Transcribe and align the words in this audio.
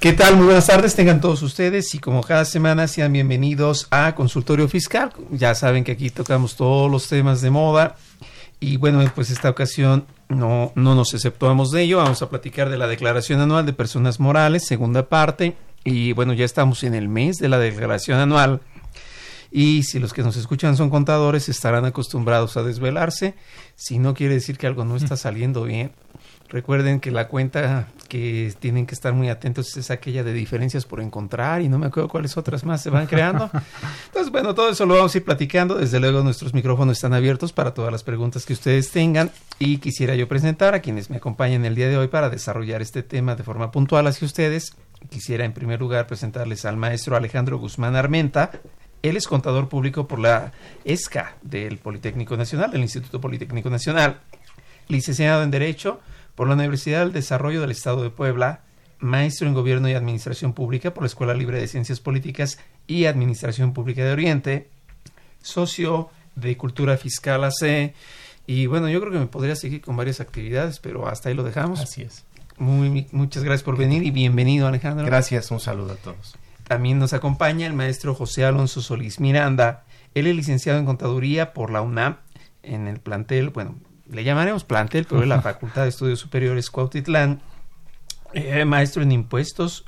¿Qué 0.00 0.12
tal? 0.12 0.36
Muy 0.36 0.44
buenas 0.44 0.68
tardes, 0.68 0.94
tengan 0.94 1.20
todos 1.20 1.42
ustedes 1.42 1.92
y 1.92 1.98
como 1.98 2.22
cada 2.22 2.44
semana 2.44 2.86
sean 2.86 3.12
bienvenidos 3.12 3.88
a 3.90 4.14
Consultorio 4.14 4.68
Fiscal. 4.68 5.12
Ya 5.32 5.56
saben 5.56 5.82
que 5.82 5.90
aquí 5.90 6.08
tocamos 6.08 6.54
todos 6.54 6.88
los 6.88 7.08
temas 7.08 7.40
de 7.40 7.50
moda 7.50 7.96
y 8.60 8.76
bueno, 8.76 9.02
pues 9.16 9.30
esta 9.30 9.50
ocasión 9.50 10.06
no, 10.28 10.70
no 10.76 10.94
nos 10.94 11.14
exceptuamos 11.14 11.72
de 11.72 11.82
ello. 11.82 11.96
Vamos 11.96 12.22
a 12.22 12.30
platicar 12.30 12.68
de 12.68 12.78
la 12.78 12.86
Declaración 12.86 13.40
Anual 13.40 13.66
de 13.66 13.72
Personas 13.72 14.20
Morales, 14.20 14.64
segunda 14.64 15.08
parte. 15.08 15.56
Y 15.82 16.12
bueno, 16.12 16.32
ya 16.32 16.44
estamos 16.44 16.84
en 16.84 16.94
el 16.94 17.08
mes 17.08 17.38
de 17.38 17.48
la 17.48 17.58
Declaración 17.58 18.20
Anual. 18.20 18.60
Y 19.50 19.82
si 19.82 19.98
los 19.98 20.12
que 20.12 20.22
nos 20.22 20.36
escuchan 20.36 20.76
son 20.76 20.90
contadores, 20.90 21.48
estarán 21.48 21.84
acostumbrados 21.86 22.56
a 22.56 22.62
desvelarse. 22.62 23.34
Si 23.74 23.98
no 23.98 24.14
quiere 24.14 24.34
decir 24.34 24.58
que 24.58 24.68
algo 24.68 24.84
no 24.84 24.94
está 24.94 25.16
saliendo 25.16 25.64
bien, 25.64 25.90
recuerden 26.48 27.00
que 27.00 27.10
la 27.10 27.26
cuenta 27.26 27.88
que 28.08 28.52
tienen 28.58 28.86
que 28.86 28.94
estar 28.94 29.12
muy 29.12 29.28
atentos 29.28 29.76
es 29.76 29.90
aquella 29.90 30.24
de 30.24 30.32
diferencias 30.32 30.84
por 30.86 31.00
encontrar 31.00 31.62
y 31.62 31.68
no 31.68 31.78
me 31.78 31.86
acuerdo 31.86 32.08
cuáles 32.08 32.36
otras 32.36 32.64
más 32.64 32.82
se 32.82 32.90
van 32.90 33.06
creando. 33.08 33.50
Entonces, 34.06 34.32
bueno, 34.32 34.54
todo 34.54 34.70
eso 34.70 34.86
lo 34.86 34.94
vamos 34.94 35.14
a 35.14 35.18
ir 35.18 35.24
platicando. 35.24 35.76
Desde 35.76 36.00
luego 36.00 36.22
nuestros 36.22 36.54
micrófonos 36.54 36.96
están 36.96 37.12
abiertos 37.12 37.52
para 37.52 37.74
todas 37.74 37.92
las 37.92 38.02
preguntas 38.02 38.46
que 38.46 38.54
ustedes 38.54 38.90
tengan 38.90 39.30
y 39.58 39.78
quisiera 39.78 40.14
yo 40.16 40.26
presentar 40.26 40.74
a 40.74 40.80
quienes 40.80 41.10
me 41.10 41.16
acompañan 41.18 41.64
el 41.64 41.74
día 41.74 41.88
de 41.88 41.96
hoy 41.96 42.08
para 42.08 42.30
desarrollar 42.30 42.82
este 42.82 43.02
tema 43.02 43.36
de 43.36 43.44
forma 43.44 43.70
puntual 43.70 44.06
hacia 44.06 44.26
ustedes. 44.26 44.74
Quisiera 45.10 45.44
en 45.44 45.52
primer 45.52 45.78
lugar 45.78 46.06
presentarles 46.06 46.64
al 46.64 46.76
maestro 46.76 47.16
Alejandro 47.16 47.58
Guzmán 47.58 47.94
Armenta. 47.94 48.50
Él 49.02 49.16
es 49.16 49.28
contador 49.28 49.68
público 49.68 50.08
por 50.08 50.18
la 50.18 50.52
ESCA 50.84 51.36
del 51.42 51.78
Politécnico 51.78 52.36
Nacional, 52.36 52.70
del 52.70 52.80
Instituto 52.80 53.20
Politécnico 53.20 53.70
Nacional, 53.70 54.18
licenciado 54.88 55.44
en 55.44 55.52
Derecho 55.52 56.00
por 56.38 56.46
la 56.46 56.54
Universidad 56.54 57.00
del 57.00 57.12
Desarrollo 57.12 57.60
del 57.60 57.72
Estado 57.72 58.00
de 58.04 58.10
Puebla, 58.10 58.60
maestro 59.00 59.48
en 59.48 59.54
Gobierno 59.54 59.88
y 59.88 59.94
Administración 59.94 60.52
Pública 60.52 60.94
por 60.94 61.02
la 61.02 61.08
Escuela 61.08 61.34
Libre 61.34 61.58
de 61.58 61.66
Ciencias 61.66 61.98
Políticas 61.98 62.60
y 62.86 63.06
Administración 63.06 63.72
Pública 63.72 64.04
de 64.04 64.12
Oriente, 64.12 64.70
socio 65.42 66.10
de 66.36 66.56
Cultura 66.56 66.96
Fiscal 66.96 67.42
AC, 67.42 67.92
y 68.46 68.66
bueno, 68.66 68.88
yo 68.88 69.00
creo 69.00 69.12
que 69.12 69.18
me 69.18 69.26
podría 69.26 69.56
seguir 69.56 69.80
con 69.80 69.96
varias 69.96 70.20
actividades, 70.20 70.78
pero 70.78 71.08
hasta 71.08 71.28
ahí 71.28 71.34
lo 71.34 71.42
dejamos. 71.42 71.80
Así 71.80 72.02
es. 72.02 72.24
Muy, 72.56 73.08
muchas 73.10 73.42
gracias 73.42 73.64
por 73.64 73.76
venir 73.76 74.04
y 74.04 74.12
bienvenido, 74.12 74.68
Alejandro. 74.68 75.04
Gracias, 75.06 75.50
un 75.50 75.58
saludo 75.58 75.94
a 75.94 75.96
todos. 75.96 76.36
También 76.68 77.00
nos 77.00 77.14
acompaña 77.14 77.66
el 77.66 77.72
maestro 77.72 78.14
José 78.14 78.44
Alonso 78.44 78.80
Solís 78.80 79.18
Miranda. 79.18 79.86
Él 80.14 80.28
es 80.28 80.36
licenciado 80.36 80.78
en 80.78 80.86
contaduría 80.86 81.52
por 81.52 81.72
la 81.72 81.82
UNAM 81.82 82.18
en 82.62 82.86
el 82.86 83.00
plantel, 83.00 83.50
bueno, 83.50 83.74
le 84.10 84.24
llamaremos 84.24 84.64
plantel, 84.64 85.06
pero 85.08 85.22
es 85.22 85.28
la 85.28 85.42
Facultad 85.42 85.82
de 85.82 85.88
Estudios 85.88 86.20
Superiores 86.20 86.70
Cuautitlán. 86.70 87.40
Eh, 88.34 88.64
maestro 88.66 89.02
en 89.02 89.12
impuestos 89.12 89.84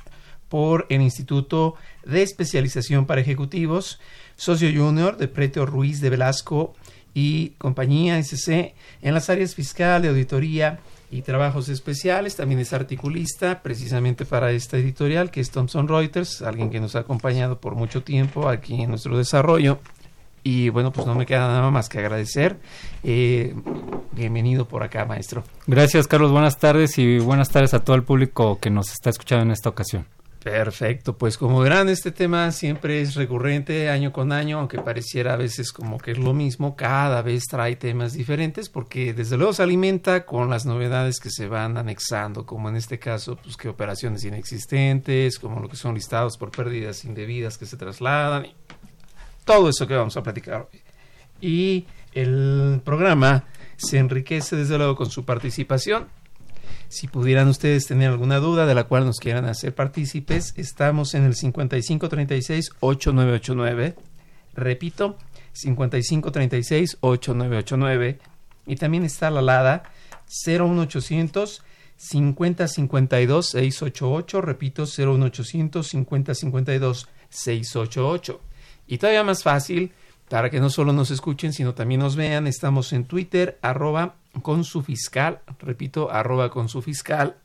por 0.49 0.87
el 0.89 1.01
Instituto 1.01 1.75
de 2.03 2.23
Especialización 2.23 3.05
para 3.05 3.21
Ejecutivos, 3.21 3.99
socio 4.35 4.69
junior 4.73 5.17
de 5.17 5.27
Pretio 5.27 5.65
Ruiz 5.65 6.01
de 6.01 6.09
Velasco 6.09 6.73
y 7.13 7.51
compañía 7.51 8.17
SC 8.17 8.73
en 9.01 9.13
las 9.13 9.29
áreas 9.29 9.53
fiscal, 9.53 10.01
de 10.01 10.09
auditoría 10.09 10.79
y 11.11 11.21
trabajos 11.21 11.69
especiales. 11.69 12.35
También 12.35 12.59
es 12.59 12.73
articulista 12.73 13.61
precisamente 13.61 14.25
para 14.25 14.51
esta 14.51 14.77
editorial 14.77 15.29
que 15.29 15.41
es 15.41 15.51
Thomson 15.51 15.87
Reuters, 15.87 16.41
alguien 16.41 16.71
que 16.71 16.79
nos 16.79 16.95
ha 16.95 16.99
acompañado 16.99 17.59
por 17.59 17.75
mucho 17.75 18.01
tiempo 18.03 18.49
aquí 18.49 18.81
en 18.81 18.89
nuestro 18.89 19.17
desarrollo. 19.17 19.79
Y 20.43 20.69
bueno, 20.69 20.91
pues 20.91 21.05
no 21.05 21.15
me 21.15 21.25
queda 21.25 21.47
nada 21.47 21.69
más 21.69 21.87
que 21.89 21.99
agradecer. 21.99 22.57
Eh, 23.03 23.53
bienvenido 24.11 24.67
por 24.67 24.83
acá, 24.83 25.05
maestro. 25.05 25.43
Gracias, 25.67 26.07
Carlos. 26.07 26.31
Buenas 26.31 26.57
tardes 26.57 26.97
y 26.97 27.19
buenas 27.19 27.49
tardes 27.49 27.73
a 27.73 27.83
todo 27.83 27.95
el 27.95 28.03
público 28.03 28.59
que 28.59 28.69
nos 28.69 28.91
está 28.91 29.09
escuchando 29.09 29.43
en 29.43 29.51
esta 29.51 29.69
ocasión. 29.69 30.05
Perfecto, 30.43 31.15
pues 31.15 31.37
como 31.37 31.59
verán, 31.59 31.87
este 31.87 32.11
tema 32.11 32.51
siempre 32.51 32.99
es 32.99 33.13
recurrente 33.13 33.91
año 33.91 34.11
con 34.11 34.31
año, 34.31 34.57
aunque 34.57 34.79
pareciera 34.79 35.33
a 35.33 35.37
veces 35.37 35.71
como 35.71 35.99
que 35.99 36.11
es 36.11 36.17
lo 36.17 36.33
mismo, 36.33 36.75
cada 36.75 37.21
vez 37.21 37.43
trae 37.45 37.75
temas 37.75 38.13
diferentes 38.13 38.67
porque 38.67 39.13
desde 39.13 39.37
luego 39.37 39.53
se 39.53 39.61
alimenta 39.61 40.25
con 40.25 40.49
las 40.49 40.65
novedades 40.65 41.19
que 41.19 41.29
se 41.29 41.47
van 41.47 41.77
anexando, 41.77 42.47
como 42.47 42.69
en 42.69 42.75
este 42.75 42.97
caso, 42.97 43.35
pues 43.35 43.55
que 43.55 43.69
operaciones 43.69 44.23
inexistentes, 44.23 45.37
como 45.37 45.59
lo 45.59 45.69
que 45.69 45.75
son 45.75 45.93
listados 45.93 46.37
por 46.37 46.49
pérdidas 46.49 47.05
indebidas 47.05 47.59
que 47.59 47.67
se 47.67 47.77
trasladan, 47.77 48.47
todo 49.43 49.69
eso 49.69 49.87
que 49.87 49.95
vamos 49.95 50.15
a 50.17 50.23
platicar 50.23 50.67
hoy. 50.71 50.81
Y 51.41 51.85
el 52.13 52.81
programa 52.83 53.45
se 53.77 53.97
enriquece 53.97 54.55
desde 54.55 54.77
luego 54.77 54.95
con 54.95 55.09
su 55.09 55.25
participación. 55.25 56.07
Si 56.87 57.07
pudieran 57.07 57.47
ustedes 57.47 57.87
tener 57.87 58.09
alguna 58.09 58.37
duda 58.39 58.65
de 58.65 58.75
la 58.75 58.83
cual 58.83 59.05
nos 59.05 59.19
quieran 59.19 59.45
hacer 59.45 59.73
partícipes, 59.73 60.53
estamos 60.57 61.13
en 61.13 61.23
el 61.23 61.35
5536-8989. 61.35 63.95
Repito, 64.53 65.17
5536-8989. 65.55 68.17
Y 68.67 68.75
también 68.75 69.05
está 69.05 69.31
la 69.31 69.41
LADA 69.41 69.83
01800 70.45 71.63
5052 71.95 73.49
688. 73.49 74.41
Repito, 74.41 74.83
01800 74.83 75.87
5052 75.87 77.07
688. 77.29 78.41
Y 78.91 78.97
todavía 78.97 79.23
más 79.23 79.41
fácil, 79.41 79.93
para 80.27 80.49
que 80.49 80.59
no 80.59 80.69
solo 80.69 80.91
nos 80.91 81.11
escuchen, 81.11 81.53
sino 81.53 81.73
también 81.73 82.01
nos 82.01 82.17
vean, 82.17 82.45
estamos 82.45 82.91
en 82.91 83.05
Twitter, 83.05 83.57
arroba 83.61 84.15
con 84.41 84.65
su 84.65 84.83
fiscal, 84.83 85.39
repito, 85.59 86.11
arroba 86.11 86.49
con 86.49 86.67
su 86.67 86.81
fiscal. 86.81 87.37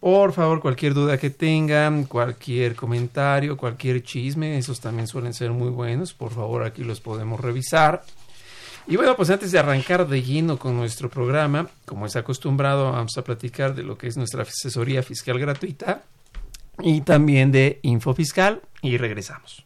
Por 0.00 0.34
favor, 0.34 0.60
cualquier 0.60 0.92
duda 0.92 1.16
que 1.16 1.30
tengan, 1.30 2.04
cualquier 2.04 2.74
comentario, 2.76 3.56
cualquier 3.56 4.02
chisme, 4.02 4.58
esos 4.58 4.78
también 4.78 5.08
suelen 5.08 5.32
ser 5.32 5.50
muy 5.50 5.70
buenos. 5.70 6.12
Por 6.12 6.30
favor, 6.30 6.62
aquí 6.62 6.84
los 6.84 7.00
podemos 7.00 7.40
revisar. 7.40 8.04
Y 8.86 8.96
bueno, 8.96 9.16
pues 9.16 9.30
antes 9.30 9.52
de 9.52 9.58
arrancar 9.58 10.06
de 10.06 10.22
lleno 10.22 10.58
con 10.58 10.76
nuestro 10.76 11.08
programa, 11.08 11.70
como 11.86 12.04
es 12.04 12.16
acostumbrado, 12.16 12.92
vamos 12.92 13.16
a 13.16 13.24
platicar 13.24 13.74
de 13.74 13.82
lo 13.82 13.96
que 13.96 14.08
es 14.08 14.18
nuestra 14.18 14.42
asesoría 14.42 15.02
fiscal 15.02 15.38
gratuita 15.38 16.02
y 16.80 17.00
también 17.00 17.50
de 17.50 17.80
info 17.80 18.12
fiscal 18.12 18.60
y 18.82 18.98
regresamos. 18.98 19.65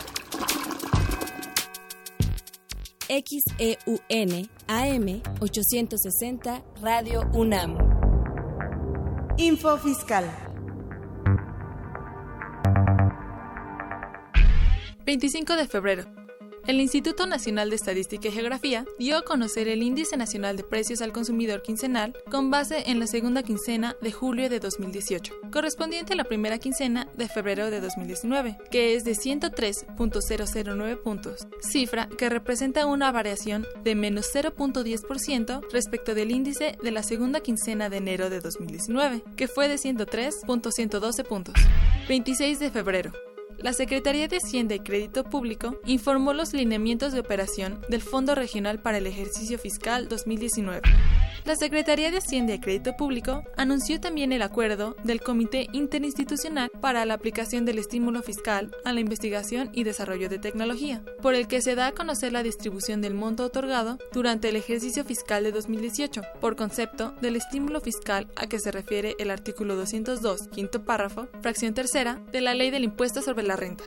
XEUN 3.11 4.47
AM 4.69 5.21
860 5.41 6.63
Radio 6.81 7.29
UNAM. 7.33 7.77
Info 9.37 9.77
Fiscal. 9.77 10.23
25 15.03 15.57
de 15.57 15.67
febrero. 15.67 16.20
El 16.67 16.79
Instituto 16.79 17.25
Nacional 17.25 17.71
de 17.71 17.75
Estadística 17.75 18.27
y 18.27 18.31
Geografía 18.31 18.85
dio 18.99 19.17
a 19.17 19.23
conocer 19.23 19.67
el 19.67 19.81
Índice 19.81 20.15
Nacional 20.15 20.57
de 20.57 20.63
Precios 20.63 21.01
al 21.01 21.11
Consumidor 21.11 21.63
Quincenal 21.63 22.15
con 22.29 22.51
base 22.51 22.83
en 22.85 22.99
la 22.99 23.07
segunda 23.07 23.41
quincena 23.41 23.95
de 23.99 24.11
julio 24.11 24.47
de 24.47 24.59
2018, 24.59 25.33
correspondiente 25.51 26.13
a 26.13 26.17
la 26.17 26.23
primera 26.23 26.59
quincena 26.59 27.07
de 27.17 27.27
febrero 27.27 27.71
de 27.71 27.81
2019, 27.81 28.57
que 28.69 28.95
es 28.95 29.03
de 29.03 29.13
103.009 29.13 31.01
puntos, 31.01 31.47
cifra 31.61 32.07
que 32.07 32.29
representa 32.29 32.85
una 32.85 33.11
variación 33.11 33.65
de 33.83 33.95
menos 33.95 34.27
0.10% 34.31 35.63
respecto 35.71 36.13
del 36.13 36.29
índice 36.29 36.77
de 36.81 36.91
la 36.91 37.01
segunda 37.01 37.39
quincena 37.39 37.89
de 37.89 37.97
enero 37.97 38.29
de 38.29 38.39
2019, 38.39 39.23
que 39.35 39.47
fue 39.47 39.67
de 39.67 39.75
103.112 39.75 41.25
puntos. 41.25 41.55
26 42.07 42.59
de 42.59 42.69
febrero. 42.69 43.11
La 43.61 43.73
Secretaría 43.73 44.27
de 44.27 44.37
Hacienda 44.37 44.73
y 44.73 44.79
Crédito 44.79 45.23
Público 45.23 45.79
informó 45.85 46.33
los 46.33 46.51
lineamientos 46.51 47.13
de 47.13 47.19
operación 47.19 47.79
del 47.89 48.01
Fondo 48.01 48.33
Regional 48.33 48.81
para 48.81 48.97
el 48.97 49.05
Ejercicio 49.05 49.59
Fiscal 49.59 50.09
2019. 50.09 50.81
La 51.43 51.55
Secretaría 51.55 52.11
de 52.11 52.19
Hacienda 52.19 52.53
y 52.53 52.59
Crédito 52.59 52.95
Público 52.95 53.43
anunció 53.57 53.99
también 53.99 54.31
el 54.31 54.43
acuerdo 54.43 54.95
del 55.03 55.21
Comité 55.21 55.67
Interinstitucional 55.73 56.69
para 56.81 57.03
la 57.03 57.15
aplicación 57.15 57.65
del 57.65 57.79
estímulo 57.79 58.21
fiscal 58.21 58.71
a 58.85 58.93
la 58.93 58.99
investigación 58.99 59.71
y 59.73 59.83
desarrollo 59.83 60.29
de 60.29 60.37
tecnología, 60.37 61.03
por 61.21 61.33
el 61.33 61.47
que 61.47 61.63
se 61.63 61.73
da 61.73 61.87
a 61.87 61.91
conocer 61.93 62.31
la 62.31 62.43
distribución 62.43 63.01
del 63.01 63.15
monto 63.15 63.43
otorgado 63.43 63.97
durante 64.13 64.49
el 64.49 64.55
ejercicio 64.55 65.03
fiscal 65.03 65.43
de 65.43 65.51
2018, 65.51 66.21
por 66.39 66.55
concepto 66.55 67.11
del 67.21 67.35
estímulo 67.35 67.81
fiscal 67.81 68.27
a 68.35 68.45
que 68.45 68.59
se 68.59 68.71
refiere 68.71 69.15
el 69.17 69.31
artículo 69.31 69.75
202, 69.75 70.47
quinto 70.49 70.83
párrafo, 70.83 71.27
fracción 71.41 71.73
tercera, 71.73 72.21
de 72.31 72.41
la 72.41 72.53
Ley 72.53 72.69
del 72.69 72.83
Impuesto 72.83 73.23
sobre 73.23 73.43
la 73.43 73.55
Renta. 73.55 73.83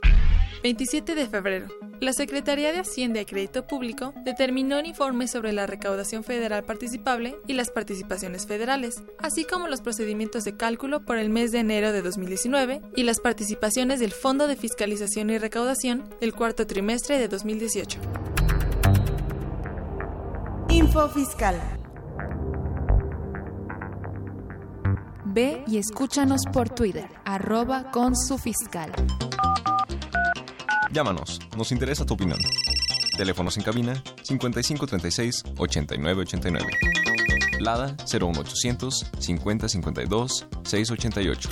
27 0.65 1.13
de 1.13 1.27
febrero. 1.27 1.67
La 1.99 2.11
Secretaría 2.11 2.71
de 2.71 2.79
Hacienda 2.79 3.21
y 3.21 3.25
Crédito 3.25 3.67
Público 3.67 4.15
determinó 4.23 4.79
un 4.79 4.87
informe 4.87 5.27
sobre 5.27 5.53
la 5.53 5.67
recaudación 5.67 6.23
federal 6.23 6.63
participable 6.63 7.35
y 7.45 7.53
las 7.53 7.69
participaciones 7.69 8.47
federales, 8.47 9.03
así 9.19 9.45
como 9.45 9.67
los 9.67 9.81
procedimientos 9.81 10.43
de 10.43 10.57
cálculo 10.57 11.05
por 11.05 11.19
el 11.19 11.29
mes 11.29 11.51
de 11.51 11.59
enero 11.59 11.91
de 11.91 12.01
2019 12.01 12.81
y 12.95 13.03
las 13.03 13.19
participaciones 13.19 13.99
del 13.99 14.11
Fondo 14.11 14.47
de 14.47 14.55
Fiscalización 14.55 15.29
y 15.29 15.37
Recaudación 15.37 16.09
del 16.19 16.33
cuarto 16.33 16.65
trimestre 16.65 17.19
de 17.19 17.27
2018. 17.27 17.99
Info 20.69 21.09
Fiscal. 21.09 21.61
Ve 25.25 25.63
y 25.67 25.77
escúchanos 25.77 26.41
por 26.51 26.69
Twitter, 26.69 27.07
arroba 27.23 27.91
con 27.91 28.15
su 28.15 28.39
fiscal. 28.39 28.91
Llámanos, 30.95 31.41
nos 31.57 31.73
interesa 31.73 32.05
tu 32.05 32.13
opinión. 32.13 32.39
Teléfonos 33.17 33.57
en 33.57 33.63
cabina 33.63 34.01
5536 34.23 35.43
8989. 35.57 36.71
Lada 37.59 37.97
01800 38.09 39.11
5052 39.19 40.47
688. 40.63 41.49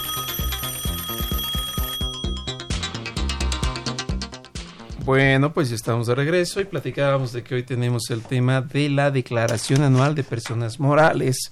Bueno, 5.04 5.52
pues 5.52 5.68
ya 5.68 5.76
estamos 5.76 6.08
de 6.08 6.16
regreso 6.16 6.62
y 6.62 6.64
platicábamos 6.64 7.34
de 7.34 7.44
que 7.44 7.56
hoy 7.56 7.64
tenemos 7.64 8.10
el 8.12 8.22
tema 8.22 8.62
de 8.62 8.88
la 8.88 9.12
declaración 9.12 9.84
anual 9.84 10.16
de 10.16 10.24
personas 10.24 10.80
morales. 10.80 11.52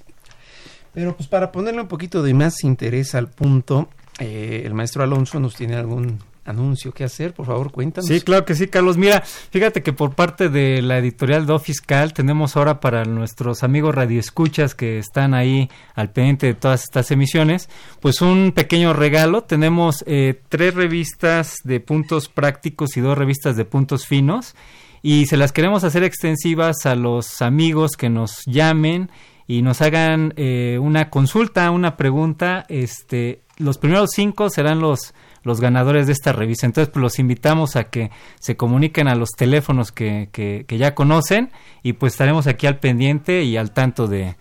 Pero 0.94 1.18
pues 1.18 1.28
para 1.28 1.52
ponerle 1.52 1.82
un 1.82 1.90
poquito 1.90 2.24
de 2.24 2.34
más 2.34 2.64
interés 2.64 3.16
al 3.16 3.28
punto, 3.28 3.90
eh, 4.18 4.64
el 4.66 4.74
maestro 4.74 5.04
Alonso 5.04 5.42
nos 5.42 5.56
tiene 5.56 5.76
algún 5.76 6.31
anuncio 6.46 6.92
que 6.92 7.04
hacer, 7.04 7.34
por 7.34 7.46
favor, 7.46 7.72
cuéntanos. 7.72 8.08
Sí, 8.08 8.22
claro 8.22 8.46
que 8.46 8.56
sí, 8.56 8.68
Carlos. 8.68 8.98
Mira, 8.98 9.22
fíjate 9.22 9.84
que 9.84 9.94
por 9.94 10.16
parte 10.16 10.50
de 10.50 10.82
la 10.82 10.98
editorial 10.98 11.46
Do 11.46 11.60
Fiscal 11.60 12.14
tenemos 12.14 12.58
ahora 12.58 12.80
para 12.80 13.06
nuestros 13.06 13.64
amigos 13.64 13.94
radioescuchas 13.96 14.76
que 14.76 14.98
están 14.98 15.34
ahí 15.34 15.70
al 15.96 16.12
pendiente 16.12 16.48
de 16.48 16.54
todas 16.54 16.84
estas 16.84 17.12
emisiones, 17.12 17.70
pues 18.00 18.22
un 18.22 18.52
pequeño 18.54 18.94
regalo. 18.94 19.44
Tenemos 19.44 20.04
eh, 20.08 20.42
tres 20.50 20.74
revistas 20.74 21.58
de 21.64 21.80
puntos 21.80 22.30
prácticos 22.30 22.98
y 22.98 23.02
dos 23.02 23.18
revistas 23.18 23.56
de 23.56 23.66
puntos 23.66 24.08
finos 24.08 24.56
y 25.02 25.26
se 25.26 25.38
las 25.38 25.52
queremos 25.52 25.84
hacer 25.84 26.04
extensivas 26.04 26.86
a 26.86 26.96
los 26.96 27.42
amigos 27.42 27.94
que 27.98 28.10
nos 28.10 28.42
llamen 28.46 29.10
y 29.48 29.64
nos 29.64 29.82
hagan 29.82 30.34
eh, 30.38 30.78
una 30.80 31.10
consulta, 31.10 31.72
una 31.72 31.98
pregunta. 31.98 32.66
Este, 32.70 33.42
los 33.58 33.78
primeros 33.78 34.12
cinco 34.14 34.50
serán 34.50 34.80
los 34.80 35.14
los 35.44 35.62
ganadores 35.62 36.08
de 36.08 36.14
esta 36.14 36.34
revista. 36.34 36.66
Entonces, 36.66 36.92
pues 36.92 37.02
los 37.02 37.20
invitamos 37.20 37.76
a 37.76 37.86
que 37.86 38.12
se 38.40 38.56
comuniquen 38.56 39.08
a 39.08 39.16
los 39.16 39.32
teléfonos 39.32 39.92
que, 39.92 40.30
que, 40.32 40.78
ya 40.78 40.96
conocen 40.96 41.52
y 41.84 41.94
pues 41.94 42.14
estaremos 42.14 42.48
aquí 42.48 42.68
al 42.68 42.80
pendiente 42.80 43.44
y 43.44 43.58
al 43.58 43.72
tanto 43.72 44.08
de, 44.08 44.36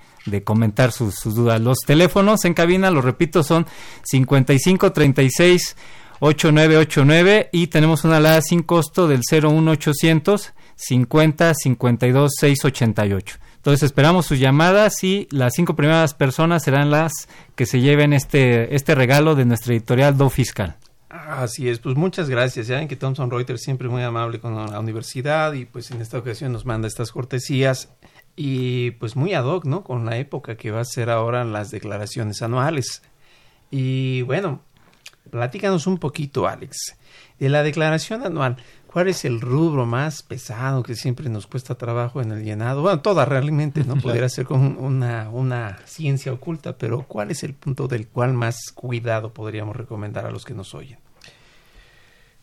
comentar 0.44 0.92
sus, 0.92 1.22
dudas. 1.24 1.60
Los 1.60 1.78
teléfonos 1.86 2.44
en 2.44 2.54
cabina, 2.54 2.90
lo 2.90 3.02
repito, 3.02 3.42
son 3.42 3.66
5536 4.04 5.76
8989 6.22 7.48
y 7.50 7.68
tenemos 7.68 8.04
una 8.04 8.18
alada 8.18 8.42
sin 8.42 8.62
costo 8.62 9.08
del 9.08 9.20
01800 9.30 10.52
50 10.76 11.54
52 11.54 12.32
688. 12.38 13.38
Entonces 13.56 13.82
esperamos 13.82 14.24
sus 14.24 14.38
llamadas 14.38 15.04
y 15.04 15.28
las 15.30 15.52
cinco 15.54 15.76
primeras 15.76 16.14
personas 16.14 16.62
serán 16.62 16.90
las 16.90 17.12
que 17.54 17.66
se 17.66 17.80
lleven 17.80 18.14
este, 18.14 18.74
este 18.74 18.94
regalo 18.94 19.34
de 19.34 19.44
nuestra 19.44 19.74
editorial 19.74 20.16
Do 20.16 20.30
Fiscal. 20.30 20.78
Así 21.10 21.68
es, 21.68 21.80
pues 21.80 21.96
muchas 21.96 22.30
gracias. 22.30 22.68
Ya 22.68 22.76
ven 22.76 22.86
que 22.86 22.94
Thomson 22.94 23.32
Reuters 23.32 23.62
siempre 23.62 23.88
muy 23.88 24.02
amable 24.04 24.38
con 24.38 24.54
la 24.54 24.78
universidad 24.78 25.52
y 25.54 25.64
pues 25.64 25.90
en 25.90 26.00
esta 26.00 26.18
ocasión 26.18 26.52
nos 26.52 26.64
manda 26.64 26.86
estas 26.86 27.10
cortesías 27.10 27.92
y 28.36 28.92
pues 28.92 29.16
muy 29.16 29.34
ad 29.34 29.44
hoc, 29.44 29.64
¿no? 29.64 29.82
Con 29.82 30.06
la 30.06 30.18
época 30.18 30.56
que 30.56 30.70
va 30.70 30.80
a 30.80 30.84
ser 30.84 31.10
ahora 31.10 31.44
las 31.44 31.72
declaraciones 31.72 32.42
anuales. 32.42 33.02
Y 33.72 34.22
bueno, 34.22 34.62
platícanos 35.30 35.88
un 35.88 35.98
poquito, 35.98 36.46
Alex, 36.46 36.96
de 37.40 37.48
la 37.48 37.64
declaración 37.64 38.24
anual. 38.24 38.58
¿Cuál 38.92 39.06
es 39.06 39.24
el 39.24 39.40
rubro 39.40 39.86
más 39.86 40.24
pesado 40.24 40.82
que 40.82 40.96
siempre 40.96 41.28
nos 41.28 41.46
cuesta 41.46 41.76
trabajo 41.76 42.20
en 42.20 42.32
el 42.32 42.42
llenado? 42.42 42.82
Bueno, 42.82 43.00
todas 43.00 43.28
realmente, 43.28 43.84
¿no? 43.84 43.94
Pudiera 44.02 44.28
ser 44.28 44.46
con 44.46 44.78
una, 44.78 45.30
una 45.30 45.78
ciencia 45.84 46.32
oculta, 46.32 46.76
pero 46.76 47.06
¿cuál 47.06 47.30
es 47.30 47.44
el 47.44 47.54
punto 47.54 47.86
del 47.86 48.08
cual 48.08 48.32
más 48.32 48.72
cuidado 48.74 49.32
podríamos 49.32 49.76
recomendar 49.76 50.26
a 50.26 50.32
los 50.32 50.44
que 50.44 50.54
nos 50.54 50.74
oyen? 50.74 50.98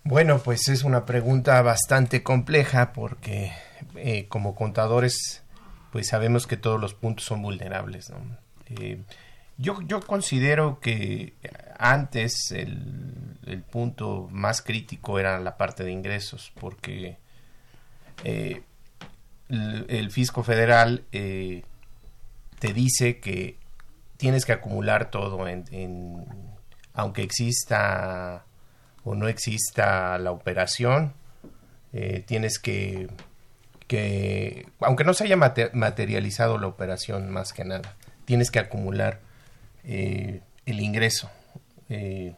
Bueno, 0.05 0.39
pues 0.39 0.69
es 0.69 0.85
una 0.85 1.05
pregunta 1.05 1.61
bastante 1.63 2.23
compleja 2.23 2.93
porque 2.93 3.51
eh, 3.97 4.27
como 4.29 4.55
contadores, 4.55 5.43
pues 5.91 6.07
sabemos 6.07 6.47
que 6.47 6.55
todos 6.55 6.79
los 6.79 6.93
puntos 6.93 7.25
son 7.25 7.41
vulnerables, 7.41 8.09
¿no? 8.09 8.19
Eh, 8.67 9.01
yo, 9.57 9.81
yo 9.81 9.99
considero 10.01 10.79
que 10.79 11.33
antes 11.77 12.51
el, 12.51 13.63
punto 13.71 14.27
más 14.31 14.61
crítico 14.61 15.19
era 15.19 15.39
la 15.39 15.57
parte 15.57 15.83
de 15.83 15.91
ingresos, 15.91 16.51
porque 16.59 17.17
eh, 18.23 18.61
el, 19.47 19.85
el, 19.87 20.11
fisco 20.11 20.43
federal 20.43 21.05
eh, 21.11 21.63
te 22.59 22.73
dice 22.73 23.19
que 23.19 23.57
tienes 24.17 24.45
que 24.45 24.51
acumular 24.51 25.09
todo 25.11 25.47
en, 25.47 25.63
en, 25.71 26.25
aunque 26.93 27.21
exista 27.21 28.45
o 29.03 29.15
no 29.15 29.29
exista 29.29 30.17
la 30.17 30.31
operación, 30.31 31.13
eh, 31.93 32.23
tienes 32.25 32.59
que, 32.59 33.07
que, 33.87 34.67
aunque 34.81 35.05
no 35.05 35.13
se 35.13 35.23
haya 35.23 35.37
materializado 35.37 36.57
la 36.57 36.67
operación 36.67 37.29
más 37.29 37.53
que 37.53 37.63
nada, 37.63 37.95
tienes 38.25 38.51
que 38.51 38.59
acumular 38.59 39.21
eh, 39.87 40.41
el 40.65 40.81
ingreso. 40.81 41.31
Eh, 41.89 42.35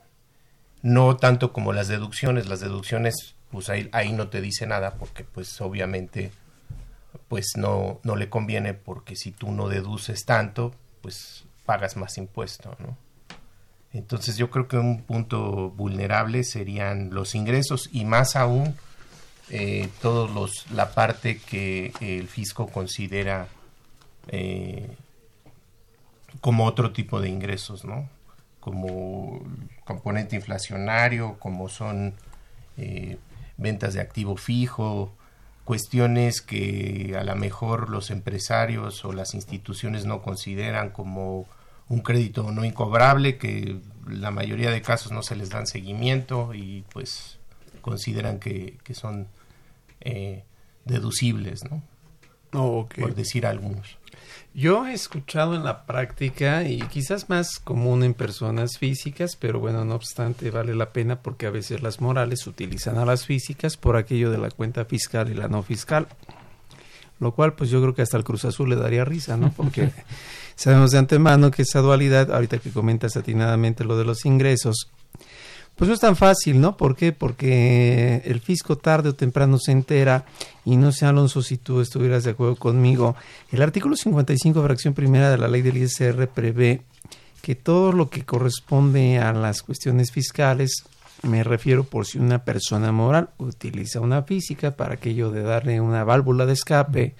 no 0.83 1.17
tanto 1.17 1.51
como 1.51 1.73
las 1.73 1.87
deducciones, 1.87 2.47
las 2.47 2.61
deducciones 2.61 3.35
pues 3.51 3.69
ahí, 3.69 4.13
no 4.13 4.29
te 4.29 4.41
dice 4.41 4.67
nada 4.67 4.93
porque 4.93 5.23
pues 5.23 5.59
obviamente 5.59 6.31
pues 7.27 7.53
no, 7.57 7.99
no 8.03 8.15
le 8.15 8.29
conviene 8.29 8.75
porque 8.75 9.15
si 9.15 9.31
tú 9.31 9.51
no 9.51 9.67
deduces 9.67 10.23
tanto 10.25 10.73
pues 11.01 11.45
pagas 11.65 11.97
más 11.97 12.17
impuesto. 12.17 12.77
Entonces 13.91 14.37
yo 14.37 14.51
creo 14.51 14.67
que 14.67 14.77
un 14.77 15.01
punto 15.01 15.71
vulnerable 15.71 16.43
serían 16.43 17.09
los 17.11 17.33
ingresos 17.33 17.89
y 17.91 18.05
más 18.05 18.35
aún 18.35 18.75
eh, 19.49 19.89
todos 20.03 20.29
los 20.29 20.69
la 20.71 20.91
parte 20.91 21.39
que 21.39 21.91
el 21.99 22.27
fisco 22.27 22.67
considera 22.67 23.47
como 26.41 26.65
otro 26.65 26.91
tipo 26.91 27.21
de 27.21 27.29
ingresos, 27.29 27.86
¿no? 27.86 28.09
Como 28.59 29.41
componente 29.86 30.36
inflacionario, 30.36 31.38
como 31.39 31.69
son 31.69 32.13
eh, 32.77 33.17
ventas 33.57 33.93
de 33.93 34.01
activo 34.01 34.38
fijo, 34.38 35.13
cuestiones 35.69 36.41
que 36.41 37.15
a 37.15 37.24
lo 37.24 37.36
mejor 37.36 37.89
los 37.91 38.09
empresarios 38.09 39.05
o 39.05 39.13
las 39.13 39.36
instituciones 39.36 40.05
no 40.05 40.24
consideran 40.24 40.89
como 40.89 41.45
un 41.89 42.00
crédito 42.00 42.51
no 42.51 42.65
incobrable, 42.65 43.38
que 43.38 43.79
la 44.07 44.31
mayoría 44.31 44.71
de 44.71 44.81
casos 44.81 45.12
no 45.12 45.21
se 45.21 45.36
les 45.36 45.51
dan 45.51 45.67
seguimiento 45.67 46.55
y 46.55 46.83
pues 46.91 47.38
consideran 47.81 48.39
que, 48.39 48.79
son 48.93 49.27
eh, 50.01 50.43
deducibles, 50.86 51.63
¿no? 51.69 51.83
Por 52.51 53.13
decir 53.13 53.45
algunos. 53.45 53.98
Yo 54.53 54.87
he 54.87 54.93
escuchado 54.93 55.53
en 55.53 55.63
la 55.63 55.85
práctica 55.85 56.63
y 56.63 56.79
quizás 56.81 57.29
más 57.29 57.59
común 57.59 58.03
en 58.03 58.15
personas 58.15 58.77
físicas, 58.77 59.35
pero 59.35 59.59
bueno, 59.59 59.85
no 59.85 59.93
obstante 59.93 60.49
vale 60.49 60.73
la 60.75 60.91
pena 60.91 61.21
porque 61.21 61.45
a 61.45 61.51
veces 61.51 61.83
las 61.83 62.01
morales 62.01 62.47
utilizan 62.47 62.97
a 62.97 63.05
las 63.05 63.25
físicas 63.25 63.77
por 63.77 63.95
aquello 63.95 64.31
de 64.31 64.39
la 64.39 64.49
cuenta 64.49 64.85
fiscal 64.85 65.29
y 65.29 65.35
la 65.35 65.47
no 65.47 65.61
fiscal. 65.61 66.07
Lo 67.19 67.33
cual 67.35 67.53
pues 67.53 67.69
yo 67.69 67.79
creo 67.81 67.93
que 67.93 68.01
hasta 68.01 68.17
el 68.17 68.23
Cruz 68.23 68.43
Azul 68.45 68.69
le 68.69 68.75
daría 68.75 69.05
risa, 69.05 69.37
¿no? 69.37 69.51
Porque 69.51 69.91
sabemos 70.55 70.91
de 70.91 70.97
antemano 70.97 71.51
que 71.51 71.61
esa 71.61 71.81
dualidad, 71.81 72.31
ahorita 72.31 72.57
que 72.57 72.71
comentas 72.71 73.17
atinadamente 73.17 73.83
lo 73.83 73.97
de 73.97 74.05
los 74.05 74.25
ingresos, 74.25 74.89
pues 75.79 75.88
no 75.88 75.93
es 75.93 76.01
tan 76.01 76.17
fácil, 76.17 76.59
¿no? 76.59 76.75
¿Por 76.75 76.93
qué? 76.93 77.13
Porque 77.13 78.21
el 78.25 78.41
fisco 78.41 78.77
tarde 78.77 79.07
o 79.07 79.15
temprano 79.15 79.57
se 79.57 79.71
entera 79.71 80.25
y 80.65 80.75
no 80.75 80.91
sé, 80.91 81.05
Alonso, 81.05 81.41
si 81.41 81.55
tú 81.55 81.79
estuvieras 81.79 82.25
de 82.25 82.31
acuerdo 82.31 82.57
conmigo. 82.57 83.15
El 83.50 83.62
artículo 83.62 83.95
55, 83.95 84.62
fracción 84.62 84.93
primera 84.93 85.31
de 85.31 85.38
la 85.38 85.48
ley 85.48 85.62
del 85.62 85.77
ISR 85.77 86.27
prevé 86.27 86.81
que 87.41 87.55
todo 87.55 87.93
lo 87.93 88.09
que 88.09 88.25
corresponde 88.25 89.19
a 89.19 89.31
las 89.31 89.63
cuestiones 89.63 90.12
fiscales, 90.12 90.83
me 91.24 91.45
refiero 91.45 91.86
por 91.86 92.05
si 92.05 92.17
una 92.17 92.43
persona 92.43 92.91
moral 92.91 93.29
utiliza 93.38 94.01
una 94.01 94.24
física 94.24 94.71
para 94.71 94.95
aquello 94.95 95.31
de 95.31 95.43
darle 95.43 95.79
una 95.79 96.03
válvula 96.03 96.45
de 96.45 96.53
escape, 96.53 97.15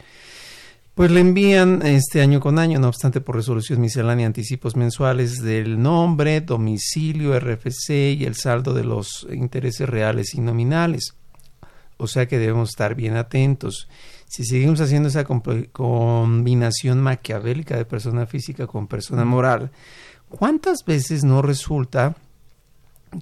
pues 1.00 1.12
le 1.12 1.22
envían 1.22 1.82
este 1.86 2.20
año 2.20 2.42
con 2.42 2.60
año, 2.60 2.78
no 2.78 2.90
obstante 2.90 3.22
por 3.22 3.38
resolución 3.38 3.80
miscelánea 3.80 4.28
anticipos 4.28 4.76
mensuales 4.76 5.42
del 5.42 5.82
nombre, 5.82 6.42
domicilio, 6.42 7.40
RFC 7.40 8.18
y 8.18 8.26
el 8.26 8.36
saldo 8.36 8.74
de 8.74 8.84
los 8.84 9.26
intereses 9.32 9.88
reales 9.88 10.34
y 10.34 10.42
nominales. 10.42 11.16
O 11.96 12.06
sea 12.06 12.28
que 12.28 12.38
debemos 12.38 12.72
estar 12.72 12.96
bien 12.96 13.16
atentos. 13.16 13.88
Si 14.28 14.44
seguimos 14.44 14.82
haciendo 14.82 15.08
esa 15.08 15.24
combinación 15.24 17.00
maquiavélica 17.00 17.78
de 17.78 17.86
persona 17.86 18.26
física 18.26 18.68
con 18.68 18.88
persona 18.88 19.24
moral, 19.24 19.72
¿cuántas 20.28 20.84
veces 20.86 21.24
no 21.24 21.42
resulta 21.42 22.18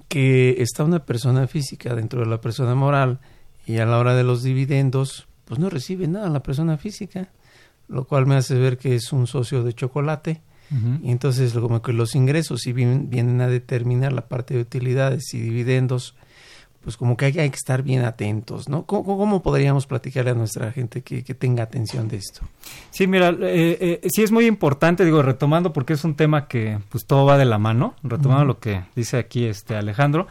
que 0.08 0.60
está 0.60 0.82
una 0.82 1.04
persona 1.04 1.46
física 1.46 1.94
dentro 1.94 2.22
de 2.22 2.26
la 2.26 2.40
persona 2.40 2.74
moral 2.74 3.20
y 3.68 3.78
a 3.78 3.86
la 3.86 3.98
hora 3.98 4.16
de 4.16 4.24
los 4.24 4.42
dividendos, 4.42 5.28
pues 5.44 5.60
no 5.60 5.70
recibe 5.70 6.08
nada 6.08 6.28
la 6.28 6.42
persona 6.42 6.76
física? 6.76 7.30
Lo 7.88 8.04
cual 8.04 8.26
me 8.26 8.36
hace 8.36 8.54
ver 8.54 8.78
que 8.78 8.94
es 8.94 9.12
un 9.12 9.26
socio 9.26 9.62
de 9.62 9.72
chocolate. 9.72 10.42
Y 11.02 11.10
entonces 11.10 11.54
como 11.54 11.80
que 11.80 11.94
los 11.94 12.14
ingresos 12.14 12.60
si 12.60 12.74
vienen, 12.74 13.40
a 13.40 13.48
determinar 13.48 14.12
la 14.12 14.28
parte 14.28 14.52
de 14.52 14.60
utilidades 14.60 15.32
y 15.32 15.40
dividendos, 15.40 16.14
pues 16.82 16.98
como 16.98 17.16
que 17.16 17.24
hay, 17.24 17.32
que 17.32 17.46
estar 17.46 17.82
bien 17.82 18.04
atentos, 18.04 18.68
¿no? 18.68 18.84
¿Cómo, 18.84 19.42
podríamos 19.42 19.86
platicarle 19.86 20.32
a 20.32 20.34
nuestra 20.34 20.70
gente 20.70 21.00
que, 21.00 21.22
tenga 21.22 21.62
atención 21.62 22.08
de 22.08 22.18
esto? 22.18 22.42
Sí, 22.90 23.06
mira, 23.06 23.30
eh, 23.30 24.00
eh, 24.02 24.08
sí 24.10 24.22
es 24.22 24.30
muy 24.30 24.44
importante, 24.44 25.06
digo, 25.06 25.22
retomando 25.22 25.72
porque 25.72 25.94
es 25.94 26.04
un 26.04 26.16
tema 26.16 26.48
que 26.48 26.78
pues 26.90 27.06
todo 27.06 27.24
va 27.24 27.38
de 27.38 27.46
la 27.46 27.56
mano, 27.56 27.94
retomando 28.02 28.44
lo 28.44 28.58
que 28.58 28.82
dice 28.94 29.16
aquí 29.16 29.46
este 29.46 29.74
Alejandro, 29.74 30.26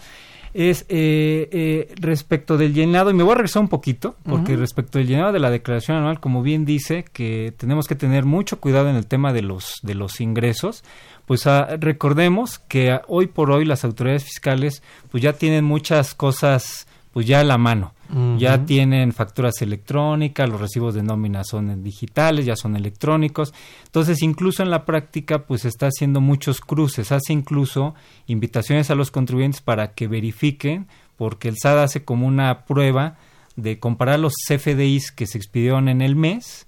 es 0.54 0.86
eh, 0.89 1.50
eh, 1.51 1.94
respecto 2.00 2.58
del 2.58 2.74
llenado, 2.74 3.10
y 3.10 3.13
me 3.13 3.24
voy 3.24 3.34
a 3.34 3.36
regresar 3.36 3.62
un 3.62 3.70
poquito, 3.70 4.16
porque 4.24 4.56
respecto 4.56 4.98
del 4.98 5.08
llenado 5.08 5.32
de 5.32 5.39
la 5.39 5.50
declaración 5.50 5.98
anual, 5.98 6.20
como 6.20 6.42
bien 6.42 6.66
dice, 6.66 7.06
que 7.12 7.54
tenemos 7.58 7.88
que 7.88 7.96
tener 7.96 8.25
mucho 8.25 8.60
cuidado 8.60 8.89
en 8.89 8.96
el 8.96 9.08
tema 9.08 9.34
de 9.34 9.42
los, 9.42 9.75
de 9.84 9.96
los 9.96 10.22
ingresos, 10.22 10.84
pues 11.25 11.46
ah, 11.46 11.77
recordemos 11.80 12.60
que 12.60 13.00
hoy 13.08 13.27
por 13.27 13.51
hoy 13.51 13.66
las 13.66 13.84
autoridades 13.84 14.24
fiscales 14.24 14.82
pues 15.12 15.22
ya 15.22 15.34
tienen 15.34 15.66
muchas 15.66 16.16
cosas 16.16 16.88
pues 17.18 17.26
ya 17.26 17.40
a 17.40 17.44
la 17.44 17.58
mano. 17.58 17.96
Ya 18.38 18.64
tienen 18.64 19.12
facturas 19.12 19.64
electrónicas, 19.64 20.48
los 20.48 20.62
recibos 20.62 20.94
de 20.94 21.02
nómina 21.02 21.44
son 21.44 21.82
digitales, 21.84 22.46
ya 22.46 22.56
son 22.56 22.76
electrónicos. 22.76 23.56
Entonces, 23.86 24.22
incluso 24.22 24.62
en 24.62 24.70
la 24.70 24.86
práctica, 24.86 25.48
pues 25.48 25.66
está 25.66 25.88
haciendo 25.88 26.22
muchos 26.22 26.62
cruces, 26.62 27.12
hace 27.12 27.34
incluso 27.34 27.96
invitaciones 28.28 28.92
a 28.92 28.96
los 28.96 29.10
contribuyentes 29.10 29.62
para 29.62 29.96
que 29.96 30.08
verifiquen, 30.08 30.90
porque 31.16 31.48
el 31.48 31.56
SAT 31.58 31.80
hace 31.80 32.06
como 32.06 32.28
una 32.28 32.66
prueba 32.66 33.18
de 33.56 33.80
comparar 33.80 34.20
los 34.20 34.34
CFDIs 34.48 35.12
que 35.12 35.26
se 35.26 35.40
expidieron 35.40 35.90
en 35.90 36.04
el 36.04 36.16
mes 36.16 36.68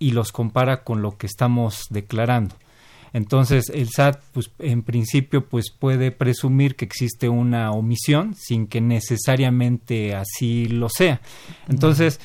y 0.00 0.10
los 0.10 0.32
compara 0.32 0.82
con 0.82 1.02
lo 1.02 1.16
que 1.16 1.28
estamos 1.28 1.86
declarando. 1.90 2.56
Entonces, 3.12 3.70
el 3.70 3.88
SAT, 3.88 4.20
pues, 4.32 4.50
en 4.58 4.82
principio, 4.82 5.46
pues 5.46 5.70
puede 5.70 6.10
presumir 6.10 6.76
que 6.76 6.84
existe 6.84 7.28
una 7.28 7.70
omisión 7.72 8.34
sin 8.34 8.66
que 8.66 8.80
necesariamente 8.80 10.14
así 10.14 10.66
lo 10.66 10.88
sea. 10.88 11.20
Entonces, 11.68 12.20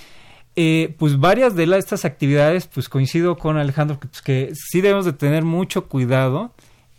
eh, 0.55 0.93
pues 0.99 1.19
varias 1.19 1.55
de 1.55 1.63
estas 1.77 2.05
actividades, 2.05 2.67
pues 2.67 2.89
coincido 2.89 3.37
con 3.37 3.57
Alejandro, 3.57 3.99
que, 3.99 4.07
pues, 4.07 4.21
que 4.21 4.51
sí 4.53 4.81
debemos 4.81 5.05
de 5.05 5.13
tener 5.13 5.43
mucho 5.43 5.87
cuidado 5.87 6.51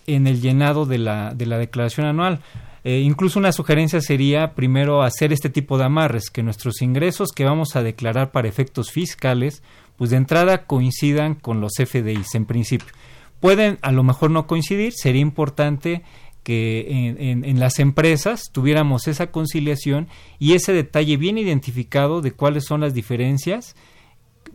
en 0.07 0.27
el 0.27 0.41
llenado 0.41 0.87
de 0.87 0.99
la, 0.99 1.35
de 1.35 1.47
la 1.47 1.59
declaración 1.59 2.07
anual. 2.07 2.41
Eh, 2.83 3.01
incluso 3.01 3.39
una 3.39 3.53
sugerencia 3.53 4.01
sería 4.03 4.55
primero 4.55 5.03
hacer 5.03 5.33
este 5.33 5.49
tipo 5.49 5.79
de 5.79 5.85
amarres, 5.85 6.31
que 6.31 6.43
nuestros 6.43 6.83
ingresos 6.83 7.33
que 7.33 7.45
vamos 7.45 7.77
a 7.77 7.83
declarar 7.83 8.31
para 8.31 8.49
efectos 8.49 8.91
fiscales, 8.91 9.63
pues 9.97 10.11
de 10.11 10.17
entrada 10.17 10.67
coincidan 10.67 11.35
con 11.35 11.61
los 11.61 11.73
FDIs 11.79 12.35
en 12.35 12.45
principio. 12.45 12.93
Pueden 13.41 13.79
a 13.83 13.93
lo 13.93 14.03
mejor 14.03 14.31
no 14.31 14.47
coincidir, 14.47 14.93
sería 14.95 15.21
importante 15.21 16.03
que 16.45 17.15
en, 17.19 17.59
las 17.59 17.79
empresas 17.79 18.51
tuviéramos 18.53 19.09
esa 19.09 19.29
conciliación 19.29 20.09
y 20.39 20.53
ese 20.53 20.75
detalle 20.75 21.17
bien 21.17 21.39
identificado 21.39 22.21
de 22.21 22.33
cuáles 22.33 22.67
son 22.67 22.83
las 22.83 22.93
diferencias, 22.93 23.75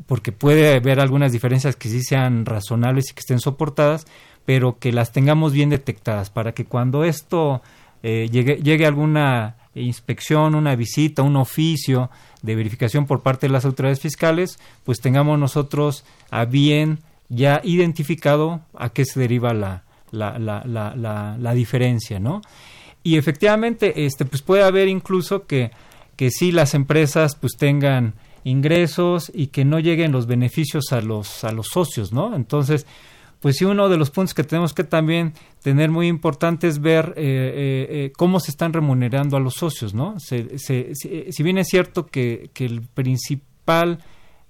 porque 0.05 0.31
puede 0.31 0.75
haber 0.75 0.99
algunas 0.99 1.31
diferencias 1.31 1.75
que 1.75 1.89
sí 1.89 2.03
sean 2.03 2.45
razonables 2.45 3.09
y 3.09 3.13
que 3.15 3.21
estén 3.21 3.39
soportadas, 3.39 4.05
pero 4.45 4.77
que 4.77 4.91
las 4.91 5.11
tengamos 5.11 5.51
bien 5.51 5.71
detectadas 5.71 6.29
para 6.29 6.53
que 6.53 6.65
cuando 6.65 7.03
esto 7.03 7.63
eh, 8.03 8.29
llegue, 8.31 8.57
llegue 8.57 8.85
alguna 8.85 9.57
inspección, 9.73 10.53
una 10.55 10.75
visita, 10.75 11.23
un 11.23 11.37
oficio 11.37 12.11
de 12.43 12.55
verificación 12.55 13.07
por 13.07 13.21
parte 13.21 13.47
de 13.47 13.53
las 13.53 13.65
autoridades 13.65 13.99
fiscales, 13.99 14.59
pues 14.83 14.99
tengamos 14.99 15.39
nosotros 15.39 16.05
a 16.29 16.45
bien 16.45 16.99
ya 17.29 17.61
identificado 17.63 18.61
a 18.75 18.89
qué 18.89 19.05
se 19.05 19.19
deriva 19.19 19.53
la, 19.53 19.83
la, 20.11 20.37
la, 20.39 20.63
la, 20.65 21.37
la 21.39 21.53
diferencia, 21.53 22.19
¿no? 22.19 22.41
Y 23.03 23.17
efectivamente, 23.17 24.05
este, 24.05 24.25
pues 24.25 24.41
puede 24.41 24.63
haber 24.63 24.87
incluso 24.87 25.45
que, 25.45 25.71
que 26.15 26.31
sí 26.31 26.51
las 26.51 26.73
empresas 26.73 27.35
pues 27.35 27.53
tengan 27.57 28.13
ingresos 28.43 29.31
y 29.33 29.47
que 29.47 29.65
no 29.65 29.79
lleguen 29.79 30.11
los 30.11 30.27
beneficios 30.27 30.91
a 30.91 31.01
los, 31.01 31.43
a 31.43 31.51
los 31.51 31.67
socios, 31.67 32.11
¿no? 32.11 32.35
Entonces, 32.35 32.85
pues 33.39 33.55
sí, 33.57 33.65
uno 33.65 33.87
de 33.87 33.97
los 33.97 34.09
puntos 34.09 34.33
que 34.33 34.43
tenemos 34.43 34.73
que 34.73 34.83
también 34.83 35.33
tener 35.63 35.89
muy 35.89 36.07
importante 36.07 36.67
es 36.67 36.79
ver 36.79 37.13
eh, 37.15 37.21
eh, 37.23 37.87
eh, 37.89 38.11
cómo 38.17 38.39
se 38.39 38.51
están 38.51 38.73
remunerando 38.73 39.37
a 39.37 39.39
los 39.39 39.53
socios, 39.53 39.93
¿no? 39.93 40.19
Se, 40.19 40.59
se, 40.59 40.93
si 40.93 41.43
bien 41.43 41.57
es 41.57 41.67
cierto 41.67 42.07
que, 42.07 42.49
que 42.53 42.65
el 42.65 42.81
principal 42.81 43.99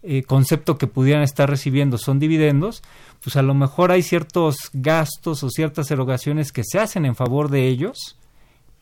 eh, 0.01 0.23
concepto 0.23 0.77
que 0.77 0.87
pudieran 0.87 1.23
estar 1.23 1.49
recibiendo 1.49 1.97
son 1.97 2.19
dividendos, 2.19 2.83
pues 3.21 3.35
a 3.35 3.41
lo 3.41 3.53
mejor 3.53 3.91
hay 3.91 4.01
ciertos 4.01 4.69
gastos 4.73 5.43
o 5.43 5.49
ciertas 5.49 5.91
erogaciones 5.91 6.51
que 6.51 6.63
se 6.63 6.79
hacen 6.79 7.05
en 7.05 7.15
favor 7.15 7.49
de 7.49 7.67
ellos 7.67 8.17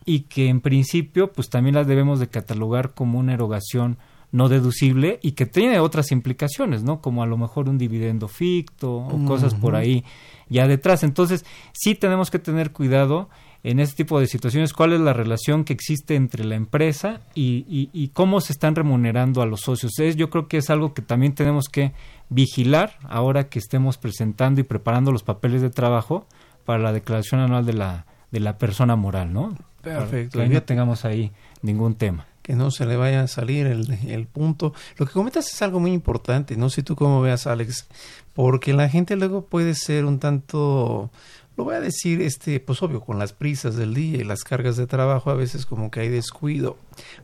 y 0.06 0.22
que 0.22 0.48
en 0.48 0.62
principio 0.62 1.34
pues 1.34 1.50
también 1.50 1.76
las 1.76 1.88
debemos 1.88 2.20
de 2.20 2.28
catalogar 2.28 2.94
como 2.94 3.20
una 3.20 3.34
erogación 3.34 3.98
no 4.32 4.50
deducible 4.50 5.20
y 5.22 5.32
que 5.32 5.46
tiene 5.46 5.80
otras 5.80 6.12
implicaciones, 6.12 6.84
¿no? 6.84 7.02
Como 7.02 7.24
a 7.24 7.26
lo 7.26 7.38
mejor 7.38 7.70
un 7.70 7.78
dividendo 7.78 8.28
ficto 8.28 8.98
o 8.98 9.26
cosas 9.26 9.56
por 9.56 9.76
ahí 9.76 10.04
ya 10.50 10.68
detrás. 10.68 11.04
Entonces, 11.04 11.46
sí 11.74 11.96
tenemos 11.96 12.30
que 12.30 12.40
tener 12.40 12.72
cuidado 12.72 13.30
en 13.70 13.82
este 13.82 13.98
tipo 13.98 14.18
de 14.18 14.28
situaciones, 14.28 14.72
cuál 14.72 14.94
es 14.94 15.02
la 15.02 15.12
relación 15.12 15.66
que 15.66 15.74
existe 15.74 16.16
entre 16.16 16.46
la 16.46 16.56
empresa 16.56 17.20
y, 17.36 17.90
y, 17.92 18.08
cómo 18.10 18.40
se 18.40 18.54
están 18.54 18.76
remunerando 18.76 19.42
a 19.42 19.46
los 19.46 19.60
socios. 19.60 20.00
Es, 20.00 20.16
yo 20.16 20.30
creo 20.30 20.48
que 20.48 20.56
es 20.56 20.70
algo 20.70 20.94
que 20.94 21.02
también 21.02 21.36
tenemos 21.36 21.66
que 21.68 21.92
vigilar 22.30 22.98
ahora 23.04 23.50
que 23.50 23.60
estemos 23.60 23.98
presentando 23.98 24.62
y 24.62 24.64
preparando 24.64 25.12
los 25.12 25.24
papeles 25.24 25.62
de 25.62 25.70
trabajo 25.70 26.26
para 26.64 26.80
la 26.80 26.94
declaración 26.94 27.42
anual 27.42 27.66
de 27.66 27.74
la, 27.74 28.06
de 28.32 28.40
la 28.40 28.58
persona 28.58 28.96
moral, 28.96 29.34
¿no? 29.34 29.58
Perfecto. 29.82 30.40
que 30.40 30.48
no 30.48 30.64
tengamos 30.64 31.04
ahí 31.04 31.34
ningún 31.62 31.96
tema 31.96 32.26
que 32.42 32.56
no 32.56 32.72
se 32.72 32.86
le 32.86 32.96
vaya 32.96 33.24
a 33.24 33.28
salir 33.28 33.68
el, 33.68 34.00
el, 34.08 34.26
punto. 34.26 34.74
Lo 34.96 35.06
que 35.06 35.12
comentas 35.12 35.52
es 35.52 35.62
algo 35.62 35.82
muy 35.82 35.92
importante, 35.92 36.56
no 36.56 36.70
sé 36.70 36.82
tú 36.82 36.96
cómo 36.96 37.20
veas, 37.20 37.46
Alex, 37.46 37.88
porque 38.34 38.72
la 38.72 38.88
gente 38.88 39.18
luego 39.18 39.48
puede 39.48 39.76
ser 39.76 40.06
un 40.06 40.20
tanto, 40.20 41.12
lo 41.58 41.64
voy 41.64 41.76
a 41.76 41.82
decir, 41.82 42.22
este, 42.22 42.60
pues 42.60 42.84
obvio, 42.84 43.02
con 43.02 43.18
las 43.18 43.34
prisas 43.34 43.76
del 43.76 43.96
día 43.96 44.20
y 44.20 44.24
las 44.24 44.44
cargas 44.44 44.78
de 44.78 44.86
trabajo 44.86 45.32
a 45.32 45.34
veces 45.34 45.66
como 45.66 45.90
que 45.90 46.02
hay 46.02 46.10
descuido, 46.10 46.78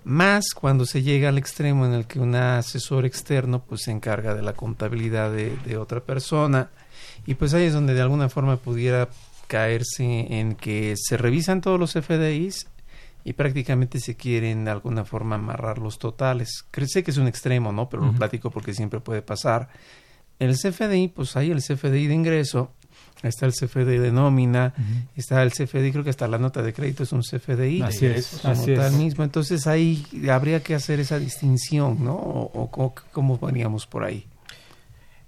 más 0.04 0.46
cuando 0.56 0.86
se 0.86 1.04
llega 1.04 1.30
al 1.30 1.38
extremo 1.38 1.86
en 1.86 1.94
el 1.94 2.08
que 2.08 2.20
un 2.20 2.34
asesor 2.34 3.06
externo 3.06 3.64
pues 3.64 3.84
se 3.84 3.92
encarga 3.92 4.34
de 4.34 4.42
la 4.42 4.54
contabilidad 4.54 5.32
de, 5.32 5.56
de 5.58 5.78
otra 5.78 6.00
persona 6.00 6.72
y 7.28 7.36
pues 7.36 7.54
ahí 7.54 7.66
es 7.66 7.74
donde 7.74 7.94
de 7.94 8.02
alguna 8.02 8.28
forma 8.28 8.58
pudiera 8.58 9.08
caerse 9.48 10.04
en 10.04 10.56
que 10.56 10.96
se 10.98 11.16
revisan 11.16 11.62
todos 11.62 11.80
los 11.80 11.94
FDIs 11.94 12.68
y 13.24 13.34
prácticamente 13.34 14.00
se 14.00 14.16
quieren 14.16 14.66
de 14.66 14.72
alguna 14.72 15.06
forma 15.06 15.36
amarrar 15.36 15.78
los 15.78 16.00
totales. 16.00 16.66
Sé 16.88 17.04
que 17.04 17.12
es 17.12 17.18
un 17.18 17.28
extremo, 17.28 17.72
¿no? 17.72 17.88
Pero 17.88 18.04
lo 18.04 18.14
platico 18.14 18.50
porque 18.52 18.74
siempre 18.74 19.00
puede 19.00 19.22
pasar. 19.22 19.70
El 20.40 20.56
CFDI, 20.58 21.10
pues 21.10 21.38
hay 21.38 21.52
el 21.52 21.62
CFDI 21.62 22.08
de 22.08 22.14
ingreso, 22.14 22.72
está 23.30 23.46
el 23.46 23.54
CFDI 23.54 23.98
de 23.98 24.12
nómina, 24.12 24.74
está 25.16 25.42
el 25.44 25.52
CFDI, 25.52 25.92
creo 25.92 26.04
que 26.04 26.10
hasta 26.10 26.28
la 26.28 26.38
nota 26.38 26.62
de 26.62 26.74
crédito 26.74 27.04
es 27.04 27.12
un 27.12 27.22
CFDI. 27.22 27.82
Así 27.82 28.06
es, 28.06 28.44
así 28.46 28.74
es. 28.74 28.94
mismo. 28.94 29.24
Entonces 29.24 29.68
ahí 29.68 30.06
habría 30.30 30.62
que 30.62 30.76
hacer 30.76 31.00
esa 31.00 31.20
distinción, 31.20 32.04
¿no? 32.04 32.16
O, 32.16 32.94
cómo 33.12 33.38
veníamos 33.40 33.88
por 33.88 34.04
ahí. 34.04 34.26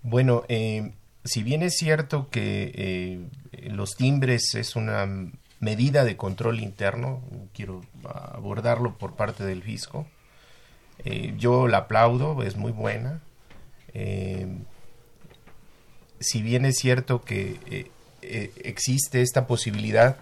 Bueno, 0.04 0.44
eh, 0.50 0.92
si 1.24 1.42
bien 1.42 1.64
es 1.64 1.78
cierto 1.78 2.30
que 2.30 2.72
eh, 2.76 3.70
los 3.72 3.96
timbres 3.96 4.54
es 4.56 4.76
una 4.76 5.08
medida 5.60 6.04
de 6.04 6.16
control 6.16 6.60
interno, 6.60 7.22
quiero 7.54 7.82
abordarlo 8.04 8.98
por 8.98 9.16
parte 9.16 9.46
del 9.46 9.64
fisco. 9.64 10.06
Eh, 11.04 11.34
yo 11.38 11.68
la 11.68 11.80
aplaudo, 11.80 12.44
es 12.44 12.56
muy 12.56 12.72
buena. 12.72 13.22
Eh, 16.20 16.24
si 16.24 16.42
bien 16.42 16.66
es 16.66 16.78
cierto 16.78 17.24
que 17.24 17.60
eh, 18.22 18.52
existe 18.64 19.22
esta 19.22 19.48
posibilidad, 19.48 20.18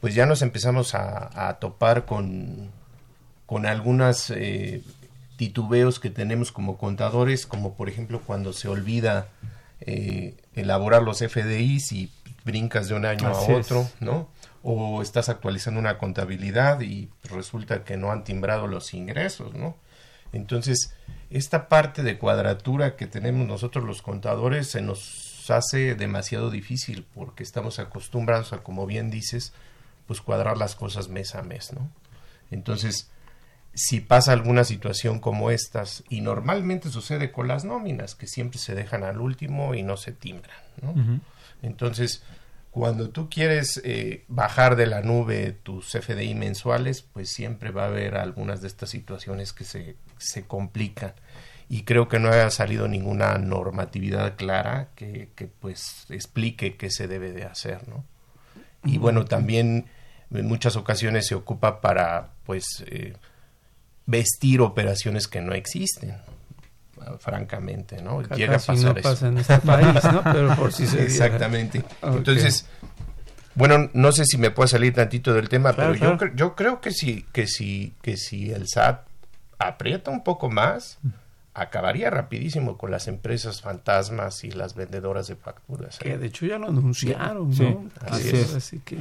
pues 0.00 0.14
ya 0.14 0.26
nos 0.26 0.42
empezamos 0.42 0.94
a, 0.94 1.58
topar 1.60 2.06
con, 2.06 2.70
con 3.46 3.66
algunas 3.66 4.32
titubeos 5.36 6.00
que 6.00 6.10
tenemos 6.10 6.50
como 6.50 6.76
contadores, 6.76 7.46
como 7.46 7.74
por 7.74 7.88
ejemplo 7.88 8.20
cuando 8.20 8.52
se 8.52 8.68
olvida 8.68 9.28
elaborar 10.54 11.02
los 11.02 11.18
FDIs 11.18 11.92
y 11.92 12.10
brincas 12.44 12.88
de 12.88 12.94
un 12.94 13.04
año 13.06 13.28
a 13.28 13.40
otro, 13.40 13.88
¿no? 14.00 14.28
o 14.62 15.02
estás 15.02 15.28
actualizando 15.28 15.80
una 15.80 15.98
contabilidad 15.98 16.80
y 16.80 17.10
resulta 17.24 17.84
que 17.84 17.96
no 17.96 18.12
han 18.12 18.24
timbrado 18.24 18.66
los 18.68 18.94
ingresos, 18.94 19.54
¿no? 19.54 19.76
Entonces, 20.32 20.94
esta 21.32 21.68
parte 21.68 22.02
de 22.02 22.18
cuadratura 22.18 22.96
que 22.96 23.06
tenemos 23.06 23.46
nosotros 23.46 23.84
los 23.84 24.02
contadores 24.02 24.68
se 24.68 24.82
nos 24.82 25.50
hace 25.50 25.94
demasiado 25.94 26.50
difícil 26.50 27.06
porque 27.14 27.42
estamos 27.42 27.78
acostumbrados 27.78 28.52
a, 28.52 28.62
como 28.62 28.86
bien 28.86 29.10
dices, 29.10 29.52
pues 30.06 30.20
cuadrar 30.20 30.56
las 30.56 30.74
cosas 30.74 31.08
mes 31.08 31.34
a 31.34 31.42
mes, 31.42 31.72
¿no? 31.72 31.90
Entonces, 32.50 33.10
si 33.74 34.00
pasa 34.00 34.32
alguna 34.32 34.64
situación 34.64 35.18
como 35.18 35.50
estas, 35.50 36.04
y 36.08 36.20
normalmente 36.20 36.90
sucede 36.90 37.32
con 37.32 37.48
las 37.48 37.64
nóminas, 37.64 38.14
que 38.14 38.26
siempre 38.26 38.58
se 38.58 38.74
dejan 38.74 39.02
al 39.02 39.20
último 39.20 39.74
y 39.74 39.82
no 39.82 39.96
se 39.96 40.12
timbran, 40.12 40.56
¿no? 40.82 40.94
Entonces, 41.62 42.22
cuando 42.72 43.10
tú 43.10 43.28
quieres 43.28 43.82
eh, 43.84 44.24
bajar 44.28 44.76
de 44.76 44.86
la 44.86 45.02
nube 45.02 45.52
tus 45.52 45.90
FDI 45.92 46.34
mensuales, 46.34 47.02
pues 47.02 47.28
siempre 47.28 47.70
va 47.70 47.84
a 47.84 47.88
haber 47.88 48.16
algunas 48.16 48.62
de 48.62 48.68
estas 48.68 48.88
situaciones 48.88 49.52
que 49.52 49.64
se, 49.64 49.96
se 50.16 50.46
complican. 50.46 51.12
Y 51.68 51.82
creo 51.82 52.08
que 52.08 52.18
no 52.18 52.30
haya 52.30 52.48
salido 52.48 52.88
ninguna 52.88 53.36
normatividad 53.36 54.36
clara 54.36 54.88
que, 54.96 55.28
que 55.36 55.48
pues 55.48 56.06
explique 56.08 56.78
qué 56.78 56.90
se 56.90 57.08
debe 57.08 57.32
de 57.32 57.44
hacer, 57.44 57.86
¿no? 57.88 58.06
Y 58.84 58.96
bueno, 58.96 59.26
también 59.26 59.86
en 60.32 60.46
muchas 60.46 60.76
ocasiones 60.76 61.26
se 61.26 61.34
ocupa 61.34 61.82
para 61.82 62.30
pues 62.46 62.82
eh, 62.86 63.12
vestir 64.06 64.62
operaciones 64.62 65.28
que 65.28 65.42
no 65.42 65.52
existen 65.52 66.16
francamente, 67.18 68.02
¿no? 68.02 68.22
Llega 68.22 68.56
a 68.56 68.58
pasar 68.58 68.96
no 68.96 69.02
pasa 69.02 69.28
en 69.28 69.38
este 69.38 69.58
país, 69.58 70.04
¿no? 70.04 70.22
Pero 70.24 70.54
por 70.56 70.72
si 70.72 70.86
se 70.88 71.02
Exactamente. 71.02 71.84
Entonces, 72.02 72.66
bueno, 73.54 73.90
no 73.92 74.12
sé 74.12 74.24
si 74.24 74.38
me 74.38 74.50
puede 74.50 74.68
salir 74.68 74.94
tantito 74.94 75.34
del 75.34 75.48
tema, 75.48 75.72
pero 75.72 75.94
Yo, 75.94 76.16
yo 76.34 76.54
creo 76.54 76.80
que 76.80 76.90
si, 76.90 77.22
que 77.32 77.46
si, 77.46 77.94
que 78.02 78.16
si 78.16 78.50
el 78.50 78.68
SAT 78.68 79.06
aprieta 79.58 80.10
un 80.10 80.24
poco 80.24 80.50
más, 80.50 80.98
acabaría 81.54 82.10
rapidísimo 82.10 82.78
con 82.78 82.90
las 82.90 83.08
empresas 83.08 83.60
fantasmas 83.60 84.44
y 84.44 84.50
las 84.50 84.74
vendedoras 84.74 85.28
de 85.28 85.36
facturas. 85.36 85.96
¿eh? 85.96 86.04
Que 86.04 86.18
de 86.18 86.26
hecho 86.26 86.46
ya 86.46 86.58
lo 86.58 86.68
anunciaron, 86.68 87.50
¿no? 87.50 87.90
Así, 88.00 88.30
es. 88.30 88.54
Así 88.54 88.78
que 88.80 88.96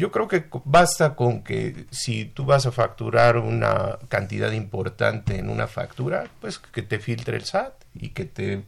yo 0.00 0.10
creo 0.10 0.28
que 0.28 0.46
basta 0.64 1.14
con 1.14 1.42
que 1.42 1.84
si 1.90 2.24
tú 2.24 2.46
vas 2.46 2.64
a 2.64 2.72
facturar 2.72 3.36
una 3.36 3.98
cantidad 4.08 4.50
importante 4.50 5.38
en 5.38 5.50
una 5.50 5.66
factura, 5.66 6.24
pues 6.40 6.58
que 6.58 6.80
te 6.80 6.98
filtre 6.98 7.36
el 7.36 7.44
SAT 7.44 7.74
y 7.94 8.08
que 8.08 8.24
te 8.24 8.64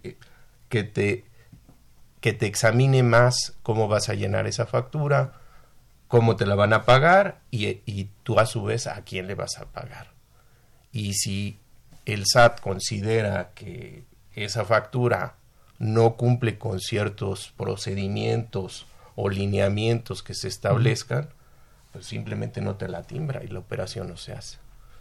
que 0.69 0.85
te 0.85 1.25
que 2.21 2.35
te 2.35 2.45
examine 2.47 3.03
más 3.03 3.55
cómo 3.63 3.89
vas 3.89 4.11
a 4.11 4.15
llenar 4.15 4.47
esa 4.47 4.67
factura, 4.67 5.33
cómo 6.07 6.37
te 6.37 6.45
la 6.45 6.55
van 6.55 6.75
a 6.75 6.85
pagar 6.85 7.41
y, 7.51 7.81
y 7.87 8.11
tú 8.25 8.39
a 8.39 8.45
su 8.45 8.63
vez 8.65 8.87
a 8.87 9.01
quién 9.03 9.27
le 9.27 9.35
vas 9.35 9.59
a 9.59 9.65
pagar. 9.65 10.09
Y 10.93 11.15
si 11.15 11.59
el 12.05 12.27
SAT 12.27 12.61
considera 12.61 13.53
que 13.55 14.05
esa 14.35 14.67
factura 14.67 15.37
no 15.79 16.17
cumple 16.17 16.59
con 16.59 16.79
ciertos 16.79 17.55
procedimientos 17.57 18.87
o 19.15 19.29
lineamientos 19.29 20.23
que 20.23 20.35
se 20.35 20.49
establezcan, 20.49 21.29
pues 21.93 22.07
simplemente 22.07 22.61
no 22.61 22.77
te 22.77 22.89
la 22.89 23.03
timbra 23.03 23.45
y 23.45 23.49
la 23.49 23.59
operación 23.59 24.09
no 24.09 24.17
se 24.17 24.33
hace. 24.33 24.59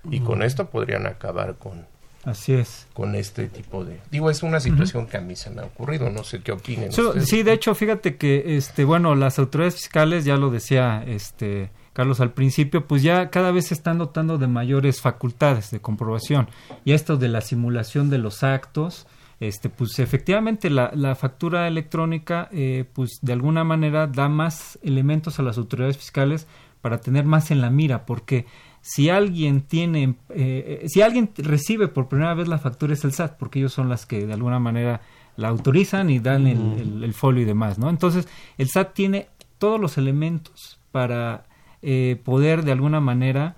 Y 0.10 0.21
con 0.21 0.41
esto 0.41 0.69
podrían 0.69 1.06
acabar 1.06 1.56
con, 1.58 1.86
Así 2.24 2.54
es. 2.54 2.88
Con 2.93 3.15
este 3.15 3.47
tipo 3.47 3.84
de... 3.84 4.00
Digo, 4.12 4.30
es 4.30 4.43
una 4.43 4.60
situación 4.60 5.08
que 5.08 5.17
a 5.17 5.21
mí 5.21 5.36
se 5.36 5.50
me 5.50 5.62
ha 5.62 5.65
ocurrido, 5.65 6.10
no 6.10 6.24
sé 6.24 6.41
qué 6.41 6.52
opinen. 6.52 6.91
sí, 6.91 7.43
de 7.43 7.54
hecho, 7.54 7.74
fíjate 7.74 8.15
que, 8.17 8.58
este, 8.58 8.86
bueno, 8.86 9.15
las 9.15 9.39
autoridades 9.39 9.76
fiscales, 9.76 10.24
ya 10.24 10.38
lo 10.38 10.52
decía 10.52 11.04
este 11.06 11.71
Carlos 11.93 12.21
al 12.21 12.32
principio, 12.32 12.88
pues 12.88 13.04
ya 13.04 13.30
cada 13.30 13.52
vez 13.52 13.67
se 13.67 13.74
están 13.74 13.97
dotando 13.97 14.38
de 14.38 14.47
mayores 14.47 15.02
facultades 15.02 15.71
de 15.71 15.82
comprobación. 15.82 16.47
Y 16.86 16.93
esto 16.93 17.17
de 17.17 17.28
la 17.28 17.41
simulación 17.41 18.10
de 18.10 18.17
los 18.17 18.43
actos, 18.43 19.08
este, 19.41 19.69
pues 19.69 19.97
efectivamente 19.97 20.69
la, 20.69 20.91
la 20.93 21.15
factura 21.15 21.67
electrónica, 21.67 22.47
eh, 22.51 22.86
pues 22.93 23.17
de 23.23 23.34
alguna 23.34 23.63
manera 23.63 24.06
da 24.06 24.30
más 24.30 24.77
elementos 24.84 25.39
a 25.39 25.41
las 25.41 25.58
autoridades 25.58 25.97
fiscales 25.97 26.45
para 26.82 27.01
tener 27.01 27.25
más 27.25 27.49
en 27.49 27.60
la 27.60 27.71
mira, 27.71 28.06
porque 28.06 28.45
si 28.82 29.10
alguien 29.10 29.62
tiene, 29.62 30.13
eh, 30.30 30.86
si 30.88 31.01
alguien 31.01 31.32
recibe 31.38 31.88
por 31.88 32.08
primera 32.08 32.36
vez 32.36 32.47
la 32.47 32.60
factura 32.60 32.93
es 32.93 33.04
el 33.04 33.13
SAT, 33.13 33.39
porque 33.39 33.58
ellos 33.58 33.73
son 33.73 33.89
las 33.89 34.06
que 34.06 34.27
de 34.27 34.34
alguna 34.34 34.60
manera 34.60 35.01
la 35.38 35.47
autorizan 35.47 36.12
y 36.12 36.19
dan 36.19 36.45
el, 36.45 37.04
el, 37.04 37.13
folio 37.15 37.41
y 37.41 37.45
demás, 37.45 37.80
¿no? 37.80 37.89
Entonces, 37.89 38.27
el 38.60 38.69
SAT 38.69 38.93
tiene 38.93 39.27
todos 39.58 39.80
los 39.80 39.97
elementos 39.97 40.80
para 40.91 41.45
eh, 41.82 42.21
poder 42.23 42.63
de 42.63 42.73
alguna 42.73 42.99
manera 42.99 43.56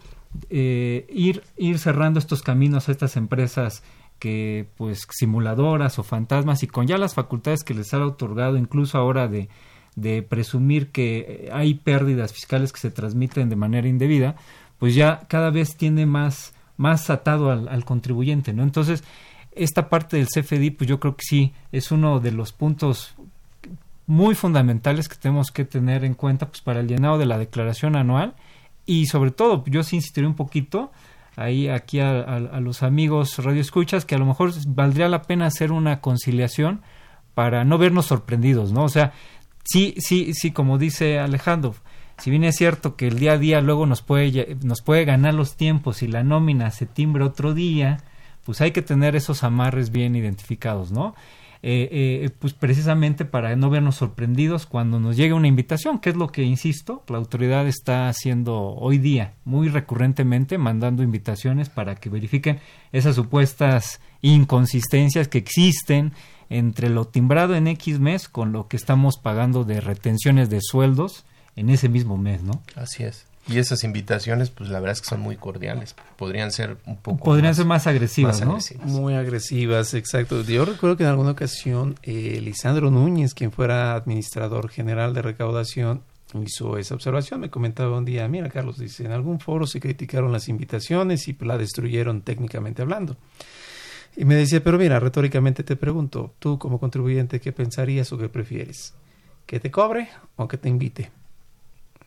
ir, 0.49 1.43
ir 1.57 1.77
cerrando 1.77 2.19
estos 2.19 2.41
caminos 2.41 2.87
a 2.87 2.91
estas 2.93 3.17
empresas 3.17 3.83
que 4.23 4.69
pues 4.77 5.05
simuladoras 5.09 5.99
o 5.99 6.03
fantasmas 6.03 6.63
y 6.63 6.67
con 6.67 6.87
ya 6.87 6.97
las 6.97 7.13
facultades 7.13 7.65
que 7.65 7.73
les 7.73 7.93
ha 7.93 7.99
otorgado 8.05 8.55
incluso 8.55 8.97
ahora 8.97 9.27
de, 9.27 9.49
de 9.97 10.23
presumir 10.23 10.91
que 10.91 11.49
hay 11.51 11.73
pérdidas 11.73 12.31
fiscales 12.31 12.71
que 12.71 12.79
se 12.79 12.89
transmiten 12.89 13.49
de 13.49 13.57
manera 13.57 13.85
indebida, 13.85 14.37
pues 14.79 14.95
ya 14.95 15.25
cada 15.27 15.49
vez 15.49 15.75
tiene 15.75 16.05
más, 16.05 16.53
más 16.77 17.09
atado 17.09 17.51
al, 17.51 17.67
al, 17.67 17.83
contribuyente, 17.83 18.53
¿no? 18.53 18.63
Entonces, 18.63 19.03
esta 19.51 19.89
parte 19.89 20.15
del 20.15 20.29
CFDI, 20.29 20.71
pues 20.71 20.89
yo 20.89 21.01
creo 21.01 21.17
que 21.17 21.25
sí, 21.27 21.51
es 21.73 21.91
uno 21.91 22.21
de 22.21 22.31
los 22.31 22.53
puntos 22.53 23.15
muy 24.07 24.35
fundamentales 24.35 25.09
que 25.09 25.17
tenemos 25.17 25.51
que 25.51 25.65
tener 25.65 26.05
en 26.05 26.13
cuenta 26.13 26.47
pues, 26.47 26.61
para 26.61 26.79
el 26.79 26.87
llenado 26.87 27.17
de 27.17 27.25
la 27.25 27.37
declaración 27.37 27.97
anual 27.97 28.35
y 28.85 29.07
sobre 29.07 29.31
todo, 29.31 29.65
yo 29.65 29.83
sí 29.83 29.97
insistiré 29.97 30.27
un 30.27 30.35
poquito 30.35 30.93
ahí 31.35 31.67
aquí 31.67 31.99
a, 31.99 32.39
los 32.59 32.83
amigos 32.83 33.37
radioescuchas 33.37 34.05
que 34.05 34.15
a 34.15 34.17
lo 34.17 34.25
mejor 34.25 34.51
valdría 34.67 35.09
la 35.09 35.23
pena 35.23 35.47
hacer 35.47 35.71
una 35.71 35.99
conciliación 36.01 36.81
para 37.33 37.63
no 37.63 37.77
vernos 37.77 38.05
sorprendidos, 38.05 38.71
¿no? 38.71 38.83
O 38.83 38.89
sea, 38.89 39.13
sí, 39.63 39.95
sí, 39.97 40.33
sí, 40.33 40.51
como 40.51 40.77
dice 40.77 41.19
Alejandro, 41.19 41.75
si 42.17 42.29
bien 42.29 42.43
es 42.43 42.55
cierto 42.55 42.95
que 42.95 43.07
el 43.07 43.17
día 43.17 43.33
a 43.33 43.37
día 43.37 43.61
luego 43.61 43.85
nos 43.85 44.01
puede, 44.01 44.57
nos 44.63 44.81
puede 44.81 45.05
ganar 45.05 45.33
los 45.33 45.55
tiempos 45.55 46.03
y 46.03 46.07
la 46.07 46.23
nómina 46.23 46.69
se 46.71 46.85
timbre 46.85 47.23
otro 47.23 47.53
día, 47.53 48.03
pues 48.45 48.61
hay 48.61 48.71
que 48.71 48.81
tener 48.81 49.15
esos 49.15 49.43
amarres 49.43 49.91
bien 49.91 50.15
identificados, 50.15 50.91
¿no? 50.91 51.15
Eh, 51.65 51.87
eh, 52.25 52.29
pues 52.39 52.51
precisamente 52.51 53.23
para 53.23 53.55
no 53.55 53.69
vernos 53.69 53.95
sorprendidos 53.95 54.65
cuando 54.65 54.99
nos 54.99 55.15
llegue 55.15 55.31
una 55.31 55.47
invitación, 55.47 55.99
que 55.99 56.09
es 56.09 56.17
lo 56.17 56.27
que, 56.27 56.43
insisto, 56.43 57.05
la 57.07 57.17
autoridad 57.17 57.65
está 57.69 58.09
haciendo 58.09 58.75
hoy 58.75 58.97
día, 58.97 59.35
muy 59.45 59.69
recurrentemente, 59.69 60.57
mandando 60.57 61.03
invitaciones 61.03 61.69
para 61.69 61.95
que 61.95 62.09
verifiquen 62.09 62.59
esas 62.91 63.15
supuestas 63.15 64.01
inconsistencias 64.21 65.29
que 65.29 65.37
existen 65.37 66.11
entre 66.49 66.89
lo 66.89 67.05
timbrado 67.05 67.55
en 67.55 67.67
X 67.67 67.97
mes 67.97 68.27
con 68.27 68.51
lo 68.51 68.67
que 68.67 68.75
estamos 68.75 69.17
pagando 69.17 69.63
de 69.63 69.79
retenciones 69.79 70.49
de 70.49 70.59
sueldos 70.61 71.23
en 71.55 71.69
ese 71.69 71.87
mismo 71.87 72.17
mes, 72.17 72.43
¿no? 72.43 72.61
Así 72.75 73.03
es. 73.03 73.25
Y 73.47 73.57
esas 73.57 73.83
invitaciones, 73.83 74.49
pues 74.49 74.69
la 74.69 74.79
verdad 74.79 74.93
es 74.93 75.01
que 75.01 75.09
son 75.09 75.19
muy 75.19 75.35
cordiales. 75.35 75.95
Podrían 76.17 76.51
ser 76.51 76.77
un 76.85 76.95
poco. 76.95 77.25
Podrían 77.25 77.53
ser 77.53 77.65
más 77.65 77.87
agresivas, 77.87 78.41
¿no? 78.41 78.57
Muy 78.85 79.15
agresivas, 79.15 79.93
exacto. 79.93 80.41
Yo 80.43 80.63
recuerdo 80.63 80.95
que 80.95 81.03
en 81.03 81.09
alguna 81.09 81.31
ocasión 81.31 81.95
eh, 82.03 82.39
Lisandro 82.41 82.89
Núñez, 82.89 83.33
quien 83.33 83.51
fuera 83.51 83.95
administrador 83.95 84.69
general 84.69 85.13
de 85.13 85.21
recaudación, 85.21 86.03
hizo 86.41 86.77
esa 86.77 86.95
observación. 86.95 87.41
Me 87.41 87.49
comentaba 87.49 87.97
un 87.97 88.05
día: 88.05 88.27
Mira, 88.29 88.49
Carlos, 88.49 88.77
dice, 88.77 89.03
en 89.03 89.11
algún 89.11 89.41
foro 89.41 89.67
se 89.67 89.81
criticaron 89.81 90.31
las 90.31 90.47
invitaciones 90.47 91.27
y 91.27 91.35
la 91.41 91.57
destruyeron 91.57 92.21
técnicamente 92.21 92.81
hablando. 92.81 93.17
Y 94.15 94.23
me 94.23 94.35
decía: 94.35 94.63
Pero 94.63 94.77
mira, 94.77 95.01
retóricamente 95.01 95.63
te 95.63 95.75
pregunto, 95.75 96.33
tú 96.39 96.57
como 96.57 96.79
contribuyente, 96.79 97.41
¿qué 97.41 97.51
pensarías 97.51 98.09
o 98.13 98.17
qué 98.17 98.29
prefieres? 98.29 98.93
¿Que 99.45 99.59
te 99.59 99.69
cobre 99.69 100.07
o 100.37 100.47
que 100.47 100.57
te 100.57 100.69
invite? 100.69 101.11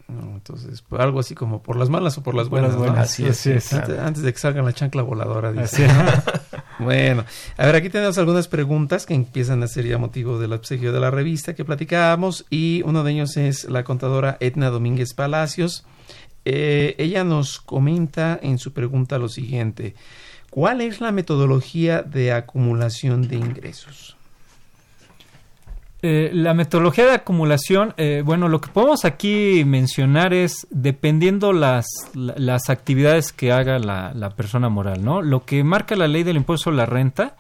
Entonces, 0.09 0.83
pues, 0.89 1.03
algo 1.03 1.19
así 1.19 1.35
como 1.35 1.63
por 1.63 1.77
las 1.77 1.91
malas 1.91 2.17
o 2.19 2.23
por 2.23 2.35
las 2.35 2.49
buenas. 2.49 2.75
Así, 2.97 3.27
es, 3.27 3.73
Antes, 3.73 4.23
de 4.23 4.33
que 4.33 4.39
salga 4.39 4.63
la 4.63 4.73
chancla 4.73 5.03
voladora. 5.03 5.53
bueno, 6.79 7.25
a 7.57 7.67
ver, 7.67 7.75
aquí 7.75 7.91
tenemos 7.91 8.17
algunas 8.19 8.47
preguntas 8.47 9.07
que 9.07 9.15
empiezan 9.15 9.63
a 9.63 9.67
ser 9.67 9.87
ya 9.87 9.99
motivo 9.99 10.39
del 10.39 10.53
obsequio 10.53 10.93
de 10.93 11.01
la 11.01 11.11
revista 11.11 11.55
que 11.55 11.65
platicábamos 11.65 12.47
y 12.51 12.83
uno 12.85 13.03
de 13.03 13.13
ellos 13.13 13.37
es 13.37 13.65
la 13.65 13.83
contadora 13.83 14.37
Etna 14.41 14.71
Domínguez 14.71 15.15
Palacios. 15.15 15.85
Eh, 16.45 16.95
ella 16.99 17.25
nos 17.25 17.61
comenta 17.61 18.39
en 18.41 18.59
su 18.59 18.73
pregunta 18.73 19.19
lo 19.19 19.29
siguiente. 19.29 19.97
¿Cuál 20.51 20.81
es 20.81 21.01
la 21.01 21.11
metodología 21.11 22.03
de 22.03 22.33
acumulación 22.33 23.27
de 23.27 23.37
ingresos? 23.37 24.16
Eh, 26.09 26.31
la 26.33 26.55
metodología 26.55 27.05
de 27.05 27.15
acumulación, 27.15 27.93
eh, 27.97 28.23
bueno, 28.25 28.49
lo 28.49 28.61
que 28.61 28.71
podemos 28.71 29.05
aquí 29.05 29.65
mencionar 29.67 30.35
es 30.35 30.69
dependiendo 30.71 31.53
las, 31.53 31.85
las 32.15 32.71
actividades 32.71 33.33
que 33.33 33.51
haga 33.51 33.81
la, 33.81 34.31
persona 34.37 34.69
moral, 34.69 35.05
¿no? 35.05 35.21
Lo 35.21 35.45
que 35.45 35.65
marca 35.65 35.97
la 35.97 36.07
ley 36.07 36.23
del 36.23 36.37
impuesto 36.37 36.71
a 36.71 36.75
la 36.75 36.87
renta 36.87 37.35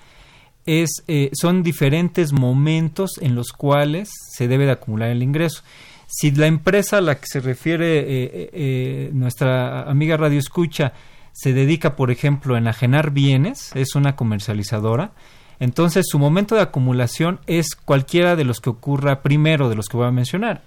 es, 0.65 1.05
eh, 1.07 1.31
son 1.33 1.63
diferentes 1.63 2.33
momentos 2.33 3.19
en 3.21 3.37
los 3.37 3.53
cuales 3.53 4.11
se 4.33 4.49
debe 4.49 4.67
de 4.67 4.73
acumular 4.73 5.11
el 5.11 5.23
ingreso. 5.23 5.63
Si 6.09 6.33
la 6.33 6.49
empresa 6.49 6.99
a 6.99 7.03
la 7.03 7.21
que 7.21 7.27
se 7.29 7.39
refiere 7.39 9.11
nuestra 9.13 9.83
amiga 9.83 10.17
Radio 10.17 10.41
Escucha 10.41 10.93
se 11.31 11.53
dedica, 11.53 11.95
por 11.95 12.11
ejemplo, 12.11 12.57
a 12.57 12.59
enajenar 12.59 13.13
bienes, 13.13 13.71
es 13.77 13.95
una 13.95 14.17
comercializadora, 14.17 15.13
entonces, 15.59 16.07
su 16.09 16.19
momento 16.19 16.55
de 16.55 16.63
acumulación 16.63 17.41
es 17.47 17.75
cualquiera 17.75 18.37
de 18.37 18.45
los 18.45 18.61
que 18.61 18.71
ocurra 18.71 19.23
primero, 19.23 19.69
de 19.69 19.77
los 19.77 19.89
que 19.89 19.97
voy 19.97 20.07
a 20.07 20.13
mencionar. 20.13 20.63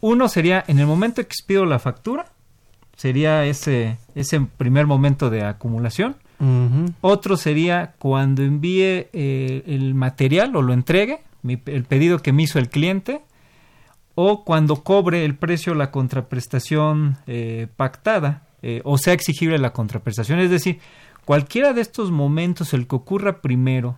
Uno 0.00 0.28
sería 0.28 0.64
en 0.66 0.78
el 0.80 0.86
momento 0.86 1.16
que 1.16 1.28
expido 1.28 1.64
la 1.64 1.78
factura, 1.78 2.26
sería 2.96 3.44
ese, 3.44 3.98
ese 4.14 4.40
primer 4.40 4.86
momento 4.86 5.30
de 5.30 5.44
acumulación. 5.44 6.16
Otro 7.02 7.36
sería 7.36 7.94
cuando 8.00 8.42
envíe 8.42 9.06
eh, 9.12 9.62
el 9.64 9.94
material 9.94 10.56
o 10.56 10.62
lo 10.62 10.72
entregue, 10.72 11.22
el 11.44 11.84
pedido 11.84 12.18
que 12.18 12.32
me 12.32 12.42
hizo 12.42 12.58
el 12.58 12.68
cliente, 12.68 13.22
o 14.16 14.44
cuando 14.44 14.82
cobre 14.82 15.24
el 15.24 15.36
precio 15.36 15.74
la 15.74 15.92
contraprestación 15.92 17.16
eh, 17.28 17.68
pactada, 17.76 18.42
eh, 18.60 18.80
o 18.84 18.98
sea 18.98 19.14
exigible 19.14 19.56
la 19.58 19.72
contraprestación. 19.72 20.40
Es 20.40 20.50
decir, 20.50 20.80
cualquiera 21.24 21.72
de 21.72 21.80
estos 21.80 22.10
momentos, 22.10 22.74
el 22.74 22.88
que 22.88 22.96
ocurra 22.96 23.40
primero, 23.40 23.96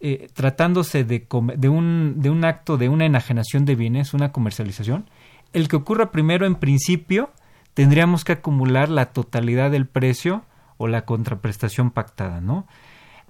eh, 0.00 0.28
tratándose 0.32 1.04
de, 1.04 1.26
un 1.68 2.44
acto 2.44 2.76
de 2.76 2.88
una 2.88 3.06
enajenación 3.06 3.64
de 3.64 3.74
bienes, 3.74 4.14
una 4.14 4.32
comercialización, 4.32 5.08
el 5.52 5.68
que 5.68 5.76
ocurra 5.76 6.10
primero 6.10 6.46
en 6.46 6.54
principio 6.54 7.30
tendríamos 7.74 8.24
que 8.24 8.32
acumular 8.32 8.88
la 8.88 9.06
totalidad 9.06 9.70
del 9.70 9.86
precio 9.86 10.44
o 10.76 10.88
la 10.88 11.04
contraprestación 11.04 11.90
pactada, 11.90 12.40
¿no? 12.40 12.66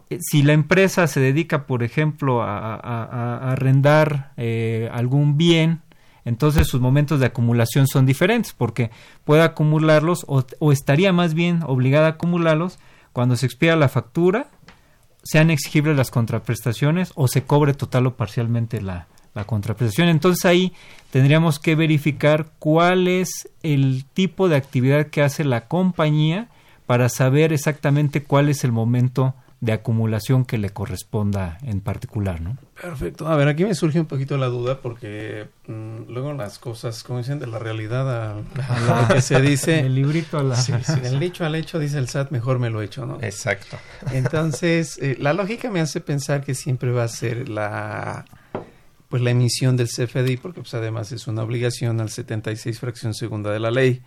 Eh, 0.08 0.18
si 0.20 0.42
la 0.42 0.52
empresa 0.52 1.06
se 1.06 1.20
dedica, 1.20 1.66
por 1.66 1.82
ejemplo, 1.82 2.42
a, 2.42 3.52
arrendar 3.52 4.32
eh, 4.36 4.88
algún 4.92 5.36
bien, 5.36 5.82
entonces 6.24 6.66
sus 6.66 6.80
momentos 6.80 7.20
de 7.20 7.26
acumulación 7.26 7.86
son 7.86 8.06
diferentes, 8.06 8.52
porque 8.52 8.90
puede 9.24 9.42
acumularlos 9.42 10.24
o, 10.28 10.44
o 10.58 10.72
estaría 10.72 11.12
más 11.12 11.34
bien 11.34 11.60
obligada 11.64 12.06
a 12.06 12.10
acumularlos 12.10 12.78
cuando 13.12 13.36
se 13.36 13.46
expira 13.46 13.76
la 13.76 13.88
factura 13.88 14.48
sean 15.22 15.50
exigibles 15.50 15.96
las 15.96 16.10
contraprestaciones 16.10 17.12
o 17.14 17.28
se 17.28 17.42
cobre 17.42 17.74
total 17.74 18.06
o 18.06 18.14
parcialmente 18.16 18.80
la, 18.80 19.06
la 19.34 19.44
contraprestación. 19.44 20.08
Entonces 20.08 20.44
ahí 20.44 20.72
tendríamos 21.10 21.58
que 21.58 21.74
verificar 21.74 22.52
cuál 22.58 23.08
es 23.08 23.48
el 23.62 24.04
tipo 24.12 24.48
de 24.48 24.56
actividad 24.56 25.08
que 25.08 25.22
hace 25.22 25.44
la 25.44 25.68
compañía 25.68 26.48
para 26.86 27.08
saber 27.08 27.52
exactamente 27.52 28.22
cuál 28.22 28.48
es 28.48 28.64
el 28.64 28.72
momento 28.72 29.34
de 29.60 29.72
acumulación 29.72 30.46
que 30.46 30.56
le 30.56 30.70
corresponda 30.70 31.58
en 31.62 31.80
particular, 31.80 32.40
¿no? 32.40 32.56
Perfecto. 32.80 33.28
A 33.28 33.36
ver, 33.36 33.48
aquí 33.48 33.64
me 33.64 33.74
surge 33.74 34.00
un 34.00 34.06
poquito 34.06 34.38
la 34.38 34.46
duda 34.46 34.80
porque 34.80 35.48
mm, 35.66 36.10
luego 36.10 36.32
las 36.32 36.58
cosas, 36.58 37.02
como 37.02 37.18
dicen, 37.18 37.38
de 37.38 37.46
la 37.46 37.58
realidad 37.58 38.32
a, 38.32 38.34
lo 38.36 39.14
que 39.14 39.20
se 39.20 39.40
dice. 39.42 39.80
el 39.80 39.94
librito 39.94 40.38
a 40.38 40.42
la... 40.42 40.56
Sí, 40.56 40.72
el 41.04 41.20
dicho 41.20 41.44
al 41.44 41.54
hecho, 41.54 41.78
dice 41.78 41.98
el 41.98 42.08
SAT, 42.08 42.30
mejor 42.30 42.58
me 42.58 42.70
lo 42.70 42.80
hecho, 42.80 43.04
¿no? 43.04 43.18
Exacto. 43.20 43.76
Entonces, 44.12 44.98
eh, 45.02 45.16
la 45.18 45.34
lógica 45.34 45.70
me 45.70 45.80
hace 45.80 46.00
pensar 46.00 46.42
que 46.42 46.54
siempre 46.54 46.90
va 46.90 47.04
a 47.04 47.08
ser 47.08 47.48
la 47.48 48.24
pues 49.10 49.22
la 49.22 49.30
emisión 49.30 49.76
del 49.76 49.88
CFDI, 49.88 50.36
porque 50.36 50.60
pues 50.60 50.72
además 50.72 51.10
es 51.10 51.26
una 51.26 51.42
obligación 51.42 52.00
al 52.00 52.10
76 52.10 52.78
fracción 52.78 53.12
segunda 53.12 53.50
de 53.50 53.58
la 53.58 53.72
ley. 53.72 54.02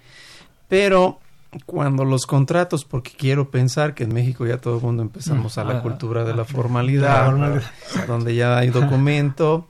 Pero 0.70 1.20
cuando 1.66 2.06
los 2.06 2.26
contratos, 2.26 2.86
porque 2.86 3.12
quiero 3.18 3.50
pensar 3.50 3.94
que 3.94 4.04
en 4.04 4.14
México 4.14 4.46
ya 4.46 4.58
todo 4.58 4.78
el 4.78 4.84
mundo 4.84 5.04
empezamos 5.04 5.58
a 5.58 5.64
la 5.64 5.80
ah, 5.80 5.82
cultura 5.82 6.24
de 6.24 6.34
la 6.34 6.46
formalidad, 6.46 7.62
donde 8.08 8.36
ya 8.36 8.58
hay 8.58 8.70
documento, 8.70 9.68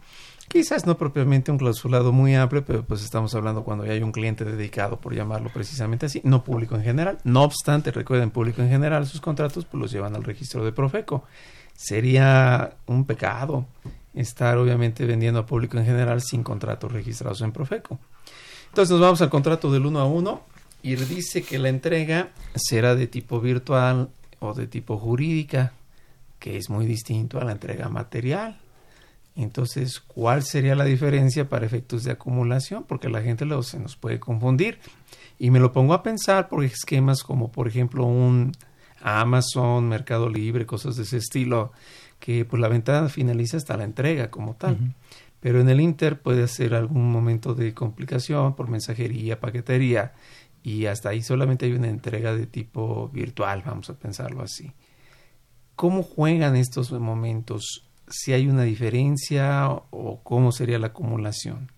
quizás 0.48 0.86
no 0.86 0.98
propiamente 0.98 1.52
un 1.52 1.58
clausulado 1.58 2.12
muy 2.12 2.36
amplio, 2.36 2.64
pero 2.64 2.84
pues 2.84 3.04
estamos 3.04 3.34
hablando 3.36 3.64
cuando 3.64 3.86
ya 3.86 3.94
hay 3.94 4.04
un 4.04 4.12
cliente 4.12 4.46
dedicado, 4.46 5.00
por 5.00 5.16
llamarlo 5.16 5.50
precisamente 5.54 6.06
así, 6.06 6.22
no 6.24 6.44
público 6.44 6.76
en 6.76 6.84
general. 6.84 7.18
No 7.24 7.44
obstante, 7.44 7.92
recuerden, 7.92 8.32
público 8.32 8.62
en 8.62 8.70
general, 8.70 9.06
sus 9.06 9.22
contratos 9.22 9.66
pues 9.66 9.82
los 9.82 9.92
llevan 9.92 10.16
al 10.16 10.24
registro 10.24 10.64
de 10.64 10.72
Profeco. 10.72 11.24
Sería 11.76 12.76
un 12.86 13.06
pecado 13.06 13.66
estar 14.14 14.58
obviamente 14.58 15.06
vendiendo 15.06 15.40
a 15.40 15.46
público 15.46 15.78
en 15.78 15.86
general 15.86 16.22
sin 16.22 16.44
contratos 16.44 16.92
registrados 16.92 17.42
en 17.42 17.52
Profeco. 17.52 18.00
Entonces 18.68 18.92
nos 18.92 19.02
vamos 19.02 19.22
al 19.22 19.30
contrato 19.30 19.72
del 19.72 19.86
uno 19.86 20.00
a 20.00 20.06
uno 20.06 20.53
y 20.84 20.96
dice 20.98 21.42
que 21.44 21.58
la 21.58 21.70
entrega 21.70 22.30
será 22.56 22.94
de 22.94 23.08
tipo 23.08 23.40
virtual 23.40 24.10
o 24.40 24.54
de 24.54 24.68
tipo 24.68 24.98
jurídica, 24.98 25.72
que 26.40 26.58
es 26.58 26.70
muy 26.70 26.86
distinto 26.86 27.40
a 27.40 27.46
la 27.46 27.54
entrega 27.54 27.88
material. 27.88 28.60
Entonces, 29.36 30.02
¿cuál 30.02 30.44
sería 30.44 30.76
la 30.76 30.84
diferencia 30.84 31.48
para 31.48 31.66
efectos 31.66 32.04
de 32.04 32.12
acumulación? 32.12 32.84
Porque 32.84 33.08
la 33.08 33.22
gente 33.22 33.46
luego 33.46 33.64
se 33.64 33.80
nos 33.80 33.96
puede 33.96 34.20
confundir. 34.20 34.78
Y 35.40 35.52
me 35.52 35.60
lo 35.60 35.72
pongo 35.72 35.94
a 35.94 36.04
pensar 36.04 36.50
por 36.50 36.64
esquemas 36.66 37.24
como, 37.24 37.50
por 37.50 37.70
ejemplo, 37.70 38.04
un 38.06 38.52
Amazon, 39.02 39.88
Mercado 39.88 40.30
Libre, 40.30 40.66
cosas 40.66 40.98
de 40.98 41.04
ese 41.04 41.18
estilo, 41.18 41.72
que 42.20 42.44
pues 42.44 42.62
la 42.62 42.68
ventana 42.68 43.08
finaliza 43.08 43.56
hasta 43.56 43.78
la 43.78 43.86
entrega 43.86 44.30
como 44.30 44.56
tal. 44.56 44.78
Pero 45.40 45.62
en 45.62 45.70
el 45.70 45.82
Inter 45.82 46.20
puede 46.20 46.48
ser 46.48 46.76
algún 46.76 47.10
momento 47.10 47.54
de 47.54 47.74
complicación 47.74 48.56
por 48.56 48.70
mensajería, 48.70 49.40
paquetería 49.40 50.14
y 50.64 50.86
hasta 50.86 51.10
ahí 51.10 51.22
solamente 51.22 51.66
hay 51.66 51.74
una 51.74 51.90
entrega 51.90 52.34
de 52.34 52.48
tipo 52.48 53.10
virtual, 53.10 53.64
vamos 53.66 53.90
a 53.90 53.94
pensarlo 53.94 54.42
así. 54.42 54.72
¿Cómo 55.76 56.04
juegan 56.04 56.56
estos 56.56 56.92
momentos 56.92 57.84
si 58.14 58.34
hay 58.34 58.48
una 58.48 58.64
diferencia 58.64 59.70
o, 59.70 60.20
cómo 60.24 60.52
sería 60.52 60.80
la 60.80 60.88
acumulación. 60.88 61.72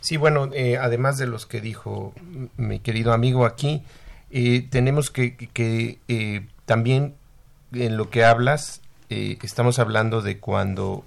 Sí, 0.00 0.16
bueno, 0.16 0.50
eh, 0.52 0.78
además 0.78 1.16
de 1.16 1.26
los 1.26 1.46
que 1.46 1.60
dijo 1.60 2.12
mi 2.56 2.80
querido 2.80 3.12
amigo 3.12 3.46
aquí, 3.46 3.82
eh, 4.30 4.66
tenemos 4.68 5.10
que, 5.10 5.36
que 5.36 6.00
eh, 6.08 6.46
también 6.66 7.14
en 7.72 7.96
lo 7.96 8.10
que 8.10 8.24
hablas, 8.24 8.80
estamos 9.08 9.78
hablando 9.78 10.22
de 10.22 10.38
cuando 10.38 11.04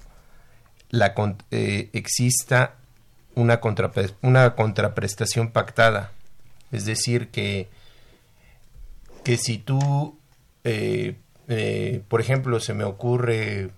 la, 0.90 1.12
exista 1.50 2.76
una, 3.34 3.60
una 4.22 4.54
contraprestación 4.54 5.50
pactada. 5.50 6.12
Es 6.72 6.84
decir, 6.84 7.28
que, 7.28 7.68
que 9.24 9.36
si 9.36 9.58
tú, 9.58 10.18
por 12.08 12.20
ejemplo, 12.20 12.60
se 12.60 12.74
me 12.74 12.84
ocurre 12.84 13.70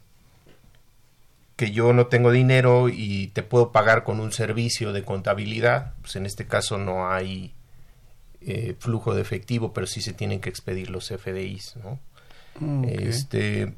que 1.59 1.73
yo 1.73 1.93
no 1.93 2.07
tengo 2.07 2.31
dinero 2.31 2.89
y 2.89 3.27
te 3.35 3.43
puedo 3.43 3.73
pagar 3.73 4.05
con 4.05 4.21
un 4.21 4.31
servicio 4.31 4.93
de 4.93 5.03
contabilidad, 5.03 5.95
pues 6.03 6.15
en 6.15 6.25
este 6.25 6.47
caso 6.47 6.79
no 6.79 7.11
hay 7.11 7.53
eh, 8.41 8.77
flujo 8.79 9.13
de 9.13 9.23
efectivo, 9.23 9.73
pero 9.73 9.89
sí 9.89 10.01
se 10.01 10.13
tienen 10.13 10.41
que 10.41 10.49
expedir 10.49 10.89
los 10.89 11.09
FDIs, 11.09 11.75
¿no? 11.83 11.99
Mm, 12.61 12.85
este, 12.85 13.75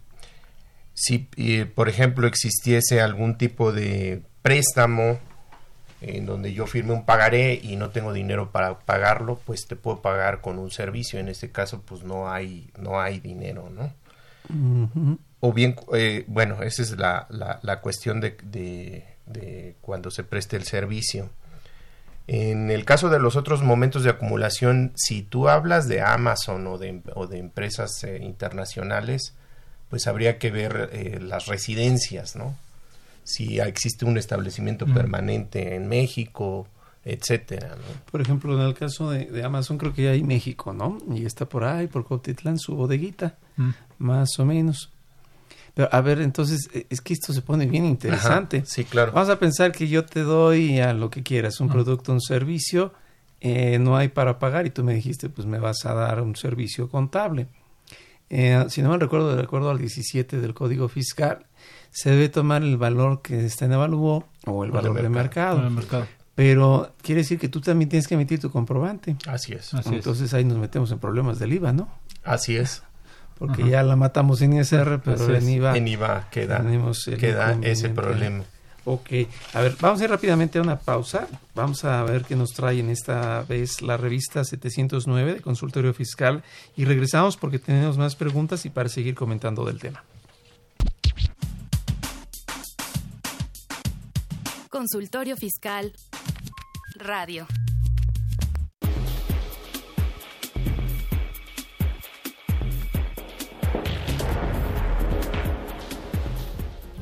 si, 0.92 1.27
por 1.75 1.88
ejemplo, 1.88 2.27
existiese 2.27 3.01
algún 3.01 3.38
tipo 3.38 3.73
de 3.73 4.20
préstamo 4.42 5.18
en 6.00 6.26
donde 6.26 6.52
yo 6.52 6.66
firme 6.66 6.92
un 6.92 7.04
pagaré 7.04 7.60
y 7.62 7.76
no 7.76 7.90
tengo 7.90 8.12
dinero 8.12 8.50
para 8.50 8.78
pagarlo, 8.78 9.40
pues 9.44 9.66
te 9.66 9.76
puedo 9.76 10.00
pagar 10.00 10.40
con 10.40 10.58
un 10.58 10.70
servicio. 10.70 11.18
En 11.18 11.28
este 11.28 11.50
caso, 11.50 11.82
pues 11.82 12.02
no 12.02 12.30
hay, 12.30 12.70
no 12.78 13.00
hay 13.00 13.20
dinero, 13.20 13.70
¿no? 13.70 13.92
o 15.40 15.52
bien, 15.52 15.76
eh, 15.94 16.24
bueno, 16.26 16.62
esa 16.62 16.82
es 16.82 16.98
la, 16.98 17.26
la, 17.30 17.80
cuestión 17.80 18.20
de, 18.20 18.36
de, 19.26 19.76
cuando 19.80 20.10
se 20.10 20.24
preste 20.24 20.56
el 20.56 20.64
servicio. 20.64 21.30
En 22.26 22.70
el 22.70 22.84
caso 22.84 23.08
de 23.08 23.18
los 23.18 23.36
otros 23.36 23.62
momentos 23.62 24.04
de 24.04 24.10
acumulación, 24.10 24.92
si 24.94 25.22
tú 25.22 25.48
hablas 25.48 25.88
de 25.88 26.00
Amazon 26.00 26.66
o 26.66 26.78
de, 26.78 27.00
o 27.14 27.26
de 27.26 27.38
empresas 27.38 28.04
eh, 28.04 28.18
internacionales, 28.22 29.34
pues 29.88 30.06
habría 30.06 30.38
que 30.38 30.50
ver 30.50 30.90
eh, 30.92 31.18
las 31.20 31.46
residencias, 31.46 32.36
¿no? 32.36 32.56
Si 33.35 33.61
existe 33.61 34.05
un 34.05 34.19
establecimiento 34.19 34.87
permanente 34.87 35.75
en 35.77 35.88
México, 35.88 36.66
etcétera. 37.05 37.77
¿no? 37.77 38.11
Por 38.11 38.21
ejemplo, 38.21 38.55
en 38.61 38.66
el 38.66 38.75
caso 38.75 39.11
de, 39.11 39.43
Amazon, 39.45 39.79
creo 39.79 39.95
que 39.95 40.05
ya 40.05 40.11
hay 40.11 40.23
México, 40.23 40.73
¿no? 40.73 40.99
Y 41.14 41.25
está 41.25 41.49
por 41.49 41.64
ahí, 41.64 41.87
por 41.87 42.05
Cotitlán, 42.05 42.59
su 42.59 42.75
bodeguita, 42.75 43.37
más 43.99 44.38
o 44.38 44.45
menos. 44.45 44.90
Pero 45.75 45.88
a 45.93 46.01
ver, 46.01 46.21
entonces, 46.21 46.69
e, 46.75 46.87
es 46.90 47.01
que 47.01 47.12
esto 47.12 47.33
se 47.33 47.43
pone 47.43 47.66
bien 47.66 47.85
interesante. 47.85 48.64
sí, 48.66 48.85
claro. 48.85 49.12
Vamos 49.12 49.31
a 49.31 49.38
pensar 49.38 49.73
que 49.73 49.88
yo 49.88 50.05
te 50.05 50.23
doy 50.23 50.81
a 50.81 50.93
lo 50.93 51.11
que 51.11 51.23
quieras, 51.23 51.61
un 51.61 51.69
producto, 51.69 52.12
un 52.12 52.21
servicio, 52.21 52.93
eh, 53.40 53.79
no 53.79 53.97
hay 53.97 54.09
para 54.09 54.38
pagar 54.38 54.66
y 54.66 54.71
tú 54.71 54.85
me 54.85 54.95
dijiste, 54.95 55.29
pues 55.29 55.47
me 55.47 55.59
vas 55.59 55.87
a 55.87 55.95
dar 55.95 56.21
un 56.21 56.37
servicio 56.37 56.88
contable. 56.88 57.47
Eh, 58.29 58.64
si 58.69 58.83
no 58.83 58.90
me 58.90 58.99
recuerdo, 58.99 59.35
de 59.35 59.43
acuerdo 59.43 59.71
al 59.71 59.79
17 59.79 60.40
del 60.40 60.55
Código 60.55 60.88
Fiscal, 60.88 61.47
se 61.90 62.11
debe 62.11 62.29
tomar 62.29 62.62
el 62.62 62.76
valor 62.76 63.22
que 63.22 63.44
está 63.44 63.64
en 63.64 63.72
evaluó 63.72 64.26
o 64.46 64.64
el 64.64 64.70
valor 64.70 65.00
de 65.00 65.09
mercado. 65.09 65.68
mercado. 65.70 66.07
Pero 66.35 66.92
quiere 67.03 67.22
decir 67.22 67.38
que 67.38 67.48
tú 67.48 67.61
también 67.61 67.88
tienes 67.88 68.07
que 68.07 68.14
emitir 68.14 68.40
tu 68.40 68.50
comprobante. 68.50 69.16
Así 69.26 69.53
es. 69.53 69.74
Entonces 69.87 70.33
ahí 70.33 70.44
nos 70.44 70.59
metemos 70.59 70.90
en 70.90 70.98
problemas 70.98 71.38
del 71.38 71.53
IVA, 71.53 71.72
¿no? 71.72 71.88
Así 72.24 72.57
es 72.57 72.83
porque 73.40 73.66
ya 73.66 73.83
la 73.83 73.96
matamos 73.96 74.42
en 74.42 74.53
ISR, 74.53 75.00
pero 75.03 75.35
en 75.35 75.48
IVA, 75.48 75.74
en 75.74 75.88
IVA 75.88 76.29
queda, 76.31 76.62
queda 77.18 77.59
ese 77.62 77.88
problema. 77.88 78.44
Ok, 78.85 79.09
a 79.55 79.62
ver, 79.62 79.76
vamos 79.81 80.00
a 80.00 80.05
ir 80.05 80.11
rápidamente 80.11 80.59
a 80.59 80.62
una 80.62 80.79
pausa. 80.79 81.26
Vamos 81.55 81.85
a 81.87 82.03
ver 82.05 82.24
qué 82.24 82.37
nos 82.37 82.50
trae 82.50 82.81
en 82.81 82.90
esta 82.90 83.42
vez 83.48 83.81
la 83.81 83.96
revista 83.96 84.44
709 84.44 85.35
de 85.35 85.40
Consultorio 85.40 85.94
Fiscal 85.94 86.42
y 86.76 86.85
regresamos 86.85 87.38
porque 87.38 87.59
tenemos 87.59 87.96
más 87.96 88.14
preguntas 88.14 88.66
y 88.66 88.70
para 88.70 88.90
seguir 88.90 89.14
comentando 89.14 89.64
del 89.64 89.79
tema. 89.79 90.05
Consultorio 94.81 95.37
Fiscal 95.37 95.93
Radio. 96.95 97.47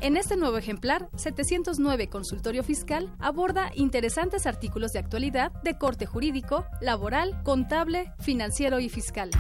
En 0.01 0.17
este 0.17 0.37
nuevo 0.37 0.59
ejemplar, 0.59 1.09
709 1.15 2.09
Consultorio 2.09 2.65
Fiscal 2.65 3.15
aborda 3.21 3.71
interesantes 3.77 4.49
artículos 4.49 4.91
de 4.91 4.99
actualidad 4.99 5.53
de 5.63 5.79
corte 5.79 6.05
jurídico, 6.05 6.67
laboral, 6.81 7.41
contable, 7.45 8.13
financiero 8.19 8.81
y 8.81 8.89
fiscal. 8.89 9.31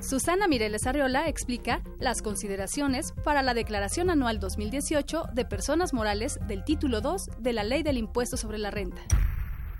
Susana 0.00 0.46
Mireles 0.46 0.86
Arreola 0.86 1.26
explica 1.26 1.82
las 1.98 2.22
consideraciones 2.22 3.12
para 3.24 3.42
la 3.42 3.54
Declaración 3.54 4.10
Anual 4.10 4.38
2018 4.38 5.24
de 5.32 5.44
Personas 5.44 5.94
Morales 5.94 6.38
del 6.46 6.64
Título 6.64 7.00
2 7.00 7.30
de 7.38 7.52
la 7.52 7.64
Ley 7.64 7.82
del 7.82 7.96
Impuesto 7.96 8.36
sobre 8.36 8.58
la 8.58 8.70
Renta. 8.70 9.00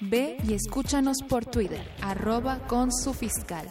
Ve 0.00 0.36
y 0.46 0.54
escúchanos 0.54 1.18
por 1.28 1.44
Twitter, 1.46 1.88
arroba 2.02 2.66
con 2.66 2.92
su 2.92 3.14
fiscal. 3.14 3.70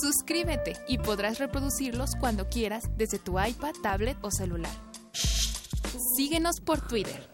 Suscríbete 0.00 0.74
y 0.88 0.98
podrás 0.98 1.38
reproducirlos 1.38 2.10
cuando 2.18 2.48
quieras 2.48 2.84
desde 2.96 3.18
tu 3.18 3.40
iPad, 3.40 3.72
tablet 3.82 4.16
o 4.22 4.30
celular. 4.30 4.72
Síguenos 6.16 6.60
por 6.60 6.80
Twitter. 6.86 7.28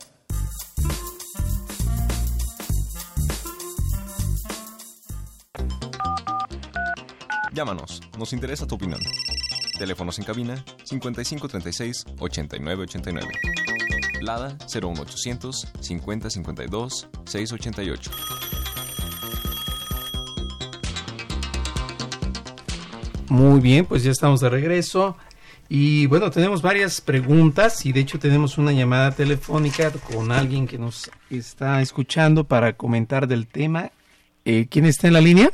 Llámanos, 7.52 8.00
nos 8.18 8.32
interesa 8.32 8.66
tu 8.66 8.76
opinión. 8.76 9.00
Teléfonos 9.78 10.18
en 10.18 10.24
cabina 10.24 10.64
5536 10.84 12.04
8989. 12.18 13.28
Lada 14.22 14.56
01800 14.72 15.68
5052 15.80 17.08
688. 17.26 18.10
Muy 23.32 23.62
bien, 23.62 23.86
pues 23.86 24.04
ya 24.04 24.10
estamos 24.10 24.42
de 24.42 24.50
regreso. 24.50 25.16
Y 25.66 26.06
bueno, 26.06 26.30
tenemos 26.30 26.60
varias 26.60 27.00
preguntas 27.00 27.86
y 27.86 27.92
de 27.94 28.00
hecho 28.00 28.18
tenemos 28.18 28.58
una 28.58 28.72
llamada 28.72 29.10
telefónica 29.10 29.90
con 30.12 30.30
alguien 30.30 30.66
que 30.66 30.76
nos 30.76 31.10
está 31.30 31.80
escuchando 31.80 32.44
para 32.44 32.74
comentar 32.74 33.26
del 33.26 33.46
tema. 33.46 33.90
Eh, 34.44 34.66
¿Quién 34.70 34.84
está 34.84 35.06
en 35.06 35.14
la 35.14 35.22
línea? 35.22 35.48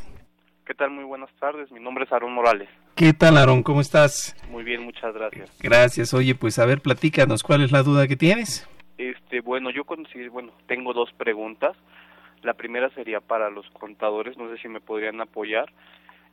¿Qué 0.65 0.73
tal? 0.73 0.91
Muy 0.91 1.05
buenas 1.05 1.29
tardes. 1.39 1.71
Mi 1.71 1.79
nombre 1.79 2.03
es 2.03 2.11
Aaron 2.11 2.33
Morales. 2.33 2.67
¿Qué 2.95 3.13
tal, 3.13 3.37
Aaron? 3.37 3.63
¿Cómo 3.63 3.79
estás? 3.79 4.35
Muy 4.51 4.65
bien, 4.65 4.83
muchas 4.83 5.13
gracias. 5.13 5.49
Gracias. 5.61 6.13
Oye, 6.13 6.35
pues 6.35 6.59
a 6.59 6.65
ver, 6.65 6.81
platícanos, 6.81 7.43
¿cuál 7.43 7.61
es 7.61 7.71
la 7.71 7.81
duda 7.81 8.09
que 8.09 8.17
tienes? 8.17 8.67
Este, 8.97 9.39
bueno, 9.39 9.69
yo 9.71 9.85
considero, 9.85 10.33
bueno, 10.33 10.51
tengo 10.67 10.91
dos 10.91 11.13
preguntas. 11.13 11.77
La 12.41 12.55
primera 12.55 12.89
sería 12.89 13.21
para 13.21 13.49
los 13.49 13.69
contadores, 13.69 14.37
no 14.37 14.49
sé 14.49 14.61
si 14.61 14.67
me 14.67 14.81
podrían 14.81 15.21
apoyar. 15.21 15.71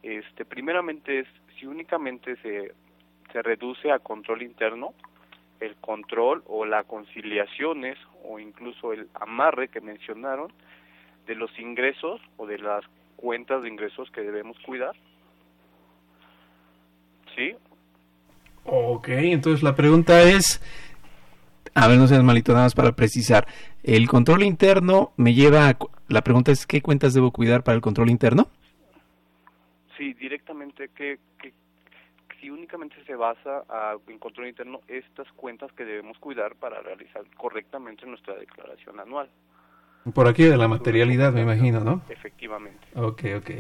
Este, 0.03 0.45
primeramente 0.45 1.21
es 1.21 1.27
si 1.59 1.67
únicamente 1.67 2.37
se 2.37 2.73
se 3.33 3.43
reduce 3.43 3.91
a 3.91 3.99
control 3.99 4.43
interno, 4.43 4.95
el 5.61 5.77
control 5.77 6.43
o 6.47 6.65
las 6.65 6.85
conciliaciones 6.87 7.99
o 8.25 8.39
incluso 8.39 8.93
el 8.93 9.09
amarre 9.15 9.69
que 9.69 9.81
mencionaron 9.81 10.53
de 11.27 11.35
los 11.35 11.51
ingresos 11.59 12.21
o 12.37 12.47
de 12.47 12.59
las 12.59 12.85
cuentas 13.17 13.63
de 13.63 13.69
ingresos 13.69 14.11
que 14.11 14.21
debemos 14.21 14.57
cuidar. 14.65 14.95
¿Sí? 17.35 17.55
Ok, 18.65 19.09
entonces 19.09 19.63
la 19.63 19.75
pregunta 19.75 20.23
es, 20.23 20.63
a 21.75 21.89
ver, 21.89 21.99
no 21.99 22.07
seas 22.07 22.23
malito, 22.23 22.53
nada 22.53 22.65
más 22.65 22.75
para 22.75 22.93
precisar. 22.93 23.47
El 23.83 24.09
control 24.09 24.43
interno 24.43 25.13
me 25.17 25.35
lleva 25.35 25.69
a... 25.69 25.77
La 26.09 26.23
pregunta 26.23 26.53
es, 26.53 26.67
¿qué 26.67 26.81
cuentas 26.83 27.15
debo 27.15 27.33
cuidar 27.33 27.65
para 27.65 27.77
el 27.77 27.83
control 27.83 28.11
interno? 28.11 28.49
Sí, 29.97 30.13
directamente, 30.15 30.91
¿qué, 30.95 31.19
qué, 31.41 31.53
si 32.41 32.51
únicamente 32.51 32.97
se 33.07 33.15
basa 33.15 33.65
a, 33.69 33.97
en 34.09 34.19
control 34.19 34.49
interno 34.49 34.81
estas 34.89 35.27
cuentas 35.33 35.73
que 35.73 35.85
debemos 35.85 36.19
cuidar 36.19 36.57
para 36.57 36.81
realizar 36.81 37.23
correctamente 37.37 38.07
nuestra 38.07 38.35
declaración 38.35 39.01
anual. 39.01 39.29
Por 40.15 40.29
aquí 40.29 40.45
de 40.45 40.57
la 40.57 40.69
materialidad, 40.69 41.33
me 41.33 41.43
imagino, 41.43 41.81
¿no? 41.81 42.03
Efectivamente. 42.09 42.87
Ok, 42.95 43.25
ok. 43.39 43.51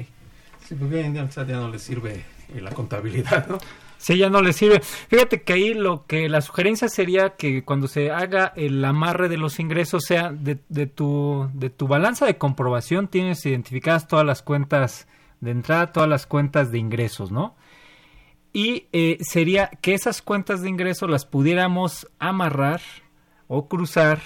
Sí, 0.60 0.74
porque 0.74 1.10
ya 1.12 1.56
no 1.56 1.68
le 1.68 1.78
sirve 1.78 2.24
la 2.54 2.70
contabilidad, 2.70 3.48
¿no? 3.48 3.58
Sí, 3.98 4.18
ya 4.18 4.28
no 4.28 4.42
le 4.42 4.52
sirve. 4.52 4.80
Fíjate 4.80 5.42
que 5.42 5.52
ahí 5.54 5.74
lo 5.74 6.06
que 6.06 6.28
la 6.28 6.40
sugerencia 6.40 6.88
sería 6.88 7.30
que 7.30 7.64
cuando 7.64 7.88
se 7.88 8.10
haga 8.10 8.52
el 8.54 8.84
amarre 8.84 9.28
de 9.28 9.38
los 9.38 9.58
ingresos 9.58 10.04
sea 10.04 10.30
de, 10.30 10.58
de 10.68 10.86
tu 10.86 11.48
de 11.54 11.70
tu 11.70 11.88
balanza 11.88 12.26
de 12.26 12.36
comprobación 12.36 13.08
tienes 13.08 13.44
identificadas 13.46 14.06
todas 14.06 14.26
las 14.26 14.42
cuentas 14.42 15.08
de 15.40 15.50
entrada, 15.50 15.92
todas 15.92 16.08
las 16.08 16.26
cuentas 16.26 16.70
de 16.70 16.78
ingresos, 16.78 17.30
¿no? 17.30 17.54
y 18.56 18.86
eh, 18.94 19.18
sería 19.20 19.68
que 19.82 19.92
esas 19.92 20.22
cuentas 20.22 20.62
de 20.62 20.70
ingreso 20.70 21.06
las 21.06 21.26
pudiéramos 21.26 22.08
amarrar 22.18 22.80
o 23.48 23.68
cruzar 23.68 24.22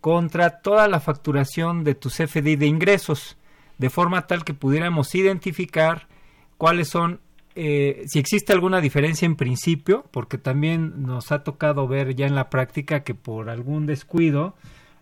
contra 0.00 0.62
toda 0.62 0.88
la 0.88 0.98
facturación 0.98 1.84
de 1.84 1.94
tu 1.94 2.08
CFDI 2.08 2.56
de 2.56 2.68
ingresos, 2.68 3.36
de 3.76 3.90
forma 3.90 4.26
tal 4.26 4.44
que 4.44 4.54
pudiéramos 4.54 5.14
identificar 5.14 6.08
cuáles 6.56 6.88
son, 6.88 7.20
eh, 7.54 8.04
si 8.06 8.18
existe 8.18 8.54
alguna 8.54 8.80
diferencia 8.80 9.26
en 9.26 9.36
principio, 9.36 10.06
porque 10.10 10.38
también 10.38 11.02
nos 11.02 11.30
ha 11.30 11.44
tocado 11.44 11.86
ver 11.86 12.14
ya 12.14 12.26
en 12.26 12.34
la 12.34 12.48
práctica 12.48 13.04
que 13.04 13.14
por 13.14 13.50
algún 13.50 13.84
descuido, 13.84 14.56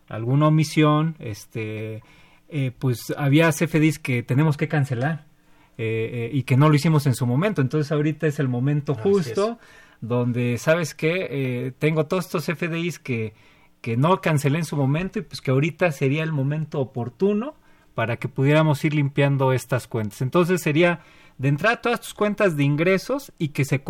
alguna 0.09 0.49
omisión, 0.49 1.15
este, 1.21 2.03
eh, 2.49 2.73
pues 2.77 3.15
había 3.17 3.53
CFDIs 3.53 4.01
que 4.01 4.25
tenemos 4.25 4.57
que 4.57 4.67
cancelar 4.67 5.33
eh, 5.77 6.11
eh, 6.13 6.31
y 6.33 6.45
que 6.45 6.57
no 6.57 6.69
lo 6.69 6.75
hicimos 6.75 7.07
en 7.07 7.15
su 7.15 7.27
momento. 7.27 7.61
Entonces 7.61 7.91
ahorita 7.93 8.27
es 8.27 8.39
el 8.39 8.49
momento 8.49 8.95
justo 8.95 9.59
donde, 10.01 10.59
¿sabes 10.59 10.95
que 10.95 11.29
eh, 11.31 11.73
tengo 11.79 12.07
todos 12.07 12.27
estos 12.27 12.45
FDIs 12.47 12.99
que, 12.99 13.35
que 13.81 13.97
no 13.97 14.21
cancelé 14.21 14.59
en 14.59 14.65
su 14.65 14.77
momento 14.77 15.19
y 15.19 15.23
pues 15.23 15.41
que 15.41 15.51
ahorita 15.51 15.91
sería 15.93 16.23
el 16.23 16.33
momento 16.33 16.81
oportuno 16.81 17.55
para 17.95 18.17
que 18.17 18.29
pudiéramos 18.29 18.85
ir 18.85 18.95
limpiando 18.95 19.53
estas 19.53 19.87
cuentas. 19.87 20.21
Entonces 20.23 20.61
sería 20.61 21.01
de 21.39 21.49
entrada 21.49 21.81
todas 21.81 22.01
tus 22.01 22.15
cuentas 22.15 22.57
de 22.57 22.65
ingresos 22.65 23.33
y 23.39 23.49
que 23.49 23.65
se, 23.65 23.83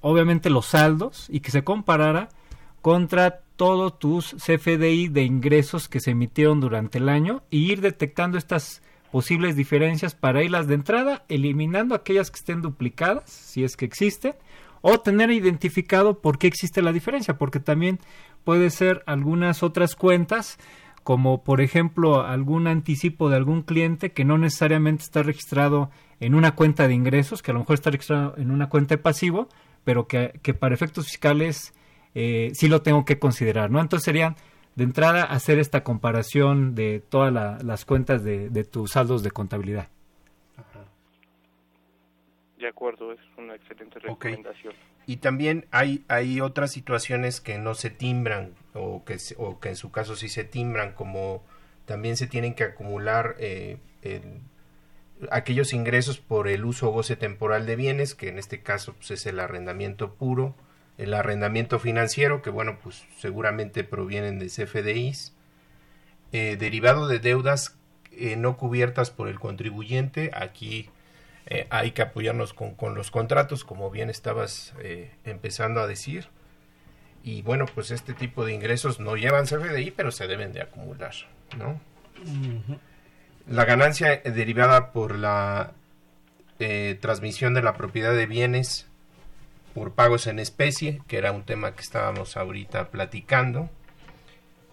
obviamente 0.00 0.50
los 0.50 0.66
saldos 0.66 1.26
y 1.30 1.40
que 1.40 1.50
se 1.50 1.64
comparara 1.64 2.28
contra 2.82 3.40
todos 3.56 3.98
tus 3.98 4.34
CFDI 4.34 5.08
de 5.08 5.22
ingresos 5.22 5.88
que 5.88 6.00
se 6.00 6.10
emitieron 6.10 6.60
durante 6.60 6.98
el 6.98 7.08
año 7.08 7.42
y 7.50 7.70
ir 7.70 7.80
detectando 7.80 8.36
estas 8.36 8.82
posibles 9.14 9.54
diferencias 9.54 10.16
para 10.16 10.42
irlas 10.42 10.66
de 10.66 10.74
entrada, 10.74 11.24
eliminando 11.28 11.94
aquellas 11.94 12.32
que 12.32 12.40
estén 12.40 12.62
duplicadas, 12.62 13.30
si 13.30 13.62
es 13.62 13.76
que 13.76 13.84
existen, 13.84 14.34
o 14.80 14.98
tener 14.98 15.30
identificado 15.30 16.18
por 16.18 16.36
qué 16.36 16.48
existe 16.48 16.82
la 16.82 16.90
diferencia, 16.90 17.38
porque 17.38 17.60
también 17.60 18.00
puede 18.42 18.70
ser 18.70 19.04
algunas 19.06 19.62
otras 19.62 19.94
cuentas, 19.94 20.58
como 21.04 21.44
por 21.44 21.60
ejemplo 21.60 22.26
algún 22.26 22.66
anticipo 22.66 23.30
de 23.30 23.36
algún 23.36 23.62
cliente 23.62 24.10
que 24.10 24.24
no 24.24 24.36
necesariamente 24.36 25.04
está 25.04 25.22
registrado 25.22 25.92
en 26.18 26.34
una 26.34 26.56
cuenta 26.56 26.88
de 26.88 26.94
ingresos, 26.94 27.40
que 27.40 27.52
a 27.52 27.54
lo 27.54 27.60
mejor 27.60 27.74
está 27.74 27.90
registrado 27.90 28.34
en 28.36 28.50
una 28.50 28.68
cuenta 28.68 28.96
de 28.96 28.98
pasivo, 28.98 29.48
pero 29.84 30.08
que, 30.08 30.40
que 30.42 30.54
para 30.54 30.74
efectos 30.74 31.06
fiscales 31.06 31.72
eh, 32.16 32.50
sí 32.52 32.66
lo 32.66 32.82
tengo 32.82 33.04
que 33.04 33.20
considerar, 33.20 33.70
¿no? 33.70 33.80
Entonces 33.80 34.06
serían 34.06 34.34
de 34.74 34.84
entrada 34.84 35.24
hacer 35.24 35.58
esta 35.58 35.84
comparación 35.84 36.74
de 36.74 37.00
todas 37.00 37.62
las 37.62 37.84
cuentas 37.84 38.24
de, 38.24 38.64
tus 38.64 38.92
saldos 38.92 39.22
de 39.22 39.30
contabilidad. 39.30 39.88
De 42.58 42.68
acuerdo, 42.68 43.12
es 43.12 43.20
una 43.36 43.54
excelente 43.54 43.98
recomendación. 43.98 44.74
Y 45.06 45.18
también 45.18 45.66
hay, 45.70 46.04
hay 46.08 46.40
otras 46.40 46.72
situaciones 46.72 47.40
que 47.40 47.58
no 47.58 47.74
se 47.74 47.90
timbran 47.90 48.54
o 48.72 49.04
que, 49.04 49.18
o 49.36 49.60
que 49.60 49.68
en 49.68 49.76
su 49.76 49.92
caso 49.92 50.16
sí 50.16 50.28
se 50.28 50.44
timbran, 50.44 50.92
como 50.92 51.44
también 51.84 52.16
se 52.16 52.26
tienen 52.26 52.54
que 52.54 52.64
acumular 52.64 53.36
eh, 53.38 53.78
aquellos 55.30 55.72
ingresos 55.72 56.18
por 56.18 56.48
el 56.48 56.64
uso 56.64 56.88
o 56.88 56.92
goce 56.92 57.16
temporal 57.16 57.66
de 57.66 57.76
bienes, 57.76 58.14
que 58.14 58.28
en 58.28 58.38
este 58.38 58.62
caso 58.62 58.94
pues, 58.94 59.10
es 59.10 59.26
el 59.26 59.40
arrendamiento 59.40 60.14
puro, 60.14 60.54
el 60.98 61.14
arrendamiento 61.14 61.78
financiero, 61.78 62.42
que 62.42 62.50
bueno, 62.50 62.78
pues 62.82 63.04
seguramente 63.18 63.84
provienen 63.84 64.38
de 64.38 64.46
CFDIs, 64.46 65.34
eh, 66.32 66.56
derivado 66.56 67.08
de 67.08 67.18
deudas 67.18 67.76
eh, 68.12 68.36
no 68.36 68.56
cubiertas 68.56 69.10
por 69.10 69.28
el 69.28 69.40
contribuyente, 69.40 70.30
aquí 70.34 70.90
eh, 71.46 71.66
hay 71.70 71.90
que 71.90 72.02
apoyarnos 72.02 72.54
con, 72.54 72.74
con, 72.74 72.94
los 72.94 73.10
contratos, 73.10 73.64
como 73.64 73.90
bien 73.90 74.08
estabas 74.08 74.72
empezando 75.24 75.80
a 75.80 75.86
decir, 75.86 76.28
y 77.22 77.42
bueno, 77.42 77.66
pues 77.66 77.90
este 77.90 78.14
tipo 78.14 78.44
de 78.44 78.52
ingresos 78.52 79.00
no 79.00 79.16
llevan 79.16 79.46
CFDI, 79.46 79.90
pero 79.90 80.12
se 80.12 80.26
deben 80.26 80.52
de 80.52 80.62
acumular, 80.62 81.14
¿no? 81.56 81.80
La 83.48 83.64
ganancia 83.64 84.16
derivada 84.18 84.92
por 84.92 85.16
la 85.18 85.72
transmisión 87.00 87.52
de 87.54 87.62
la 87.62 87.74
propiedad 87.74 88.14
de 88.14 88.26
bienes 88.26 88.88
por 89.74 89.92
pagos 89.92 90.26
en 90.26 90.38
especie, 90.38 91.02
que 91.08 91.18
era 91.18 91.32
un 91.32 91.42
tema 91.42 91.74
que 91.74 91.82
estábamos 91.82 92.36
ahorita 92.36 92.90
platicando. 92.90 93.68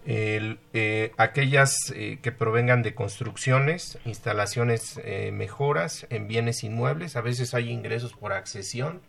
Eh, 0.06 1.12
aquellas 1.18 1.94
eh, 1.96 2.20
que 2.22 2.32
provengan 2.32 2.82
de 2.82 2.96
construcciones, 2.96 4.00
instalaciones, 4.06 5.00
eh, 5.04 5.32
mejoras 5.32 6.08
en 6.10 6.28
bienes 6.28 6.64
inmuebles. 6.64 7.16
A 7.16 7.22
veces 7.22 7.54
hay 7.54 7.70
ingresos 7.70 8.14
por 8.14 8.34
accesión. 8.34 9.02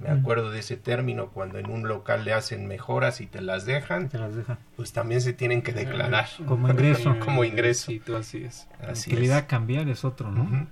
Me 0.00 0.10
acuerdo 0.10 0.50
de 0.50 0.58
ese 0.58 0.76
término 0.76 1.28
cuando 1.28 1.58
en 1.58 1.70
un 1.70 1.86
local 1.86 2.24
le 2.24 2.32
hacen 2.32 2.66
mejoras 2.66 3.20
y 3.20 3.26
te 3.26 3.40
las 3.40 3.64
dejan. 3.64 4.08
Te 4.08 4.18
las 4.18 4.34
dejan. 4.34 4.58
Pues 4.74 4.92
también 4.92 5.20
se 5.20 5.32
tienen 5.32 5.62
que 5.62 5.72
declarar. 5.72 6.26
Como 6.48 6.68
ingreso. 6.68 7.16
Como 7.24 7.44
ingreso. 7.44 7.92
Sí, 7.92 8.02
así 8.12 8.44
es. 8.44 8.66
Así 8.80 9.12
utilidad 9.12 9.46
cambiar 9.46 9.88
es 9.88 10.04
otro, 10.04 10.32
¿no? 10.32 10.66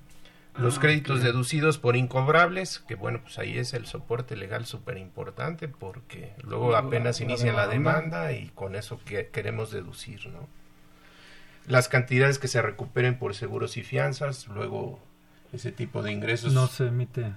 Los 0.57 0.77
ah, 0.77 0.81
créditos 0.81 1.23
deducidos 1.23 1.79
por 1.79 1.97
incobrables, 1.97 2.79
que 2.81 2.95
bueno, 2.95 3.21
pues 3.23 3.39
ahí 3.39 3.57
es 3.57 3.73
el 3.73 3.87
soporte 3.87 4.37
legal 4.37 4.67
súper 4.67 4.99
importante 4.99 5.67
porque 5.67 6.35
luego 6.43 6.77
apenas 6.77 7.21
inicia 7.21 7.53
la 7.53 7.67
demanda 7.67 8.33
y 8.33 8.49
con 8.49 8.75
eso 8.75 9.01
que 9.05 9.29
queremos 9.29 9.71
deducir, 9.71 10.29
¿no? 10.29 10.49
Las 11.67 11.89
cantidades 11.89 12.39
que 12.39 12.49
se 12.49 12.61
recuperen 12.61 13.19
por 13.19 13.35
seguros 13.35 13.77
y 13.77 13.83
fianzas, 13.83 14.49
luego 14.49 15.01
ese 15.53 15.73
tipo 15.73 16.03
de 16.03 16.13
ingresos. 16.13 16.53
No 16.53 16.67
se 16.67 16.89
emite. 16.89 17.33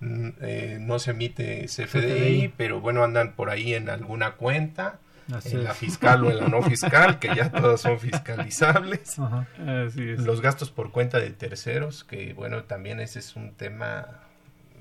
Mm, 0.00 0.28
eh, 0.40 0.78
no 0.80 0.98
se 0.98 1.10
emite 1.10 1.66
CFDI, 1.66 2.52
pero 2.56 2.80
bueno, 2.80 3.04
andan 3.04 3.34
por 3.34 3.50
ahí 3.50 3.74
en 3.74 3.90
alguna 3.90 4.32
cuenta 4.36 5.00
en 5.28 5.64
la 5.64 5.74
fiscal 5.74 6.24
o 6.24 6.30
en 6.30 6.38
la 6.38 6.48
no 6.48 6.62
fiscal, 6.62 7.18
que 7.18 7.34
ya 7.34 7.50
todos 7.50 7.80
son 7.80 7.98
fiscalizables. 7.98 9.16
Los 9.96 10.40
gastos 10.40 10.70
por 10.70 10.90
cuenta 10.90 11.18
de 11.18 11.30
terceros, 11.30 12.04
que 12.04 12.34
bueno, 12.34 12.64
también 12.64 13.00
ese 13.00 13.18
es 13.20 13.36
un 13.36 13.54
tema, 13.54 14.20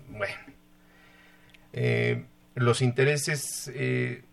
bueno. 0.09 0.35
Eh, 1.73 2.25
los 2.55 2.81
intereses 2.83 3.71
eh, 3.73 4.23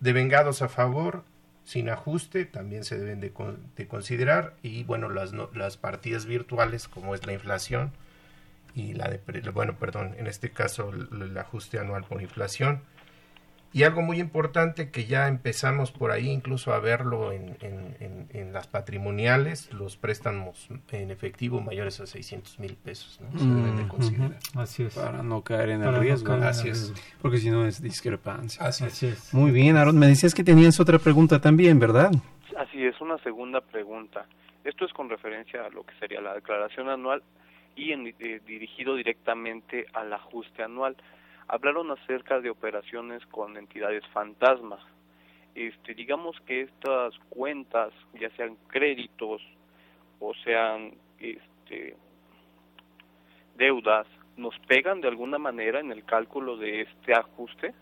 devengados 0.00 0.62
a 0.62 0.68
favor, 0.68 1.24
sin 1.64 1.90
ajuste, 1.90 2.44
también 2.44 2.82
se 2.82 2.98
deben 2.98 3.20
de, 3.20 3.86
considerar. 3.86 4.54
Y 4.62 4.84
bueno, 4.84 5.08
las, 5.08 5.32
las 5.54 5.76
partidas 5.76 6.26
virtuales, 6.26 6.88
como 6.88 7.14
es 7.14 7.24
la 7.26 7.34
inflación 7.34 7.92
y 8.74 8.94
la 8.94 9.08
de, 9.08 9.20
bueno, 9.52 9.76
perdón, 9.76 10.14
en 10.18 10.26
este 10.26 10.50
caso 10.50 10.90
el 10.90 11.36
ajuste 11.36 11.78
anual 11.78 12.04
por 12.04 12.22
inflación 12.22 12.82
Y 13.72 13.82
algo 13.82 14.00
muy 14.00 14.18
importante 14.18 14.90
que 14.90 15.04
ya 15.04 15.28
empezamos 15.28 15.92
por 15.92 16.10
ahí 16.10 16.30
incluso 16.30 16.72
a 16.72 16.80
verlo 16.80 17.32
en, 17.32 17.56
en, 17.60 18.52
las 18.52 18.66
patrimoniales, 18.66 19.70
los 19.74 19.96
préstamos 19.96 20.68
en 20.90 21.10
efectivo 21.10 21.60
mayores 21.60 22.00
a 22.00 22.06
600 22.06 22.58
mil 22.60 22.76
pesos, 22.76 23.20
¿no? 23.20 23.38
Se 23.38 23.44
deben 23.44 23.76
de 23.76 23.86
considerar. 23.86 24.38
Así 24.56 24.84
es. 24.84 24.94
Para 24.94 25.22
no 25.22 25.42
caer 25.42 25.70
en 25.70 25.82
el 25.82 26.00
riesgo. 26.00 26.32
Así 26.32 26.70
es. 26.70 26.94
Porque 27.20 27.36
si 27.38 27.50
no 27.50 27.66
es 27.66 27.82
discrepancia. 27.82 28.64
Así, 28.64 29.06
es. 29.06 29.34
Muy 29.34 29.50
bien, 29.50 29.76
Aaron. 29.76 29.98
Me 29.98 30.06
decías 30.06 30.34
que 30.34 30.42
tenías 30.42 30.80
otra 30.80 30.98
pregunta 30.98 31.40
también, 31.40 31.78
¿verdad? 31.78 32.10
Así 32.56 32.82
es, 32.84 32.98
una 33.00 33.18
segunda 33.18 33.60
pregunta. 33.60 34.26
Esto 34.64 34.86
es 34.86 34.92
con 34.92 35.08
referencia 35.10 35.64
a 35.66 35.68
lo 35.68 35.84
que 35.84 35.94
sería 36.00 36.20
la 36.20 36.34
declaración 36.34 36.88
anual 36.88 37.22
y 37.76 37.92
eh, 37.92 38.40
dirigido 38.46 38.96
directamente 38.96 39.86
al 39.92 40.12
ajuste 40.12 40.62
anual 40.62 40.96
hablaron 41.48 41.90
acerca 41.90 42.40
de 42.40 42.50
operaciones 42.50 43.24
con 43.26 43.56
entidades 43.56 44.06
fantasmas. 44.12 44.80
Este, 45.54 45.94
digamos 45.94 46.36
que 46.46 46.62
estas 46.62 47.14
cuentas, 47.30 47.92
ya 48.20 48.30
sean 48.36 48.56
créditos 48.68 49.42
o 50.20 50.34
sean 50.44 50.94
este, 51.18 51.96
deudas, 53.56 54.06
nos 54.36 54.56
pegan 54.68 55.00
de 55.00 55.08
alguna 55.08 55.38
manera 55.38 55.80
en 55.80 55.90
el 55.90 56.04
cálculo 56.04 56.56
de 56.56 56.82
este 56.82 57.14
ajuste. 57.14 57.74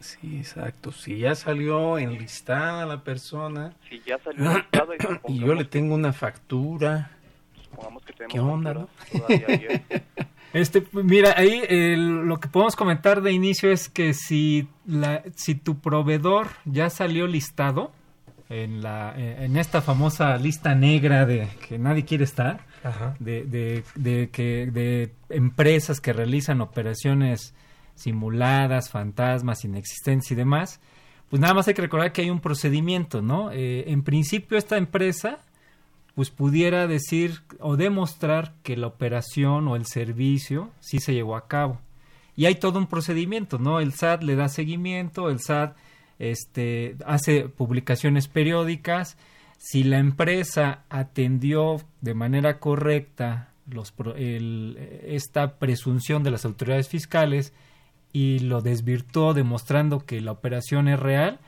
Sí, 0.00 0.38
exacto. 0.38 0.90
Si 0.90 1.18
ya 1.18 1.36
salió 1.36 1.98
enlistada 1.98 2.84
la 2.86 3.04
persona. 3.04 3.76
Si 3.88 4.00
ya 4.00 4.18
salió 4.18 4.50
enlistada 4.50 4.94
y, 5.28 5.38
yo 5.46 5.54
le 5.54 5.64
tengo 5.64 5.94
una 5.94 6.12
factura. 6.12 7.12
¿Qué 8.28 8.40
onda, 8.40 8.74
no? 8.74 8.88
Este, 10.52 10.86
mira, 10.92 11.34
ahí 11.36 11.62
lo 11.96 12.38
que 12.38 12.48
podemos 12.48 12.76
comentar 12.76 13.22
de 13.22 13.32
inicio 13.32 13.70
es 13.70 13.88
que 13.88 14.12
si, 14.12 14.68
la, 14.86 15.22
si 15.34 15.54
tu 15.54 15.80
proveedor 15.80 16.48
ya 16.66 16.90
salió 16.90 17.26
listado 17.26 17.92
en, 18.50 18.82
la, 18.82 19.14
eh, 19.16 19.44
en 19.44 19.56
esta 19.56 19.80
famosa 19.80 20.36
lista 20.36 20.74
negra 20.74 21.24
de 21.24 21.48
que 21.66 21.78
nadie 21.78 22.04
quiere 22.04 22.24
estar, 22.24 22.60
de, 23.18 23.44
de, 23.44 23.84
de, 23.94 24.28
que, 24.30 24.66
de 24.66 25.12
empresas 25.30 26.00
que 26.00 26.12
realizan 26.12 26.60
operaciones 26.60 27.54
simuladas, 27.94 28.90
fantasmas, 28.90 29.64
inexistentes 29.64 30.30
y 30.32 30.34
demás, 30.34 30.80
pues 31.30 31.40
nada 31.40 31.54
más 31.54 31.66
hay 31.68 31.74
que 31.74 31.82
recordar 31.82 32.12
que 32.12 32.22
hay 32.22 32.30
un 32.30 32.40
procedimiento, 32.40 33.22
¿no? 33.22 33.50
Eh, 33.52 33.90
en 33.90 34.02
principio 34.02 34.58
esta 34.58 34.76
empresa 34.76 35.38
pues 36.14 36.30
pudiera 36.30 36.86
decir 36.86 37.40
o 37.58 37.76
demostrar 37.76 38.54
que 38.62 38.76
la 38.76 38.86
operación 38.86 39.68
o 39.68 39.76
el 39.76 39.86
servicio 39.86 40.70
sí 40.80 40.98
se 40.98 41.14
llevó 41.14 41.36
a 41.36 41.48
cabo. 41.48 41.80
Y 42.36 42.46
hay 42.46 42.56
todo 42.56 42.78
un 42.78 42.86
procedimiento, 42.86 43.58
¿no? 43.58 43.80
El 43.80 43.92
SAT 43.92 44.22
le 44.22 44.36
da 44.36 44.48
seguimiento, 44.48 45.28
el 45.28 45.40
SAT 45.40 45.76
este, 46.18 46.96
hace 47.06 47.48
publicaciones 47.48 48.28
periódicas. 48.28 49.16
Si 49.58 49.84
la 49.84 49.98
empresa 49.98 50.84
atendió 50.88 51.80
de 52.00 52.14
manera 52.14 52.58
correcta 52.58 53.48
los, 53.68 53.94
esta 55.04 55.58
presunción 55.58 56.22
de 56.22 56.30
las 56.30 56.44
autoridades 56.44 56.88
fiscales 56.88 57.52
y 58.12 58.40
lo 58.40 58.60
desvirtuó 58.60 59.34
demostrando 59.34 60.04
que 60.04 60.20
la 60.20 60.32
operación 60.32 60.88
es 60.88 60.98
real, 60.98 61.38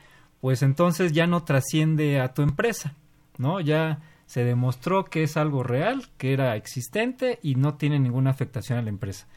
pues 0.41 0.61
entonces 0.61 1.11
ya 1.11 1.27
no 1.27 1.43
trasciende 1.43 2.19
a 2.19 2.33
tu 2.33 2.41
empresa, 2.41 2.93
¿no? 3.37 3.59
Ya 3.59 3.99
se 4.25 4.43
demostró 4.43 5.05
que 5.05 5.23
es 5.23 5.37
algo 5.37 5.63
real, 5.63 6.07
que 6.17 6.33
era 6.33 6.55
existente 6.55 7.39
y 7.41 7.55
no 7.55 7.75
tiene 7.75 7.99
ninguna 7.99 8.31
afectación 8.31 8.79
a 8.79 8.81
la 8.81 8.89
empresa. 8.89 9.27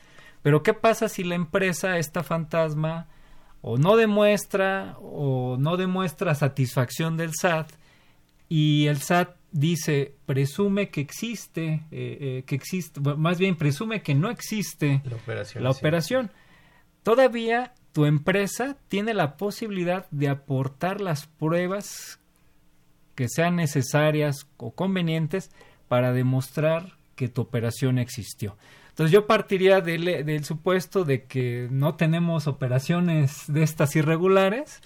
Pero 0.43 0.63
¿qué 0.63 0.75
pasa 0.75 1.09
si 1.09 1.25
la 1.25 1.35
empresa, 1.35 1.99
esta 1.99 2.23
fantasma, 2.23 3.09
o 3.61 3.77
no 3.77 3.97
demuestra 3.97 4.97
o 5.01 5.57
no 5.59 5.77
demuestra 5.77 6.35
satisfacción 6.35 7.17
del 7.17 7.33
SAT 7.35 7.73
y 8.49 8.87
el 8.87 8.99
SAT 8.99 9.37
dice 9.51 10.15
presume 10.27 10.91
que 10.91 11.01
existe 11.01 11.83
eh, 11.91 12.19
eh, 12.21 12.45
que 12.47 12.55
existe 12.55 13.01
más 13.01 13.39
bien 13.39 13.57
presume 13.57 14.03
que 14.03 14.15
no 14.15 14.31
existe 14.31 15.03
la 15.05 15.17
operación, 15.17 15.65
la 15.65 15.71
operación. 15.71 16.31
todavía 17.03 17.75
tu 17.93 18.05
empresa 18.05 18.77
tiene 18.89 19.15
la 19.15 19.37
posibilidad 19.37 20.07
de 20.11 20.29
aportar 20.29 21.01
las 21.01 21.27
pruebas 21.27 22.21
que 23.19 23.29
sean 23.29 23.57
necesarias 23.57 24.47
o 24.59 24.71
convenientes 24.71 25.51
para 25.89 26.13
demostrar 26.13 26.93
que 27.17 27.27
tu 27.27 27.41
operación 27.41 27.99
existió. 27.99 28.57
Entonces 28.91 29.11
yo 29.11 29.27
partiría 29.27 29.81
del, 29.81 30.45
supuesto 30.45 31.05
de 31.05 31.25
que 31.25 31.67
no 31.73 31.97
tenemos 31.97 32.47
operaciones 32.47 33.43
de 33.49 33.65
estas 33.65 33.97
irregulares 33.97 34.81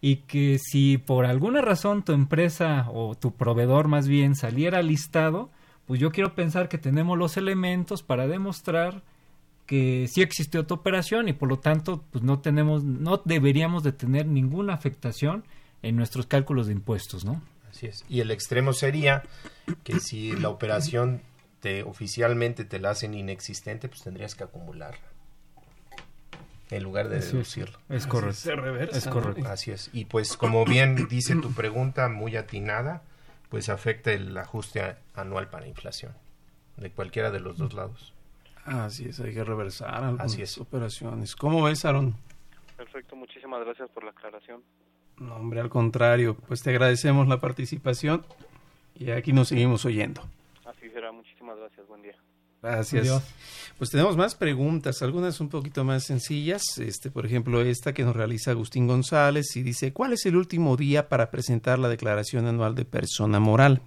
y 0.00 0.16
que 0.16 0.58
si 0.58 0.98
por 0.98 1.26
alguna 1.26 1.60
razón 1.60 2.02
tu 2.02 2.10
empresa 2.10 2.88
o 2.92 3.14
tu 3.14 3.36
proveedor 3.36 3.86
más 3.86 4.08
bien 4.08 4.34
saliera 4.34 4.82
listado, 4.82 5.48
pues 5.86 6.00
yo 6.00 6.10
quiero 6.10 6.34
pensar 6.34 6.68
que 6.68 6.76
tenemos 6.76 7.16
los 7.16 7.36
elementos 7.36 8.02
para 8.02 8.26
demostrar 8.26 9.04
que 9.66 10.08
sí 10.08 10.22
existió 10.22 10.66
tu 10.66 10.74
operación 10.74 11.28
y 11.28 11.34
por 11.34 11.48
lo 11.48 11.60
tanto 11.60 12.02
pues 12.10 12.24
no 12.24 12.40
tenemos 12.40 12.82
no 12.82 13.22
deberíamos 13.24 13.84
de 13.84 13.92
tener 13.92 14.26
ninguna 14.26 14.74
afectación 14.74 15.44
en 15.82 15.96
nuestros 15.96 16.26
cálculos 16.26 16.66
de 16.66 16.72
impuestos, 16.72 17.24
¿no? 17.24 17.40
Y 18.08 18.20
el 18.20 18.30
extremo 18.30 18.72
sería 18.72 19.22
que 19.84 20.00
si 20.00 20.32
la 20.32 20.48
operación 20.48 21.22
te 21.60 21.82
oficialmente 21.82 22.64
te 22.64 22.78
la 22.78 22.90
hacen 22.90 23.14
inexistente, 23.14 23.88
pues 23.88 24.02
tendrías 24.02 24.34
que 24.34 24.44
acumularla. 24.44 25.00
En 26.70 26.84
lugar 26.84 27.08
de 27.08 27.20
deducirlo. 27.20 27.78
Es 27.88 28.06
correcto. 28.06 28.52
Es 28.92 29.06
correcto. 29.08 29.48
Así 29.48 29.72
es. 29.72 29.90
Y 29.92 30.04
pues 30.04 30.36
como 30.36 30.64
bien 30.64 31.08
dice 31.08 31.34
tu 31.36 31.52
pregunta, 31.52 32.08
muy 32.08 32.36
atinada, 32.36 33.02
pues 33.48 33.68
afecta 33.68 34.12
el 34.12 34.36
ajuste 34.38 34.96
anual 35.14 35.48
para 35.50 35.66
inflación. 35.66 36.12
De 36.76 36.90
cualquiera 36.90 37.30
de 37.30 37.40
los 37.40 37.58
dos 37.58 37.74
lados. 37.74 38.14
Así 38.64 39.08
es, 39.08 39.18
hay 39.20 39.34
que 39.34 39.42
reversar 39.42 39.92
algunas 40.04 40.32
Así 40.32 40.42
es. 40.42 40.58
operaciones. 40.58 41.34
¿Cómo 41.34 41.62
ves, 41.62 41.84
Aaron? 41.84 42.14
Perfecto, 42.76 43.16
muchísimas 43.16 43.64
gracias 43.64 43.90
por 43.90 44.04
la 44.04 44.10
aclaración. 44.10 44.62
No, 45.20 45.36
hombre, 45.36 45.60
al 45.60 45.68
contrario, 45.68 46.34
pues 46.48 46.62
te 46.62 46.70
agradecemos 46.70 47.28
la 47.28 47.40
participación 47.40 48.24
y 48.94 49.10
aquí 49.10 49.34
nos 49.34 49.48
seguimos 49.48 49.84
oyendo. 49.84 50.22
Así 50.64 50.88
será, 50.90 51.12
muchísimas 51.12 51.58
gracias, 51.58 51.86
buen 51.86 52.00
día. 52.02 52.14
Gracias. 52.62 53.22
Pues 53.76 53.90
tenemos 53.90 54.16
más 54.16 54.34
preguntas, 54.34 55.02
algunas 55.02 55.38
un 55.40 55.50
poquito 55.50 55.84
más 55.84 56.04
sencillas. 56.04 56.78
Este, 56.78 57.10
por 57.10 57.26
ejemplo, 57.26 57.60
esta 57.60 57.92
que 57.92 58.02
nos 58.02 58.16
realiza 58.16 58.50
Agustín 58.50 58.86
González 58.86 59.56
y 59.56 59.62
dice, 59.62 59.92
¿cuál 59.92 60.14
es 60.14 60.24
el 60.24 60.36
último 60.36 60.76
día 60.76 61.08
para 61.10 61.30
presentar 61.30 61.78
la 61.78 61.90
declaración 61.90 62.46
anual 62.46 62.74
de 62.74 62.86
persona 62.86 63.40
moral? 63.40 63.82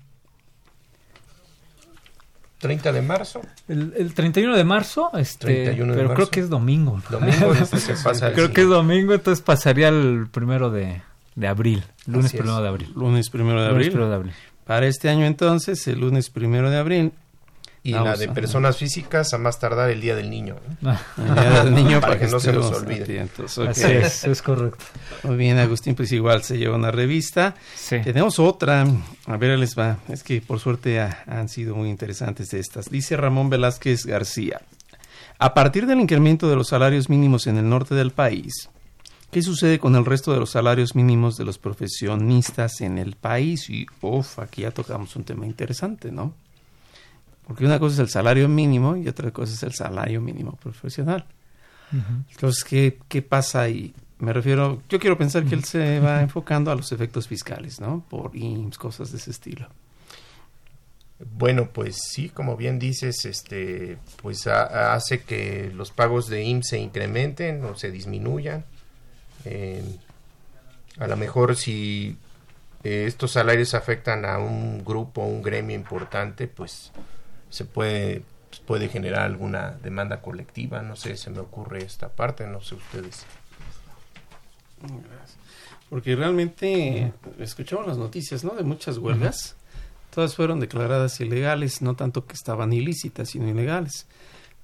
30 2.60 2.92
de 2.92 3.02
marzo. 3.02 3.42
El, 3.68 3.94
el 3.98 4.14
31 4.14 4.56
de 4.56 4.64
marzo, 4.64 5.10
este, 5.18 5.76
pero 5.76 6.14
creo 6.14 6.30
que 6.30 6.40
es 6.40 6.50
domingo. 6.50 7.02
Domingo 7.10 7.54
se 7.56 7.96
pasa 7.96 8.32
Creo 8.34 8.54
que 8.54 8.62
es 8.62 8.68
domingo, 8.70 9.14
entonces 9.14 9.44
pasaría 9.44 9.90
el 9.90 10.28
primero 10.32 10.70
de, 10.72 11.02
de 11.36 11.48
abril, 11.48 11.84
lunes 12.06 12.32
primero 12.32 12.62
de 12.62 12.68
abril. 12.68 12.92
Lunes 12.96 13.30
primero 13.30 13.62
de 13.62 13.70
abril. 13.70 13.94
de 13.94 14.16
abril. 14.16 14.34
Para 14.66 14.88
este 14.88 15.10
año 15.10 15.26
entonces, 15.26 15.88
el 15.88 16.00
lunes 16.00 16.30
primero 16.30 16.70
de 16.70 16.78
abril. 16.78 17.12
Y 17.86 17.92
la 17.92 18.16
de 18.16 18.30
personas 18.30 18.78
físicas 18.78 19.34
a 19.34 19.38
más 19.38 19.60
tardar 19.60 19.90
el 19.90 20.00
Día 20.00 20.16
del 20.16 20.30
Niño. 20.30 20.56
Ah. 20.86 21.02
El 21.18 21.36
Día 21.36 21.64
del 21.66 21.76
Niño 21.76 22.00
para, 22.02 22.18
que, 22.18 22.28
no 22.28 22.40
se 22.40 22.54
nos 22.54 22.72
olvide. 22.72 23.28
Así 23.68 23.92
es, 23.92 24.24
es 24.24 24.42
correcto. 24.42 24.86
Muy 25.24 25.36
bien, 25.36 25.60
Agustín, 25.60 25.94
pues 25.94 26.10
igual 26.14 26.44
se 26.44 26.58
lleva 26.58 26.78
una 26.78 26.92
revista. 26.92 27.56
Tenemos 27.90 28.40
otra, 28.40 28.86
a 29.26 29.38
ver, 29.38 29.60
les 29.60 29.78
va. 29.78 29.98
Es 30.08 30.24
que 30.24 30.40
por 30.40 30.62
suerte 30.62 31.02
han 31.02 31.50
sido 31.50 31.76
muy 31.76 31.90
interesantes 31.90 32.54
estas. 32.54 32.90
Dice 32.90 33.18
Ramón 33.18 33.50
Velázquez 33.50 34.06
García. 34.06 34.62
A 35.40 35.54
partir 35.54 35.86
del 35.86 36.00
incremento 36.00 36.50
de 36.50 36.56
los 36.56 36.70
salarios 36.70 37.10
mínimos 37.10 37.48
en 37.48 37.58
el 37.58 37.68
norte 37.68 37.96
del 37.96 38.12
país, 38.12 38.70
¿Qué 39.34 39.42
sucede 39.42 39.80
con 39.80 39.96
el 39.96 40.06
resto 40.06 40.32
de 40.32 40.40
los 40.40 40.52
salarios 40.52 40.94
mínimos 40.94 41.38
de 41.38 41.44
los 41.44 41.58
profesionistas 41.58 42.82
en 42.82 43.00
el 43.00 43.16
país? 43.16 43.68
Y, 43.68 43.88
uff, 44.00 44.38
aquí 44.38 44.62
ya 44.62 44.70
tocamos 44.70 45.16
un 45.16 45.24
tema 45.24 45.48
interesante, 45.48 46.12
¿no? 46.12 46.36
Porque 47.48 47.66
una 47.66 47.80
cosa 47.80 47.96
es 47.96 48.00
el 48.00 48.10
salario 48.10 48.48
mínimo 48.48 48.96
y 48.96 49.08
otra 49.08 49.32
cosa 49.32 49.54
es 49.54 49.64
el 49.64 49.74
salario 49.74 50.22
mínimo 50.22 50.56
profesional. 50.58 51.26
Entonces, 52.30 52.64
¿qué, 52.64 53.00
¿qué 53.08 53.24
pasa 53.24 53.62
ahí? 53.62 53.96
Me 54.20 54.34
refiero, 54.34 54.84
yo 54.88 55.00
quiero 55.00 55.18
pensar 55.18 55.46
que 55.46 55.56
él 55.56 55.64
se 55.64 56.00
va 56.00 56.22
enfocando 56.22 56.70
a 56.70 56.76
los 56.76 56.92
efectos 56.92 57.28
fiscales, 57.28 57.82
¿no? 57.82 58.06
Por 58.10 58.36
IMSS, 58.36 58.78
cosas 58.78 59.12
de 59.12 59.18
ese 59.18 59.32
estilo. 59.32 59.68
Bueno, 61.38 61.70
pues 61.74 61.98
sí, 62.08 62.30
como 62.30 62.56
bien 62.56 62.78
dices, 62.78 63.26
este, 63.26 63.98
pues 64.22 64.46
hace 64.46 65.22
que 65.22 65.72
los 65.74 65.90
pagos 65.90 66.28
de 66.28 66.44
IMSS 66.44 66.70
se 66.70 66.80
incrementen 66.80 67.64
o 67.66 67.76
se 67.76 67.90
disminuyan 67.90 68.66
a 69.46 71.08
lo 71.08 71.18
mejor 71.18 71.56
si 71.56 72.18
eh, 72.84 73.06
estos 73.08 73.32
salarios 73.32 73.74
afectan 73.74 74.26
a 74.26 74.40
un 74.40 74.84
grupo, 74.84 75.22
un 75.24 75.42
gremio 75.42 75.76
importante, 75.76 76.48
pues 76.48 76.92
se 77.50 77.66
puede, 77.66 78.24
puede 78.66 78.90
generar 78.90 79.22
alguna 79.22 79.72
demanda 79.72 80.22
colectiva. 80.22 80.82
No 80.82 80.96
sé, 80.96 81.16
se 81.18 81.30
me 81.30 81.40
ocurre 81.40 81.84
esta 81.84 82.10
parte, 82.10 82.46
no 82.46 82.62
sé 82.62 82.76
ustedes. 82.76 83.26
Porque 85.90 86.16
realmente 86.16 87.14
escuchamos 87.40 87.88
las 87.88 87.98
noticias, 87.98 88.44
¿no? 88.44 88.56
De 88.56 88.64
muchas 88.64 88.98
huelgas. 88.98 89.56
Todas 90.14 90.36
fueron 90.36 90.60
declaradas 90.60 91.20
ilegales, 91.22 91.82
no 91.82 91.96
tanto 91.96 92.26
que 92.26 92.34
estaban 92.34 92.74
ilícitas, 92.74 93.30
sino 93.30 93.48
ilegales. 93.48 94.08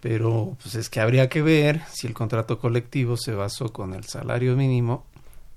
Pero 0.01 0.55
pues 0.61 0.75
es 0.75 0.89
que 0.89 1.01
habría 1.01 1.27
que 1.27 1.41
ver 1.41 1.81
si 1.91 2.07
el 2.07 2.13
contrato 2.13 2.57
colectivo 2.59 3.17
se 3.17 3.33
basó 3.33 3.73
con 3.73 3.93
el 3.93 4.05
salario 4.05 4.55
mínimo 4.55 5.05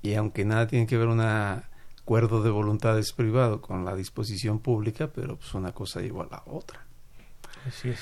y 0.03 0.15
aunque 0.15 0.45
nada 0.45 0.67
tiene 0.67 0.87
que 0.87 0.97
ver 0.99 1.07
un 1.09 1.21
acuerdo 1.21 2.43
de 2.43 2.51
voluntades 2.51 3.13
privado 3.13 3.61
con 3.61 3.85
la 3.85 3.95
disposición 3.95 4.59
pública, 4.59 5.09
pero 5.15 5.37
pues 5.37 5.55
una 5.55 5.73
cosa 5.73 6.01
llevó 6.01 6.23
a 6.23 6.29
la 6.31 6.43
otra. 6.47 6.85
Así 7.67 7.91
es. 7.91 8.01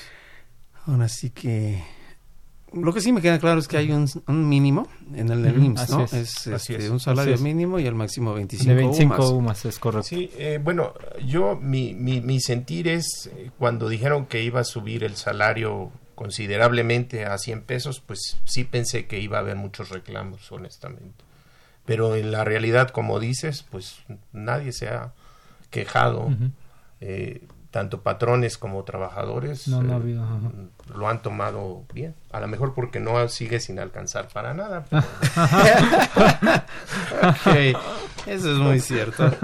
Ahora 0.86 1.08
sí 1.08 1.28
que 1.30 1.82
lo 2.72 2.92
que 2.94 3.00
sí 3.00 3.12
me 3.12 3.20
queda 3.20 3.38
claro 3.38 3.58
es 3.60 3.68
que 3.68 3.76
hay 3.76 3.90
un, 3.90 4.08
un 4.28 4.48
mínimo 4.48 4.86
en 5.14 5.28
el, 5.30 5.44
el 5.44 5.58
Ujú, 5.58 5.64
IMSS, 5.64 5.80
así 5.82 5.90
¿no? 5.90 6.02
es, 6.04 6.12
Es, 6.14 6.46
así 6.46 6.72
este, 6.72 6.86
es, 6.86 6.90
un 6.90 7.00
salario 7.00 7.34
así 7.34 7.42
es. 7.42 7.42
mínimo 7.42 7.78
y 7.80 7.86
el 7.86 7.94
máximo 7.94 8.32
25, 8.32 8.68
De 8.70 8.74
25 8.76 9.12
UMAS. 9.12 9.30
UMAS, 9.32 9.64
es 9.66 9.78
correcto. 9.78 10.08
Sí, 10.08 10.30
eh, 10.38 10.58
bueno, 10.62 10.94
yo 11.26 11.56
mi, 11.56 11.94
mi, 11.94 12.20
mi 12.20 12.40
sentir 12.40 12.88
es 12.88 13.28
eh, 13.34 13.50
cuando 13.58 13.88
dijeron 13.88 14.26
que 14.26 14.42
iba 14.42 14.60
a 14.60 14.64
subir 14.64 15.04
el 15.04 15.16
salario 15.16 15.90
considerablemente 16.20 17.24
a 17.24 17.38
100 17.38 17.62
pesos, 17.62 18.00
pues 18.00 18.36
sí 18.44 18.64
pensé 18.64 19.06
que 19.06 19.20
iba 19.20 19.38
a 19.38 19.40
haber 19.40 19.56
muchos 19.56 19.88
reclamos, 19.88 20.52
honestamente. 20.52 21.24
Pero 21.86 22.14
en 22.14 22.30
la 22.30 22.44
realidad, 22.44 22.90
como 22.90 23.18
dices, 23.20 23.64
pues 23.70 24.00
nadie 24.30 24.72
se 24.72 24.90
ha 24.90 25.14
quejado, 25.70 26.28
eh, 27.00 27.46
tanto 27.70 28.02
patrones 28.02 28.58
como 28.58 28.84
trabajadores 28.84 29.66
No, 29.66 29.82
no 29.82 29.92
ha 29.92 29.96
eh, 29.96 29.96
habido, 29.96 30.26
lo 30.94 31.08
han 31.08 31.22
tomado 31.22 31.86
bien. 31.94 32.14
A 32.32 32.40
lo 32.40 32.48
mejor 32.48 32.74
porque 32.74 33.00
no 33.00 33.26
sigue 33.30 33.58
sin 33.58 33.78
alcanzar 33.78 34.28
para 34.28 34.52
nada. 34.52 34.84
pero- 37.44 37.80
eso 38.26 38.52
es 38.52 38.58
muy 38.58 38.78
cierto. 38.80 39.34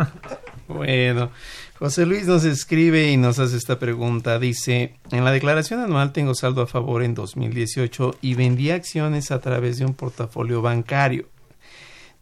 Bueno, 0.68 1.30
José 1.78 2.06
Luis 2.06 2.26
nos 2.26 2.44
escribe 2.44 3.10
y 3.10 3.18
nos 3.18 3.38
hace 3.38 3.56
esta 3.56 3.78
pregunta. 3.78 4.38
Dice, 4.38 4.94
en 5.10 5.24
la 5.24 5.30
declaración 5.30 5.80
anual 5.80 6.12
tengo 6.12 6.34
saldo 6.34 6.62
a 6.62 6.66
favor 6.66 7.02
en 7.02 7.14
2018 7.14 8.16
y 8.22 8.34
vendí 8.34 8.70
acciones 8.70 9.30
a 9.30 9.40
través 9.40 9.78
de 9.78 9.84
un 9.84 9.92
portafolio 9.92 10.62
bancario. 10.62 11.28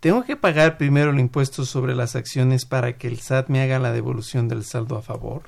¿Tengo 0.01 0.25
que 0.25 0.37
pagar 0.37 0.77
primero 0.77 1.13
el 1.13 1.21
impuesto 1.21 1.65
sobre 1.65 1.95
las 1.95 2.17
acciones 2.17 2.67
para 2.67 2.99
que 2.99 3.07
el 3.07 3.21
SAT 3.21 3.49
me 3.49 3.63
haga 3.63 3.79
la 3.79 3.93
devolución 3.93 4.49
del 4.49 4.65
saldo 4.65 4.97
a 4.97 5.03
favor? 5.03 5.43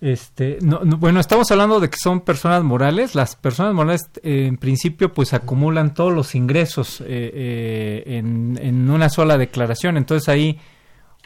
Este, 0.00 0.58
no, 0.62 0.80
no, 0.84 0.96
bueno, 0.96 1.20
estamos 1.20 1.50
hablando 1.50 1.80
de 1.80 1.90
que 1.90 1.98
son 1.98 2.20
personas 2.20 2.62
morales. 2.62 3.16
Las 3.16 3.34
personas 3.34 3.74
morales, 3.74 4.08
eh, 4.22 4.46
en 4.46 4.56
principio, 4.58 5.12
pues 5.12 5.34
acumulan 5.34 5.92
todos 5.92 6.14
los 6.14 6.36
ingresos 6.36 7.00
eh, 7.00 7.04
eh, 7.08 8.02
en, 8.06 8.58
en 8.62 8.88
una 8.90 9.08
sola 9.10 9.36
declaración. 9.36 9.96
Entonces 9.96 10.28
ahí 10.28 10.58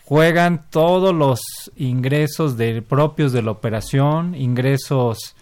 juegan 0.05 0.65
todos 0.71 1.15
los 1.15 1.41
ingresos 1.77 2.57
de, 2.57 2.83
propios 2.83 3.33
de 3.33 3.43
la 3.43 3.51
operación, 3.51 4.35
ingresos 4.35 5.35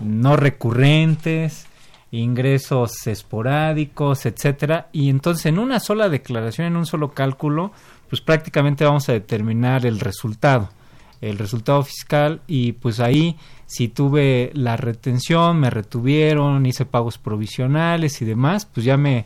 no 0.00 0.36
recurrentes, 0.36 1.66
ingresos 2.10 3.06
esporádicos, 3.06 4.26
etcétera. 4.26 4.88
Y 4.92 5.08
entonces 5.08 5.46
en 5.46 5.58
una 5.58 5.80
sola 5.80 6.08
declaración, 6.08 6.66
en 6.66 6.76
un 6.76 6.86
solo 6.86 7.12
cálculo, 7.12 7.72
pues 8.10 8.20
prácticamente 8.20 8.84
vamos 8.84 9.08
a 9.08 9.12
determinar 9.12 9.86
el 9.86 10.00
resultado 10.00 10.70
el 11.22 11.38
resultado 11.38 11.82
fiscal 11.84 12.42
y 12.46 12.72
pues 12.72 13.00
ahí 13.00 13.38
si 13.66 13.88
tuve 13.88 14.50
la 14.54 14.76
retención, 14.76 15.58
me 15.58 15.70
retuvieron, 15.70 16.66
hice 16.66 16.84
pagos 16.84 17.16
provisionales 17.16 18.20
y 18.20 18.26
demás, 18.26 18.66
pues 18.66 18.84
ya 18.84 18.98
me 18.98 19.24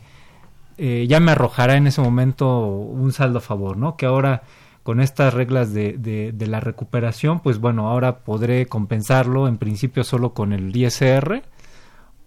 eh, 0.77 1.07
ya 1.09 1.19
me 1.19 1.31
arrojará 1.31 1.75
en 1.75 1.87
ese 1.87 2.01
momento 2.01 2.67
un 2.67 3.11
saldo 3.11 3.39
a 3.39 3.41
favor, 3.41 3.77
¿no? 3.77 3.97
Que 3.97 4.05
ahora 4.05 4.43
con 4.87 5.01
estas 5.01 5.33
reglas 5.33 5.73
de, 5.73 5.97
de, 5.97 6.31
de 6.31 6.47
la 6.47 6.61
recuperación, 6.61 7.41
pues 7.41 7.59
bueno, 7.59 7.89
ahora 7.89 8.19
podré 8.19 8.67
compensarlo 8.67 9.49
en 9.49 9.57
principio 9.57 10.05
solo 10.05 10.33
con 10.33 10.53
el 10.53 10.73
ISR 10.73 11.41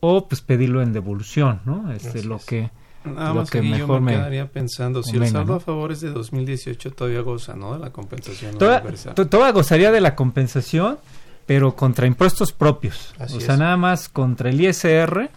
o 0.00 0.28
pues 0.28 0.42
pedirlo 0.42 0.82
en 0.82 0.92
devolución, 0.92 1.62
¿no? 1.64 1.90
Este, 1.90 2.18
Así 2.18 2.22
lo 2.28 2.36
es. 2.36 2.44
que 2.44 2.70
Nada 3.06 3.30
lo 3.30 3.34
más 3.36 3.50
que 3.50 3.62
que 3.62 3.66
yo 3.70 3.76
mejor 3.78 4.02
me 4.02 4.12
me 4.12 4.18
quedaría 4.18 4.46
pensando, 4.52 5.02
si 5.02 5.12
el 5.12 5.20
convenga, 5.20 5.38
saldo 5.38 5.52
¿no? 5.54 5.56
a 5.56 5.60
favor 5.60 5.90
es 5.90 6.02
de 6.02 6.10
2018, 6.10 6.90
todavía 6.92 7.22
goza, 7.22 7.54
¿no? 7.56 7.72
De 7.72 7.78
la 7.78 7.88
compensación 7.94 8.58
Toda, 8.58 8.80
universal. 8.80 9.14
to- 9.14 9.26
toda 9.26 9.52
gozaría 9.52 9.90
de 9.90 10.02
la 10.02 10.14
compensación, 10.14 10.98
pero 11.46 11.74
contra 11.74 12.06
impuestos 12.06 12.52
propios. 12.52 13.14
Así 13.18 13.38
o 13.38 13.40
sea, 13.40 13.54
es. 13.54 13.60
nada 13.60 13.78
más 13.78 14.10
contra 14.10 14.50
el 14.50 14.60
ISR 14.60 15.30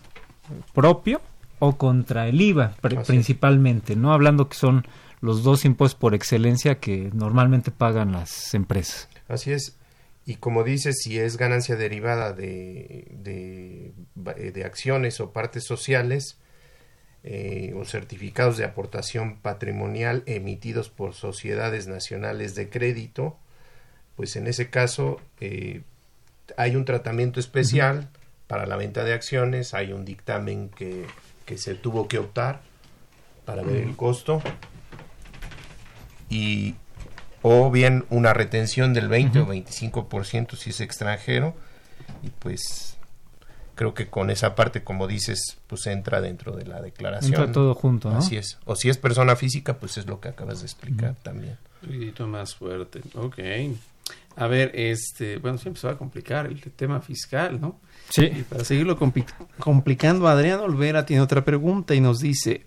propio 0.74 1.22
o 1.60 1.78
contra 1.78 2.28
el 2.28 2.42
IVA 2.42 2.74
pr- 2.82 2.88
Así 2.88 2.98
es. 3.00 3.08
principalmente, 3.08 3.96
no 3.96 4.12
hablando 4.12 4.50
que 4.50 4.56
son 4.58 4.86
los 5.24 5.42
dos 5.42 5.64
impuestos 5.64 5.98
por 5.98 6.14
excelencia 6.14 6.82
que 6.82 7.10
normalmente 7.14 7.72
pagan 7.72 8.12
las 8.12 8.54
empresas. 8.54 9.08
Así 9.30 9.54
es. 9.54 9.78
Y 10.26 10.36
como 10.36 10.66
dices, 10.66 11.00
si 11.02 11.18
es 11.18 11.38
ganancia 11.38 11.78
derivada 11.78 12.34
de, 12.34 13.08
de, 13.10 13.94
de 14.52 14.66
acciones 14.66 15.22
o 15.22 15.32
partes 15.32 15.64
sociales 15.64 16.38
eh, 17.24 17.74
o 17.74 17.86
certificados 17.86 18.58
de 18.58 18.66
aportación 18.66 19.38
patrimonial 19.38 20.24
emitidos 20.26 20.90
por 20.90 21.14
sociedades 21.14 21.88
nacionales 21.88 22.54
de 22.54 22.70
crédito, 22.70 23.38
pues 24.18 24.36
en 24.36 24.48
ese 24.48 24.70
caso 24.70 25.22
eh, 25.40 25.84
hay 26.58 26.76
un 26.76 26.84
tratamiento 26.84 27.40
especial 27.40 28.10
para 28.48 28.66
la 28.66 28.76
venta 28.76 29.06
de 29.06 29.14
acciones, 29.14 29.74
hay 29.74 29.94
un 29.94 30.04
dictamen 30.04 30.68
que, 30.68 31.06
que 31.46 31.58
se 31.58 31.76
tuvo 31.76 32.10
que 32.10 32.18
optar 32.18 32.60
para 33.46 33.62
ver 33.62 33.84
el 33.84 33.96
costo 33.96 34.42
y 36.34 36.76
o 37.42 37.70
bien 37.72 38.06
una 38.10 38.34
retención 38.34 38.94
del 38.94 39.08
20 39.10 39.40
o 39.42 39.48
25% 39.48 40.56
si 40.56 40.70
es 40.72 40.80
extranjero 40.82 41.56
y 42.24 42.30
pues 42.30 42.98
creo 43.76 43.94
que 43.94 44.08
con 44.08 44.30
esa 44.30 44.56
parte 44.56 44.84
como 44.84 45.08
dices 45.08 45.58
pues 45.68 45.86
entra 45.88 46.22
dentro 46.22 46.56
de 46.56 46.66
la 46.66 46.82
declaración 46.82 47.34
Entra 47.34 47.52
todo 47.52 47.74
junto, 47.76 48.10
¿no? 48.12 48.20
así 48.20 48.38
es 48.38 48.60
o 48.66 48.76
si 48.76 48.90
es 48.90 48.98
persona 48.98 49.36
física 49.36 49.78
pues 49.78 49.98
es 49.98 50.06
lo 50.08 50.20
que 50.22 50.30
acabas 50.30 50.60
de 50.62 50.66
explicar 50.68 51.16
también 51.24 51.58
Un 51.82 51.90
poquito 51.90 52.28
más 52.28 52.56
fuerte. 52.56 53.02
Ok. 53.16 53.40
A 54.36 54.48
ver, 54.48 54.72
este, 54.74 55.38
bueno, 55.38 55.58
siempre 55.60 55.80
se 55.80 55.86
va 55.88 55.94
a 55.94 55.98
complicar 55.98 56.48
el 56.48 56.60
tema 56.60 57.00
fiscal, 57.02 57.62
¿no? 57.62 57.80
Sí. 58.10 58.26
Y 58.26 58.42
para 58.44 58.64
seguirlo 58.66 58.98
compli- 58.98 59.26
complicando, 59.60 60.28
Adrián 60.28 60.60
Olvera 60.60 61.06
tiene 61.06 61.22
otra 61.22 61.46
pregunta 61.46 61.94
y 61.94 62.02
nos 62.02 62.20
dice, 62.20 62.66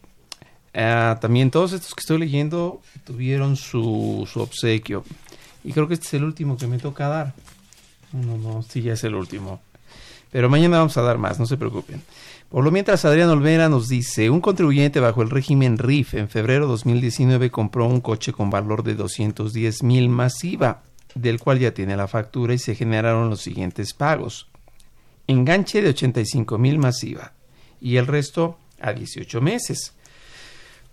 ah, 0.76 1.18
también 1.20 1.50
todos 1.50 1.72
estos 1.72 1.94
que 1.94 2.00
estoy 2.00 2.18
leyendo 2.18 2.80
tuvieron 3.04 3.56
su, 3.56 4.28
su 4.30 4.40
obsequio. 4.40 5.04
Y 5.64 5.72
creo 5.72 5.88
que 5.88 5.94
este 5.94 6.06
es 6.06 6.14
el 6.14 6.24
último 6.24 6.56
que 6.56 6.66
me 6.68 6.78
toca 6.78 7.08
dar. 7.08 7.34
No, 8.12 8.38
no, 8.38 8.62
sí, 8.62 8.82
ya 8.82 8.92
es 8.92 9.02
el 9.04 9.14
último. 9.14 9.60
Pero 10.30 10.48
mañana 10.48 10.78
vamos 10.78 10.96
a 10.96 11.02
dar 11.02 11.18
más, 11.18 11.38
no 11.38 11.46
se 11.46 11.56
preocupen. 11.56 12.02
Por 12.48 12.62
lo 12.62 12.70
mientras, 12.70 13.04
Adrián 13.04 13.28
Olvera 13.30 13.68
nos 13.68 13.88
dice, 13.88 14.30
un 14.30 14.40
contribuyente 14.40 15.00
bajo 15.00 15.22
el 15.22 15.30
régimen 15.30 15.78
RIF 15.78 16.14
en 16.14 16.28
febrero 16.28 16.68
2019 16.68 17.50
compró 17.50 17.86
un 17.86 18.00
coche 18.00 18.32
con 18.32 18.50
valor 18.50 18.84
de 18.84 18.94
210 18.94 19.82
mil 19.82 20.08
más 20.08 20.44
IVA, 20.44 20.82
del 21.16 21.40
cual 21.40 21.58
ya 21.58 21.74
tiene 21.74 21.96
la 21.96 22.06
factura 22.06 22.54
y 22.54 22.58
se 22.58 22.76
generaron 22.76 23.30
los 23.30 23.40
siguientes 23.40 23.94
pagos. 23.94 24.48
Enganche 25.26 25.82
de 25.82 25.88
85 25.88 26.58
mil 26.58 26.78
más 26.78 27.02
IVA 27.02 27.32
y 27.80 27.96
el 27.96 28.06
resto 28.06 28.58
a 28.80 28.92
18 28.92 29.40
meses. 29.40 29.95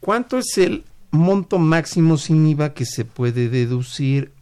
¿Cuánto 0.03 0.37
es 0.37 0.57
el 0.57 0.83
monto 1.11 1.59
máximo 1.59 2.17
sin 2.17 2.45
IVA 2.45 2.73
que 2.73 2.83
se 2.83 3.05
puede 3.05 3.47
deducir? 3.47 4.33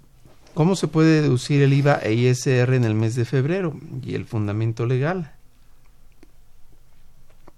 ¿Cómo 0.55 0.75
se 0.75 0.87
puede 0.87 1.21
deducir 1.21 1.61
el 1.61 1.71
IVA 1.71 1.99
e 2.01 2.13
ISR 2.13 2.73
en 2.73 2.83
el 2.83 2.95
mes 2.95 3.13
de 3.13 3.25
febrero? 3.25 3.75
Y 4.03 4.15
el 4.15 4.25
fundamento 4.25 4.87
legal. 4.87 5.33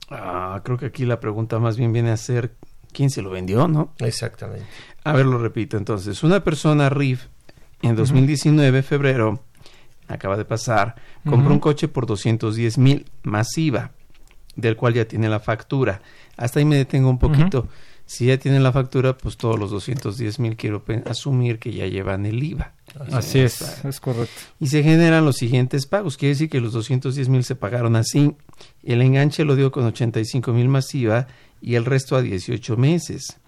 Ah, 0.10 0.60
creo 0.66 0.78
que 0.78 0.88
aquí 0.88 1.06
la 1.06 1.22
pregunta 1.22 1.60
más 1.60 1.78
bien 1.78 1.94
viene 1.94 2.12
a 2.12 2.18
ser 2.18 2.52
quién 2.92 3.10
se 3.10 3.22
lo 3.22 3.30
vendió, 3.30 3.70
¿no? 3.70 3.94
exactamente 4.00 4.66
A 5.06 5.14
ver, 5.14 5.26
lo 5.26 5.38
repito 5.38 5.78
entonces. 5.78 6.24
Una 6.24 6.44
persona 6.44 6.90
RIF 6.90 7.28
en 7.82 7.96
2019, 7.96 8.84
febrero, 8.84 9.40
acaba 10.10 10.36
de 10.36 10.44
pasar, 10.44 10.96
compró 11.26 11.54
un 11.54 11.60
coche 11.60 11.88
por 11.88 12.06
210 12.06 12.78
mil 12.80 13.06
más 13.24 13.58
IVA, 13.58 13.92
del 14.58 14.76
cual 14.76 14.94
ya 14.94 15.06
tiene 15.06 15.30
la 15.30 15.40
factura. 15.40 16.02
Hasta 16.36 16.60
ahí 16.60 16.66
me 16.66 16.76
detengo 16.76 17.10
un 17.10 17.18
poquito. 17.18 17.70
Si 18.06 18.26
ya 18.26 18.38
tiene 18.38 18.60
la 18.60 18.72
factura, 18.72 19.18
pues 19.18 19.38
todos 19.38 19.58
los 19.58 19.72
210 19.72 20.40
mil 20.40 20.56
quiero 20.56 20.84
asumir 21.06 21.58
que 21.58 21.72
ya 21.72 21.88
llevan 21.88 22.26
el 22.26 22.44
IVA. 22.44 22.74
Así 23.12 23.40
es, 23.40 23.84
es 23.84 24.00
correcto. 24.00 24.34
Y 24.60 24.68
se 24.68 24.84
generan 24.84 25.26
los 25.26 25.38
siguientes 25.38 25.88
pagos. 25.88 26.18
Quiere 26.18 26.34
decir 26.34 26.50
que 26.50 26.60
los 26.60 26.74
210 26.74 27.30
mil 27.30 27.44
se 27.44 27.56
pagaron 27.56 27.96
así. 27.96 28.36
El 28.84 29.02
enganche 29.02 29.46
lo 29.46 29.56
dio 29.56 29.72
con 29.72 29.86
85 29.86 30.54
mil 30.54 30.68
más 30.68 30.94
IVA 30.94 31.28
y 31.62 31.76
el 31.76 31.86
resto 31.86 32.16
a 32.16 32.22
18 32.22 32.78
meses. 32.78 33.40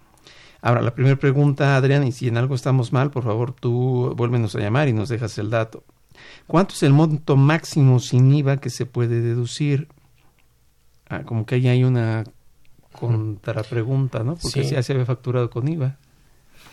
Ahora, 0.62 0.82
la 0.82 0.94
primera 0.94 1.16
pregunta, 1.16 1.76
Adrián, 1.76 2.06
y 2.06 2.12
si 2.12 2.26
en 2.26 2.38
algo 2.38 2.54
estamos 2.54 2.92
mal, 2.92 3.10
por 3.10 3.24
favor, 3.24 3.52
tú 3.52 4.14
vuélvenos 4.16 4.56
a 4.56 4.58
llamar 4.58 4.88
y 4.88 4.92
nos 4.92 5.08
dejas 5.08 5.38
el 5.38 5.50
dato. 5.50 5.84
¿Cuánto 6.46 6.74
es 6.74 6.82
el 6.82 6.92
monto 6.92 7.36
máximo 7.36 8.00
sin 8.00 8.32
IVA 8.32 8.56
que 8.56 8.70
se 8.70 8.86
puede 8.86 9.20
deducir? 9.20 9.88
Ah, 11.08 11.22
como 11.22 11.46
que 11.46 11.56
ahí 11.56 11.68
hay 11.68 11.84
una 11.84 12.24
contrapregunta, 12.96 14.24
¿no? 14.24 14.36
Porque 14.36 14.64
Sí. 14.64 14.70
ya 14.70 14.82
se 14.82 14.92
había 14.92 15.06
facturado 15.06 15.50
con 15.50 15.68
IVA. 15.68 15.96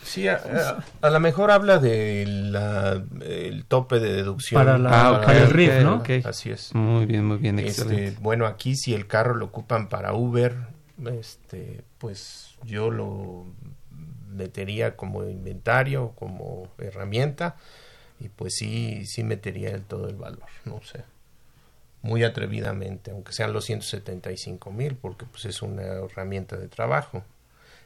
Sí, 0.03 0.27
a, 0.27 0.35
a- 0.35 0.83
a 1.07 1.09
lo 1.09 1.19
mejor 1.21 1.49
habla 1.51 1.77
de 1.79 2.25
la, 2.27 3.01
el 3.21 3.63
tope 3.65 3.99
de 3.99 4.11
deducción. 4.13 4.59
Para 4.61 4.77
la- 4.77 5.09
Ah, 5.09 5.21
para 5.21 5.43
el 5.43 5.49
RIF, 5.49 5.81
¿no? 5.81 6.03
Así 6.25 6.49
es. 6.51 6.75
Muy 6.75 7.05
bien, 7.05 7.25
muy 7.25 7.37
bien, 7.37 7.57
Este, 7.59 7.83
excelente. 7.83 8.19
bueno, 8.21 8.45
aquí 8.45 8.75
si 8.75 8.93
el 8.93 9.07
carro 9.07 9.35
lo 9.35 9.45
ocupan 9.45 9.87
para 9.87 10.13
Uber, 10.13 10.55
este, 11.05 11.83
pues 11.99 12.55
yo 12.65 12.91
lo 12.91 13.45
metería 14.29 14.95
como 14.97 15.23
inventario, 15.23 16.11
como 16.15 16.67
herramienta, 16.79 17.55
y 18.19 18.27
pues 18.29 18.55
sí, 18.55 19.05
sí 19.05 19.23
metería 19.23 19.69
el 19.69 19.83
todo 19.83 20.09
el 20.09 20.15
valor, 20.15 20.43
no 20.65 20.81
sé. 20.83 21.03
Muy 22.03 22.23
atrevidamente, 22.23 23.09
aunque 23.09 23.33
sean 23.33 23.53
los 23.53 23.65
175 23.65 24.71
mil, 24.71 24.95
porque 24.95 25.25
pues 25.25 25.45
es 25.45 25.63
una 25.63 25.81
herramienta 25.83 26.55
de 26.57 26.67
trabajo. 26.67 27.23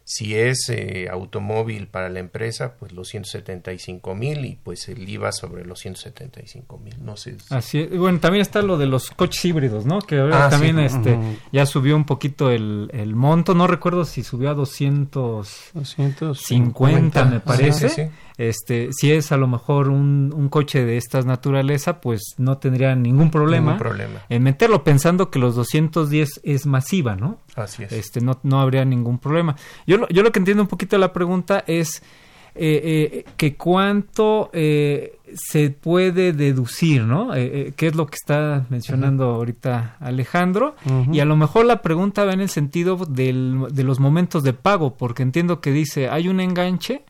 Si 0.10 0.36
es 0.36 0.70
eh, 0.70 1.10
automóvil 1.12 1.88
para 1.88 2.08
la 2.08 2.20
empresa, 2.20 2.78
pues 2.80 2.94
los 2.94 3.10
175 3.10 4.16
mil 4.16 4.46
y 4.46 4.56
pues 4.56 4.88
el 4.88 5.08
IVA 5.08 5.34
sobre 5.34 5.66
los 5.66 5.80
175 5.80 6.78
mil. 6.78 6.96
No 7.04 7.18
sé. 7.18 7.36
si- 7.38 7.54
Así 7.54 7.80
es. 7.82 7.98
Bueno, 7.98 8.18
también 8.22 8.42
está 8.42 8.62
lo 8.62 8.78
de 8.78 8.86
los 8.86 9.12
coches 9.12 9.44
híbridos, 9.44 9.86
¿no? 9.86 10.00
Que 10.00 10.20
ahora 10.20 10.46
Ah, 10.46 10.50
sí. 10.50 10.52
también 10.52 10.80
este 10.80 11.20
ya 11.52 11.66
subió 11.66 11.98
un 11.98 12.06
poquito 12.06 12.52
el, 12.52 12.90
el 12.94 13.16
monto. 13.18 13.54
No 13.54 13.68
recuerdo 13.68 14.06
si 14.06 14.24
subió 14.24 14.50
a 14.52 14.54
200 14.54 15.72
50 16.36 17.26
me 17.26 17.40
parece. 17.40 17.90
Sí, 17.90 17.96
sí, 17.96 18.02
sí. 18.06 18.10
Este, 18.38 18.90
si 18.92 19.12
es 19.12 19.32
a 19.32 19.38
lo 19.38 19.48
mejor 19.48 19.90
un, 19.90 20.32
un 20.36 20.50
coche 20.50 20.86
de 20.86 20.98
estas 20.98 21.26
naturaleza, 21.26 22.00
pues 22.02 22.36
no 22.38 22.60
tendría 22.60 22.96
ningún 22.96 23.32
problema, 23.32 23.72
Ningún 23.72 23.80
problema. 23.80 24.20
en 24.30 24.44
meterlo 24.44 24.84
pensando 24.84 25.32
que 25.32 25.40
los 25.40 25.56
210 25.56 26.42
es 26.44 26.68
masiva, 26.68 27.16
¿no? 27.16 27.40
Así 27.56 27.82
es. 27.84 27.92
Este, 27.92 28.22
no, 28.22 28.40
no 28.44 28.60
habría 28.62 28.86
ningún 28.86 29.18
problema. 29.18 29.56
Yo 29.88 29.97
lo, 29.98 30.08
yo 30.10 30.24
lo 30.24 30.32
que 30.32 30.40
entiendo 30.40 30.64
un 30.64 30.70
poquito 30.70 30.96
de 30.96 31.00
la 31.02 31.14
pregunta 31.14 31.64
es 31.68 32.02
eh, 32.60 33.22
eh, 33.24 33.26
que 33.38 33.56
cuánto 33.56 34.50
eh, 34.54 35.18
se 35.34 35.70
puede 35.70 36.34
deducir, 36.34 37.04
¿no? 37.04 37.32
¿Qué 37.34 37.76
es 37.88 37.96
lo 37.96 38.08
que 38.08 38.16
está 38.16 38.66
mencionando 38.70 39.26
ahorita 39.26 39.98
Alejandro? 40.00 40.76
Y 41.14 41.20
a 41.20 41.26
lo 41.26 41.36
mejor 41.36 41.66
la 41.66 41.82
pregunta 41.84 42.26
va 42.26 42.34
en 42.34 42.42
el 42.42 42.50
sentido 42.50 42.96
del- 43.08 43.66
de 43.72 43.84
los 43.84 44.00
momentos 44.00 44.42
de 44.44 44.54
pago, 44.54 44.96
porque 44.98 45.22
entiendo 45.22 45.62
que 45.62 45.72
dice, 45.72 46.10
hay 46.10 46.28
un 46.30 46.40
enganche 46.40 47.04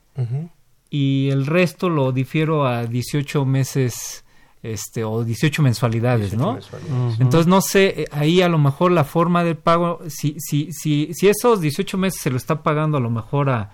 y 0.89 1.29
el 1.31 1.45
resto 1.45 1.89
lo 1.89 2.11
difiero 2.11 2.65
a 2.65 2.85
18 2.85 3.45
meses 3.45 4.25
este 4.73 5.03
o 5.03 5.23
18 5.23 5.61
mensualidades, 5.61 6.31
18 6.31 6.45
¿no? 6.45 6.53
mensualidades. 6.53 7.19
Entonces 7.19 7.47
no 7.47 7.61
sé, 7.61 8.01
eh, 8.01 8.05
ahí 8.11 8.41
a 8.41 8.49
lo 8.49 8.57
mejor 8.57 8.91
la 8.91 9.03
forma 9.03 9.43
del 9.43 9.57
pago, 9.57 9.99
si, 10.07 10.35
si, 10.39 10.71
si, 10.71 11.09
si 11.13 11.27
esos 11.27 11.61
18 11.61 11.97
meses 11.97 12.21
se 12.21 12.29
lo 12.29 12.37
está 12.37 12.63
pagando 12.63 12.97
a 12.97 13.01
lo 13.01 13.09
mejor 13.09 13.49
a, 13.49 13.71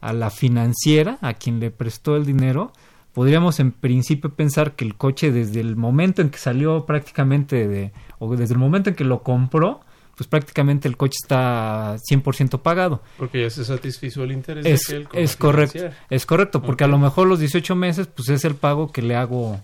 a 0.00 0.12
la 0.12 0.30
financiera, 0.30 1.18
a 1.20 1.34
quien 1.34 1.60
le 1.60 1.70
prestó 1.70 2.16
el 2.16 2.24
dinero, 2.24 2.72
podríamos 3.12 3.60
en 3.60 3.72
principio 3.72 4.30
pensar 4.30 4.72
que 4.72 4.84
el 4.84 4.96
coche 4.96 5.32
desde 5.32 5.60
el 5.60 5.76
momento 5.76 6.22
en 6.22 6.30
que 6.30 6.38
salió 6.38 6.86
prácticamente 6.86 7.68
de, 7.68 7.92
o 8.18 8.34
desde 8.36 8.54
el 8.54 8.60
momento 8.60 8.90
en 8.90 8.96
que 8.96 9.04
lo 9.04 9.22
compró, 9.22 9.80
pues 10.16 10.28
prácticamente 10.28 10.86
el 10.86 10.96
coche 10.96 11.16
está 11.22 11.96
100% 11.96 12.60
pagado. 12.60 13.02
Porque 13.16 13.40
ya 13.42 13.50
se 13.50 13.64
satisfizo 13.64 14.22
el 14.22 14.32
interés 14.32 14.66
Es, 14.66 14.88
de 14.88 15.00
la 15.00 15.08
es 15.14 15.36
correcto, 15.36 15.78
es 16.10 16.26
correcto, 16.26 16.62
porque 16.62 16.84
a 16.84 16.88
lo 16.88 16.98
mejor 16.98 17.26
los 17.26 17.38
18 17.40 17.74
meses, 17.74 18.06
pues 18.06 18.28
es 18.28 18.44
el 18.44 18.54
pago 18.54 18.92
que 18.92 19.02
le 19.02 19.16
hago 19.16 19.58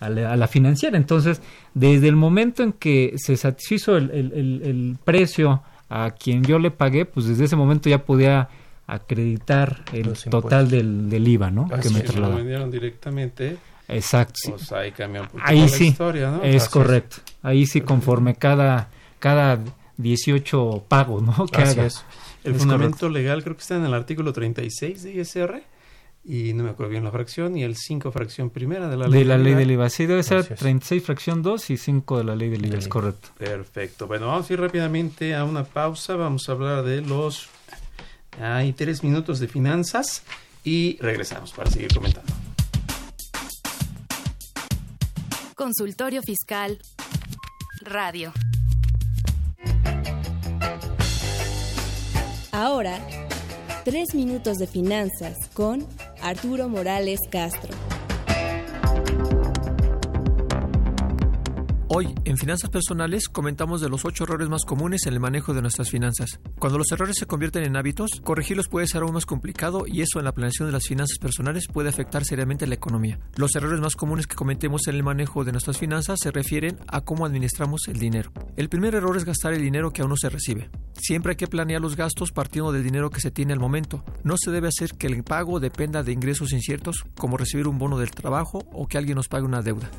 a 0.00 0.08
la, 0.08 0.32
a 0.32 0.36
la 0.36 0.48
financiera. 0.48 0.96
Entonces, 0.96 1.40
desde 1.74 2.08
el 2.08 2.16
momento 2.16 2.62
en 2.62 2.72
que 2.72 3.14
se 3.16 3.36
satisfizo 3.36 3.96
el, 3.96 4.10
el- 4.10 4.32
el- 4.32 4.62
el 4.64 4.96
precio 5.04 5.62
a 5.88 6.10
quien 6.12 6.42
yo 6.42 6.58
le 6.58 6.70
pagué, 6.70 7.04
pues 7.04 7.26
desde 7.26 7.44
ese 7.44 7.56
momento 7.56 7.88
ya 7.88 8.04
podía 8.04 8.48
acreditar 8.86 9.84
el 9.92 10.06
Los 10.08 10.24
total 10.24 10.68
del, 10.68 11.08
del 11.08 11.26
IVA, 11.28 11.50
¿no? 11.50 11.68
Así 11.72 11.88
que 11.88 11.94
me 12.00 12.06
Si 12.06 12.14
me 12.14 12.20
lo 12.20 12.34
vendieron 12.34 12.70
directamente, 12.70 13.56
Exacto. 13.88 14.34
sí. 14.36 14.50
pues 14.52 14.72
ahí 14.72 14.92
cambia 14.92 15.22
un 15.22 15.28
poquito 15.28 15.44
Ahí 15.48 15.60
la 15.60 15.68
sí, 15.68 15.86
historia, 15.88 16.30
¿no? 16.30 16.42
es 16.42 16.62
Así 16.64 16.72
correcto. 16.72 17.16
Ahí 17.42 17.66
sí, 17.66 17.80
conforme 17.80 18.34
cada, 18.34 18.88
cada 19.18 19.58
18 19.96 20.84
pagos, 20.88 21.22
¿no? 21.22 21.46
Que 21.52 21.62
Así 21.62 21.78
haga. 21.78 21.86
es. 21.86 22.04
El 22.42 22.52
Es 22.54 22.58
fundamento 22.58 23.08
legal 23.08 23.42
creo 23.42 23.54
que 23.54 23.62
está 23.62 23.76
en 23.76 23.84
el 23.84 23.94
artículo 23.94 24.32
36 24.32 25.02
de 25.02 25.12
ISR 25.12 25.62
y 26.22 26.52
no 26.52 26.64
me 26.64 26.70
acuerdo 26.70 26.90
bien 26.90 27.04
la 27.04 27.10
fracción 27.10 27.56
y 27.56 27.64
el 27.64 27.76
5 27.76 28.12
fracción 28.12 28.50
primera 28.50 28.88
de 28.88 28.96
la 28.96 29.08
ley 29.08 29.20
De 29.20 29.24
la 29.24 29.38
ley 29.38 29.54
del 29.54 29.70
IVA. 29.70 29.88
Sí, 29.88 30.06
debe 30.06 30.22
ser 30.22 30.40
es. 30.40 30.58
36 30.58 31.02
fracción 31.02 31.42
2 31.42 31.70
y 31.70 31.76
5 31.76 32.18
de 32.18 32.24
la 32.24 32.36
ley 32.36 32.50
del 32.50 32.66
IVA, 32.66 32.78
es 32.78 32.88
correcto. 32.88 33.28
Perfecto. 33.38 34.06
Bueno, 34.06 34.26
vamos 34.26 34.48
a 34.48 34.52
ir 34.52 34.60
rápidamente 34.60 35.34
a 35.34 35.44
una 35.44 35.64
pausa. 35.64 36.16
Vamos 36.16 36.48
a 36.48 36.52
hablar 36.52 36.84
de 36.84 37.00
los... 37.00 37.48
Hay 38.40 38.72
tres 38.72 39.02
minutos 39.02 39.40
de 39.40 39.48
finanzas 39.48 40.22
y 40.62 40.98
regresamos 41.00 41.52
para 41.52 41.70
seguir 41.70 41.92
comentando. 41.92 42.32
Consultorio 45.54 46.22
Fiscal 46.22 46.78
Radio. 47.82 48.32
Ahora, 52.52 52.98
tres 53.84 54.14
minutos 54.14 54.58
de 54.58 54.66
finanzas 54.66 55.36
con 55.54 55.86
Arturo 56.22 56.68
Morales 56.68 57.20
Castro. 57.30 57.70
Hoy, 61.92 62.14
en 62.24 62.38
Finanzas 62.38 62.70
Personales, 62.70 63.28
comentamos 63.28 63.80
de 63.80 63.88
los 63.88 64.04
ocho 64.04 64.22
errores 64.22 64.48
más 64.48 64.64
comunes 64.64 65.06
en 65.06 65.14
el 65.14 65.18
manejo 65.18 65.54
de 65.54 65.60
nuestras 65.60 65.90
finanzas. 65.90 66.38
Cuando 66.60 66.78
los 66.78 66.92
errores 66.92 67.16
se 67.18 67.26
convierten 67.26 67.64
en 67.64 67.76
hábitos, 67.76 68.20
corregirlos 68.22 68.68
puede 68.68 68.86
ser 68.86 69.02
aún 69.02 69.14
más 69.14 69.26
complicado 69.26 69.88
y 69.88 70.00
eso 70.00 70.20
en 70.20 70.24
la 70.24 70.30
planeación 70.30 70.68
de 70.68 70.72
las 70.72 70.86
finanzas 70.86 71.18
personales 71.18 71.66
puede 71.66 71.88
afectar 71.88 72.24
seriamente 72.24 72.68
la 72.68 72.76
economía. 72.76 73.18
Los 73.34 73.56
errores 73.56 73.80
más 73.80 73.96
comunes 73.96 74.28
que 74.28 74.36
cometemos 74.36 74.86
en 74.86 74.94
el 74.94 75.02
manejo 75.02 75.42
de 75.42 75.50
nuestras 75.50 75.78
finanzas 75.78 76.20
se 76.22 76.30
refieren 76.30 76.78
a 76.86 77.00
cómo 77.00 77.26
administramos 77.26 77.80
el 77.88 77.98
dinero. 77.98 78.30
El 78.56 78.68
primer 78.68 78.94
error 78.94 79.16
es 79.16 79.24
gastar 79.24 79.52
el 79.54 79.62
dinero 79.62 79.92
que 79.92 80.02
aún 80.02 80.10
no 80.10 80.16
se 80.16 80.30
recibe. 80.30 80.70
Siempre 80.92 81.30
hay 81.32 81.36
que 81.36 81.48
planear 81.48 81.80
los 81.80 81.96
gastos 81.96 82.30
partiendo 82.30 82.70
del 82.70 82.84
dinero 82.84 83.10
que 83.10 83.20
se 83.20 83.32
tiene 83.32 83.52
al 83.52 83.58
momento. 83.58 84.04
No 84.22 84.36
se 84.38 84.52
debe 84.52 84.68
hacer 84.68 84.92
que 84.92 85.08
el 85.08 85.24
pago 85.24 85.58
dependa 85.58 86.04
de 86.04 86.12
ingresos 86.12 86.52
inciertos 86.52 87.02
como 87.18 87.36
recibir 87.36 87.66
un 87.66 87.80
bono 87.80 87.98
del 87.98 88.12
trabajo 88.12 88.64
o 88.72 88.86
que 88.86 88.96
alguien 88.96 89.16
nos 89.16 89.26
pague 89.26 89.44
una 89.44 89.60
deuda. 89.60 89.90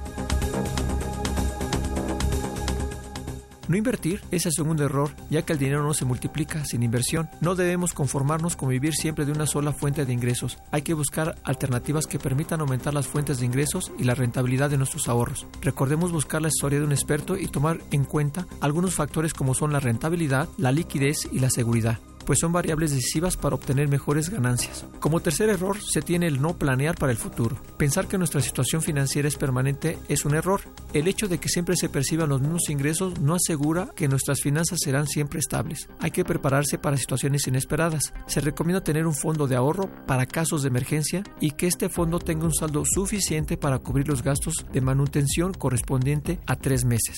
No 3.68 3.78
invertir 3.78 4.22
es 4.32 4.45
el 4.45 4.51
segundo 4.53 4.84
error, 4.84 5.12
ya 5.30 5.43
que 5.43 5.53
el 5.53 5.59
dinero 5.59 5.84
no 5.84 5.93
se 5.93 6.05
multiplica 6.05 6.66
sin 6.66 6.84
inversión. 6.84 7.30
No 7.41 7.55
debemos 7.55 7.93
conformarnos 7.93 8.55
con 8.55 8.70
vivir 8.70 8.93
siempre 8.93 9.26
de 9.26 9.32
una 9.32 9.47
sola 9.47 9.72
fuente 9.72 10.05
de 10.05 10.14
ingresos. 10.14 10.57
Hay 10.72 10.82
que 10.82 10.93
buscar 10.93 11.36
alternativas 11.43 12.07
que 12.07 12.20
permitan 12.20 12.62
aumentar 12.62 12.93
las 12.93 13.07
fuentes 13.07 13.39
de 13.39 13.45
ingresos 13.45 13.91
y 13.97 14.03
la 14.03 14.16
rentabilidad 14.16 14.70
de 14.70 14.78
nuestros 14.78 15.07
ahorros. 15.07 15.47
Recordemos 15.62 16.12
buscar 16.12 16.41
la 16.41 16.49
asesoría 16.49 16.80
de 16.80 16.86
un 16.86 16.91
experto 16.91 17.38
y 17.38 17.47
tomar 17.47 17.80
en 17.91 18.05
cuenta 18.05 18.47
algunos 18.59 18.95
factores 18.95 19.34
como 19.34 19.53
son 19.53 19.74
la 19.74 19.80
rentabilidad, 19.80 20.49
la 20.57 20.72
liquidez 20.72 21.28
y 21.32 21.39
la 21.39 21.49
seguridad 21.49 21.99
pues 22.24 22.39
son 22.39 22.51
variables 22.51 22.91
decisivas 22.91 23.38
para 23.38 23.55
obtener 23.55 23.88
mejores 23.88 24.30
ganancias. 24.30 24.86
Como 24.99 25.19
tercer 25.19 25.49
error 25.49 25.78
se 25.82 26.01
tiene 26.01 26.28
el 26.28 26.41
no 26.41 26.57
planear 26.57 26.95
para 26.95 27.11
el 27.11 27.17
futuro. 27.17 27.57
Pensar 27.78 28.07
que 28.07 28.17
nuestra 28.17 28.41
situación 28.41 28.82
financiera 28.82 29.28
es 29.28 29.36
permanente 29.36 29.97
es 30.07 30.26
un 30.26 30.36
error. 30.36 30.61
El 30.93 31.07
hecho 31.07 31.28
de 31.28 31.39
que 31.39 31.49
siempre 31.49 31.76
se 31.76 31.89
perciban 31.89 32.30
los 32.30 32.41
mismos 32.41 32.69
ingresos 32.69 33.19
no 33.19 33.36
asegura 33.36 33.89
que 33.95 34.07
nuestras 34.07 34.41
finanzas 34.41 34.80
serán 34.84 35.07
siempre 35.07 35.39
estables. 35.39 35.89
Hay 35.99 36.11
que 36.11 36.26
prepararse 36.26 36.78
para 36.78 36.97
situaciones 36.97 37.47
inesperadas. 37.47 38.13
Se 38.28 38.41
recomienda 38.41 38.84
tener 38.84 39.07
un 39.07 39.15
fondo 39.15 39.47
de 39.47 39.55
ahorro 39.55 39.89
para 40.05 40.26
casos 40.26 40.61
de 40.61 40.69
emergencia 40.69 41.24
y 41.39 41.51
que 41.51 41.67
este 41.67 41.89
fondo 41.89 42.19
tenga 42.19 42.45
un 42.45 42.53
saldo 42.53 42.84
suficiente 42.86 43.57
para 43.57 43.80
cubrir 43.80 44.07
los 44.07 44.24
gastos 44.24 44.65
de 44.72 44.82
manutención 44.82 45.53
correspondiente 45.53 46.39
a 46.47 46.55
tres 46.55 46.86
meses. 46.86 47.17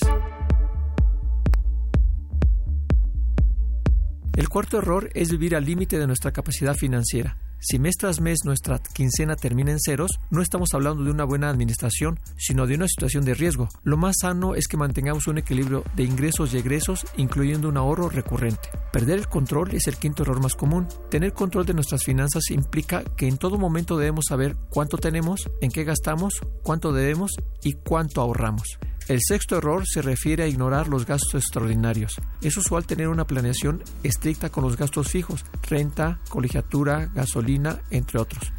El 4.36 4.48
cuarto 4.48 4.78
error 4.78 5.10
es 5.14 5.30
vivir 5.30 5.54
al 5.54 5.64
límite 5.64 5.96
de 5.96 6.08
nuestra 6.08 6.32
capacidad 6.32 6.74
financiera. 6.74 7.36
Si 7.60 7.78
mes 7.78 7.94
tras 7.96 8.20
mes 8.20 8.40
nuestra 8.44 8.78
quincena 8.78 9.36
termina 9.36 9.70
en 9.70 9.78
ceros, 9.80 10.18
no 10.28 10.42
estamos 10.42 10.74
hablando 10.74 11.04
de 11.04 11.12
una 11.12 11.24
buena 11.24 11.48
administración, 11.48 12.18
sino 12.36 12.66
de 12.66 12.74
una 12.74 12.88
situación 12.88 13.24
de 13.24 13.34
riesgo. 13.34 13.68
Lo 13.84 13.96
más 13.96 14.16
sano 14.20 14.56
es 14.56 14.66
que 14.66 14.76
mantengamos 14.76 15.28
un 15.28 15.38
equilibrio 15.38 15.84
de 15.94 16.02
ingresos 16.02 16.52
y 16.52 16.58
egresos, 16.58 17.06
incluyendo 17.16 17.68
un 17.68 17.76
ahorro 17.76 18.08
recurrente. 18.08 18.70
Perder 18.92 19.20
el 19.20 19.28
control 19.28 19.72
es 19.72 19.86
el 19.86 19.96
quinto 19.96 20.24
error 20.24 20.42
más 20.42 20.56
común. 20.56 20.88
Tener 21.10 21.32
control 21.32 21.64
de 21.64 21.74
nuestras 21.74 22.02
finanzas 22.02 22.50
implica 22.50 23.04
que 23.16 23.28
en 23.28 23.38
todo 23.38 23.56
momento 23.56 23.96
debemos 23.96 24.24
saber 24.28 24.56
cuánto 24.68 24.98
tenemos, 24.98 25.48
en 25.60 25.70
qué 25.70 25.84
gastamos, 25.84 26.40
cuánto 26.64 26.92
debemos 26.92 27.30
y 27.62 27.74
cuánto 27.74 28.20
ahorramos. 28.20 28.78
El 29.06 29.20
sexto 29.20 29.58
error 29.58 29.84
se 29.86 30.00
refiere 30.00 30.44
a 30.44 30.46
ignorar 30.46 30.88
los 30.88 31.04
gastos 31.04 31.34
extraordinarios. 31.34 32.14
Es 32.40 32.56
usual 32.56 32.86
tener 32.86 33.08
una 33.08 33.26
planeación 33.26 33.82
estricta 34.02 34.48
con 34.48 34.64
los 34.64 34.78
gastos 34.78 35.08
fijos, 35.08 35.44
renta, 35.68 36.20
colegiatura, 36.30 37.10
gasolina, 37.14 37.82
entre 37.90 38.18
otros. 38.18 38.50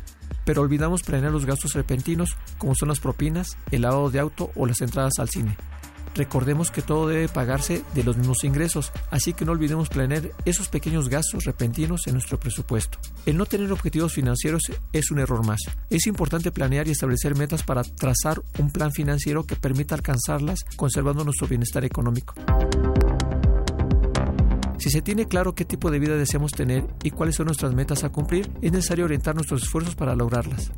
Pero 0.46 0.62
olvidamos 0.62 1.02
planear 1.02 1.32
los 1.32 1.48
gastos 1.48 1.74
repentinos, 1.74 2.38
como 2.60 2.76
son 2.76 2.90
las 2.90 3.00
propinas, 3.00 3.58
el 3.72 3.82
lavado 3.82 4.12
de 4.12 4.20
auto 4.20 4.52
o 4.56 4.68
las 4.68 4.82
entradas 4.82 5.14
al 5.18 5.30
cine. 5.30 5.58
Recordemos 6.16 6.72
que 6.72 6.82
todo 6.82 7.10
debe 7.10 7.28
pagarse 7.28 7.84
de 7.94 8.04
los 8.06 8.16
mismos 8.16 8.46
ingresos, 8.46 8.94
así 9.12 9.34
que 9.34 9.44
no 9.44 9.52
olvidemos 9.52 9.90
planear 9.90 10.32
esos 10.46 10.70
pequeños 10.70 11.10
gastos 11.10 11.44
repentinos 11.44 12.08
en 12.08 12.14
nuestro 12.14 12.40
presupuesto. 12.40 12.98
El 13.26 13.36
no 13.38 13.46
tener 13.46 13.70
objetivos 13.72 14.14
financieros 14.14 14.64
es 14.94 15.12
un 15.12 15.20
error 15.20 15.46
más. 15.46 15.60
Es 15.90 16.08
importante 16.08 16.54
planear 16.54 16.88
y 16.88 16.92
establecer 16.92 17.36
metas 17.36 17.64
para 17.64 17.84
trazar 17.84 18.42
un 18.60 18.72
plan 18.72 18.94
financiero 18.94 19.46
que 19.46 19.58
permita 19.58 19.96
alcanzarlas 19.96 20.66
conservando 20.78 21.26
nuestro 21.26 21.48
bienestar 21.48 21.84
económico. 21.84 22.34
Si 24.78 24.90
se 24.90 25.02
tiene 25.02 25.26
claro 25.26 25.56
qué 25.56 25.66
tipo 25.66 25.92
de 25.92 26.00
vida 26.00 26.16
deseamos 26.16 26.52
tener 26.52 26.86
y 27.04 27.12
cuáles 27.12 27.36
son 27.36 27.48
nuestras 27.48 27.74
metas 27.74 28.04
a 28.04 28.10
cumplir, 28.10 28.50
es 28.62 28.72
necesario 28.72 29.06
orientar 29.06 29.36
nuestros 29.36 29.64
esfuerzos 29.64 29.96
para 29.96 30.16
lograrlas. 30.16 30.72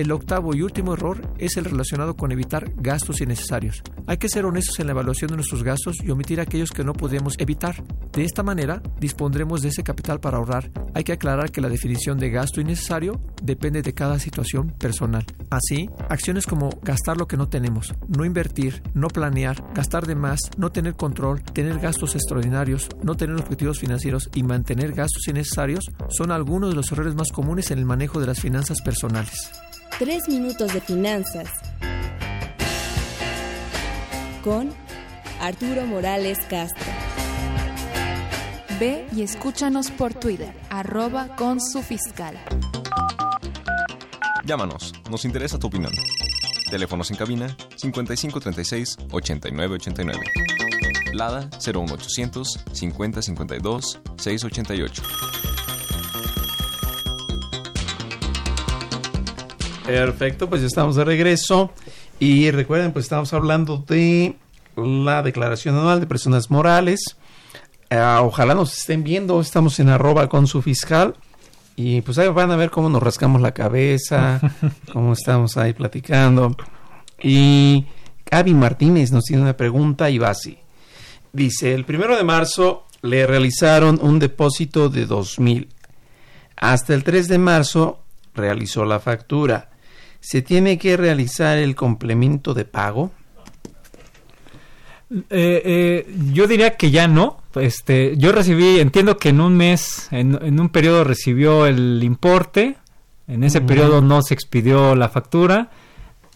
El 0.00 0.12
octavo 0.12 0.54
y 0.54 0.62
último 0.62 0.94
error 0.94 1.20
es 1.36 1.58
el 1.58 1.66
relacionado 1.66 2.16
con 2.16 2.32
evitar 2.32 2.72
gastos 2.76 3.20
innecesarios. 3.20 3.82
Hay 4.06 4.16
que 4.16 4.30
ser 4.30 4.46
honestos 4.46 4.80
en 4.80 4.86
la 4.86 4.92
evaluación 4.92 5.28
de 5.28 5.36
nuestros 5.36 5.62
gastos 5.62 5.96
y 6.02 6.10
omitir 6.10 6.40
aquellos 6.40 6.70
que 6.70 6.84
no 6.84 6.94
podemos 6.94 7.34
evitar. 7.36 7.84
De 8.10 8.24
esta 8.24 8.42
manera, 8.42 8.82
dispondremos 8.98 9.60
de 9.60 9.68
ese 9.68 9.82
capital 9.82 10.18
para 10.18 10.38
ahorrar. 10.38 10.70
Hay 10.94 11.04
que 11.04 11.12
aclarar 11.12 11.52
que 11.52 11.60
la 11.60 11.68
definición 11.68 12.18
de 12.18 12.30
gasto 12.30 12.62
innecesario 12.62 13.20
depende 13.42 13.82
de 13.82 13.92
cada 13.92 14.18
situación 14.18 14.70
personal. 14.70 15.26
Así, 15.50 15.90
acciones 16.08 16.46
como 16.46 16.70
gastar 16.82 17.18
lo 17.18 17.28
que 17.28 17.36
no 17.36 17.50
tenemos, 17.50 17.92
no 18.08 18.24
invertir, 18.24 18.82
no 18.94 19.08
planear, 19.08 19.62
gastar 19.74 20.06
de 20.06 20.14
más, 20.14 20.40
no 20.56 20.72
tener 20.72 20.96
control, 20.96 21.42
tener 21.42 21.78
gastos 21.78 22.14
extraordinarios, 22.14 22.88
no 23.02 23.18
tener 23.18 23.36
objetivos 23.36 23.78
financieros 23.78 24.30
y 24.34 24.44
mantener 24.44 24.92
gastos 24.92 25.28
innecesarios 25.28 25.84
son 26.08 26.32
algunos 26.32 26.70
de 26.70 26.76
los 26.76 26.90
errores 26.90 27.14
más 27.14 27.30
comunes 27.32 27.70
en 27.70 27.78
el 27.78 27.84
manejo 27.84 28.18
de 28.18 28.28
las 28.28 28.40
finanzas 28.40 28.80
personales. 28.80 29.52
Tres 29.98 30.28
minutos 30.28 30.72
de 30.72 30.80
finanzas 30.80 31.48
con 34.42 34.72
Arturo 35.40 35.86
Morales 35.86 36.38
Castro. 36.48 36.90
Ve 38.78 39.06
y 39.14 39.22
escúchanos 39.22 39.90
por 39.90 40.14
Twitter, 40.14 40.54
arroba 40.70 41.36
con 41.36 41.60
su 41.60 41.82
fiscal. 41.82 42.38
Llámanos, 44.44 44.94
nos 45.10 45.24
interesa 45.26 45.58
tu 45.58 45.66
opinión. 45.66 45.92
Teléfonos 46.70 47.10
en 47.10 47.16
cabina 47.18 47.54
5536 47.76 48.96
8989. 49.10 50.20
Lada 51.12 51.50
01800 51.60 52.64
5052 52.72 54.00
688. 54.16 55.02
Perfecto, 59.90 60.48
pues 60.48 60.60
ya 60.60 60.68
estamos 60.68 60.94
de 60.94 61.04
regreso. 61.04 61.72
Y 62.20 62.52
recuerden, 62.52 62.92
pues 62.92 63.06
estamos 63.06 63.32
hablando 63.32 63.78
de 63.78 64.36
la 64.76 65.24
declaración 65.24 65.76
anual 65.76 65.98
de 65.98 66.06
personas 66.06 66.48
morales. 66.48 67.16
Ah, 67.90 68.20
ojalá 68.22 68.54
nos 68.54 68.78
estén 68.78 69.02
viendo, 69.02 69.40
estamos 69.40 69.80
en 69.80 69.88
arroba 69.88 70.28
con 70.28 70.46
su 70.46 70.62
fiscal. 70.62 71.16
Y 71.74 72.02
pues 72.02 72.18
ahí 72.18 72.28
van 72.28 72.52
a 72.52 72.56
ver 72.56 72.70
cómo 72.70 72.88
nos 72.88 73.02
rascamos 73.02 73.40
la 73.40 73.52
cabeza, 73.52 74.40
cómo 74.92 75.12
estamos 75.14 75.56
ahí 75.56 75.72
platicando. 75.72 76.56
Y 77.20 77.84
Gaby 78.30 78.54
Martínez 78.54 79.10
nos 79.10 79.24
tiene 79.24 79.42
una 79.42 79.56
pregunta 79.56 80.08
y 80.08 80.18
va 80.18 80.30
así. 80.30 80.56
Dice, 81.32 81.74
el 81.74 81.84
primero 81.84 82.16
de 82.16 82.22
marzo 82.22 82.86
le 83.02 83.26
realizaron 83.26 83.98
un 84.00 84.20
depósito 84.20 84.88
de 84.88 85.06
dos 85.06 85.40
mil. 85.40 85.68
Hasta 86.54 86.94
el 86.94 87.02
3 87.02 87.26
de 87.26 87.38
marzo 87.38 88.04
realizó 88.36 88.84
la 88.84 89.00
factura. 89.00 89.69
¿Se 90.20 90.42
tiene 90.42 90.78
que 90.78 90.96
realizar 90.96 91.58
el 91.58 91.74
complemento 91.74 92.54
de 92.54 92.64
pago? 92.64 93.10
Eh, 95.10 95.26
eh, 95.30 96.14
yo 96.32 96.46
diría 96.46 96.76
que 96.76 96.90
ya 96.90 97.08
no. 97.08 97.38
Este, 97.56 98.16
yo 98.16 98.30
recibí, 98.30 98.78
entiendo 98.78 99.16
que 99.16 99.30
en 99.30 99.40
un 99.40 99.56
mes, 99.56 100.08
en, 100.12 100.60
un 100.60 100.68
periodo 100.68 101.02
recibió 101.02 101.66
el 101.66 102.00
importe, 102.04 102.76
en 103.26 103.42
ese 103.42 103.60
periodo 103.60 104.02
no 104.02 104.22
se 104.22 104.34
expidió 104.34 104.94
la 104.94 105.08
factura, 105.08 105.70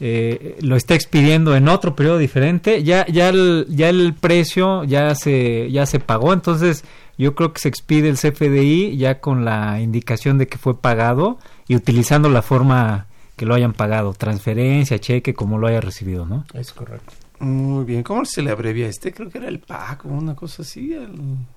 eh, 0.00 0.58
lo 0.60 0.74
está 0.74 0.94
expidiendo 0.94 1.54
en 1.54 1.68
otro 1.68 1.94
periodo 1.94 2.18
diferente, 2.18 2.82
ya, 2.82 3.06
ya, 3.06 3.28
el, 3.28 3.66
ya 3.68 3.90
el 3.90 4.14
precio 4.14 4.82
ya 4.82 5.14
se, 5.14 5.70
ya 5.70 5.86
se 5.86 6.00
pagó, 6.00 6.32
entonces 6.32 6.84
yo 7.16 7.36
creo 7.36 7.52
que 7.52 7.60
se 7.60 7.68
expide 7.68 8.08
el 8.08 8.16
CFDI 8.16 8.96
ya 8.96 9.20
con 9.20 9.44
la 9.44 9.80
indicación 9.80 10.36
de 10.36 10.48
que 10.48 10.58
fue 10.58 10.80
pagado 10.80 11.38
y 11.68 11.76
utilizando 11.76 12.28
la 12.28 12.42
forma 12.42 13.06
que 13.36 13.46
lo 13.46 13.54
hayan 13.54 13.72
pagado, 13.72 14.12
transferencia, 14.12 14.98
cheque, 14.98 15.34
como 15.34 15.58
lo 15.58 15.66
haya 15.66 15.80
recibido, 15.80 16.26
¿no? 16.26 16.44
Es 16.54 16.72
correcto. 16.72 17.12
Muy 17.40 17.84
bien, 17.84 18.04
¿cómo 18.04 18.24
se 18.24 18.42
le 18.42 18.52
abrevia 18.52 18.86
este? 18.86 19.12
Creo 19.12 19.28
que 19.28 19.38
era 19.38 19.48
el 19.48 19.58
PAC 19.58 20.04
una 20.04 20.36
cosa 20.36 20.62
así. 20.62 20.96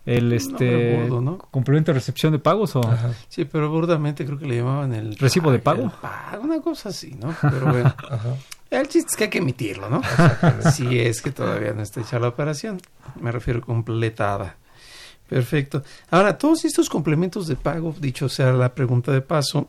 El, 0.06 0.34
este 0.34 1.08
complemento 1.52 1.92
de 1.92 2.00
recepción 2.00 2.34
de 2.34 2.40
pagos 2.40 2.76
o 2.76 2.82
sí, 3.30 3.46
pero 3.46 3.70
burdamente 3.70 4.26
creo 4.26 4.40
que 4.40 4.48
le 4.48 4.58
llamaban 4.58 4.94
el 4.94 5.16
recibo 5.16 5.52
de 5.52 5.60
pago. 5.60 5.92
una 6.42 6.60
cosa 6.62 6.90
así, 6.90 7.16
¿no? 7.22 7.34
Pero 7.42 7.68
bueno, 7.68 7.94
el 8.72 8.88
chiste 8.88 9.12
es 9.12 9.16
que 9.16 9.24
hay 9.26 9.30
que 9.30 9.38
emitirlo, 9.38 9.90
¿no? 9.90 10.02
si 10.74 11.00
es 11.00 11.22
que 11.22 11.32
todavía 11.32 11.74
no 11.74 11.84
está 11.84 12.02
hecha 12.02 12.20
la 12.20 12.30
operación, 12.30 12.82
me 13.22 13.32
refiero 13.32 13.62
completada. 13.62 14.58
Perfecto. 15.30 15.84
Ahora, 16.10 16.38
todos 16.38 16.66
estos 16.66 16.90
complementos 16.90 17.48
de 17.48 17.56
pago, 17.56 17.94
dicho 18.00 18.30
sea 18.30 18.52
la 18.52 18.74
pregunta 18.74 19.12
de 19.12 19.22
paso, 19.22 19.68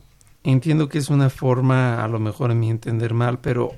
entiendo 0.53 0.89
que 0.89 0.99
es 0.99 1.11
una 1.11 1.31
forma, 1.31 2.03
a 2.03 2.09
lo 2.09 2.19
mejor 2.19 2.51
en 2.51 2.61
mi 2.61 2.71
entender 2.71 3.15
mal, 3.15 3.39
pero 3.41 3.73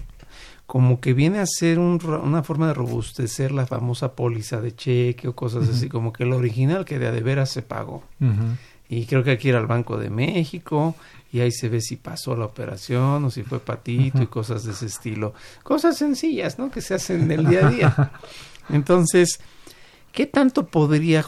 como 0.66 1.00
que 1.00 1.14
viene 1.14 1.40
a 1.40 1.46
ser 1.46 1.80
una 1.80 2.44
forma 2.44 2.68
de 2.68 2.74
robustecer 2.74 3.50
la 3.50 3.66
famosa 3.66 4.14
póliza 4.14 4.60
de 4.60 4.74
cheque 4.74 5.26
o 5.26 5.34
cosas 5.34 5.68
así, 5.68 5.88
como 5.88 6.12
que 6.12 6.22
el 6.22 6.32
original 6.32 6.84
que 6.84 7.00
de, 7.00 7.10
de 7.10 7.20
veras 7.22 7.50
se 7.50 7.62
pagó. 7.62 8.04
Y 8.88 9.06
creo 9.06 9.24
que 9.24 9.32
aquí 9.32 9.48
era 9.48 9.58
el 9.58 9.66
Banco 9.66 9.96
de 9.98 10.10
México 10.10 10.94
y 11.32 11.40
ahí 11.40 11.50
se 11.50 11.68
ve 11.68 11.80
si 11.80 11.96
pasó 11.96 12.36
la 12.36 12.44
operación 12.44 13.24
o 13.24 13.30
si 13.30 13.42
fue 13.42 13.58
patito 13.60 14.22
y 14.22 14.26
cosas 14.26 14.64
de 14.64 14.72
ese 14.72 14.86
estilo. 14.86 15.34
Cosas 15.64 15.96
sencillas, 15.96 16.58
¿no? 16.58 16.70
Que 16.70 16.80
se 16.80 16.94
hacen 16.94 17.22
en 17.22 17.32
el 17.32 17.46
día 17.46 17.66
a 17.66 17.70
día. 17.70 18.12
Entonces, 18.68 19.40
¿qué 20.12 20.26
tanto 20.26 20.66
podría 20.66 21.22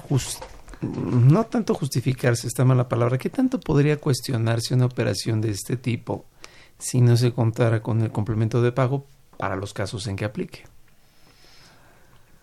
no 0.82 1.44
tanto 1.44 1.74
justificarse, 1.74 2.46
está 2.46 2.64
mala 2.64 2.88
palabra, 2.88 3.18
¿qué 3.18 3.30
tanto 3.30 3.60
podría 3.60 3.96
cuestionarse 3.98 4.74
una 4.74 4.86
operación 4.86 5.40
de 5.40 5.50
este 5.50 5.76
tipo 5.76 6.26
si 6.78 7.00
no 7.00 7.16
se 7.16 7.32
contara 7.32 7.80
con 7.82 8.02
el 8.02 8.10
complemento 8.10 8.60
de 8.60 8.72
pago 8.72 9.06
para 9.36 9.56
los 9.56 9.72
casos 9.72 10.06
en 10.06 10.16
que 10.16 10.24
aplique? 10.24 10.64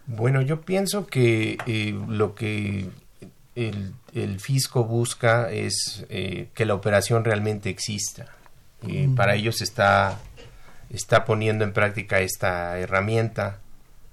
Bueno, 0.08 0.42
yo 0.42 0.62
pienso 0.62 1.06
que 1.06 1.58
eh, 1.68 2.00
lo 2.08 2.34
que 2.34 2.90
el, 3.56 4.40
fisco 4.40 4.86
busca 4.86 5.52
es 5.52 6.06
eh, 6.10 6.50
que 6.54 6.66
la 6.66 6.74
operación 6.74 7.24
realmente 7.24 7.70
exista. 7.70 8.26
Eh, 8.88 9.10
para 9.16 9.36
ellos 9.36 9.62
está, 9.62 10.18
está 10.90 11.26
poniendo 11.26 11.64
en 11.64 11.74
práctica 11.74 12.22
esta 12.22 12.80
herramienta 12.80 13.60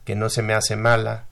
que 0.04 0.16
no 0.16 0.28
se 0.28 0.42
me 0.42 0.54
hace 0.54 0.76
mala, 0.76 1.26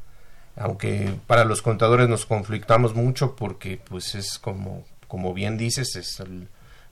aunque 0.56 1.14
para 1.26 1.44
los 1.44 1.62
contadores 1.62 2.08
nos 2.08 2.26
conflictamos 2.26 2.94
mucho 2.94 3.34
porque 3.34 3.80
pues 3.82 4.14
es 4.14 4.38
como, 4.38 4.84
como 5.08 5.34
bien 5.34 5.56
dices, 5.56 5.96
es 5.96 6.22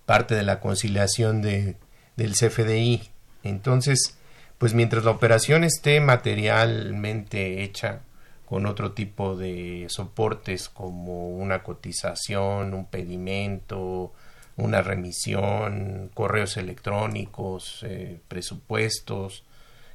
parte 0.05 0.35
de 0.35 0.43
la 0.43 0.61
conciliación 0.61 1.43
de, 1.43 1.77
del 2.17 2.33
CFDI. 2.33 3.11
Entonces, 3.45 4.19
pues 4.59 4.75
mientras 4.75 5.05
la 5.05 5.13
operación 5.13 5.65
esté 5.65 6.01
materialmente 6.01 7.63
hecha 7.63 8.01
con 8.47 8.67
otro 8.67 8.93
tipo 8.93 9.37
de 9.37 9.87
soportes 9.89 10.69
como 10.69 11.31
una 11.31 11.63
cotización, 11.63 12.75
un 12.75 12.87
pedimento, 12.87 14.13
una 14.57 14.83
remisión, 14.83 16.11
correos 16.13 16.57
electrónicos, 16.57 17.81
eh, 17.83 18.21
presupuestos, 18.29 19.45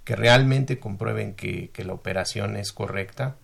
que 0.03 0.15
realmente 0.15 0.79
comprueben 0.79 1.35
que 1.35 1.69
la 1.85 1.93
operación 1.93 2.55
es 2.55 2.71
correcta, 2.71 3.35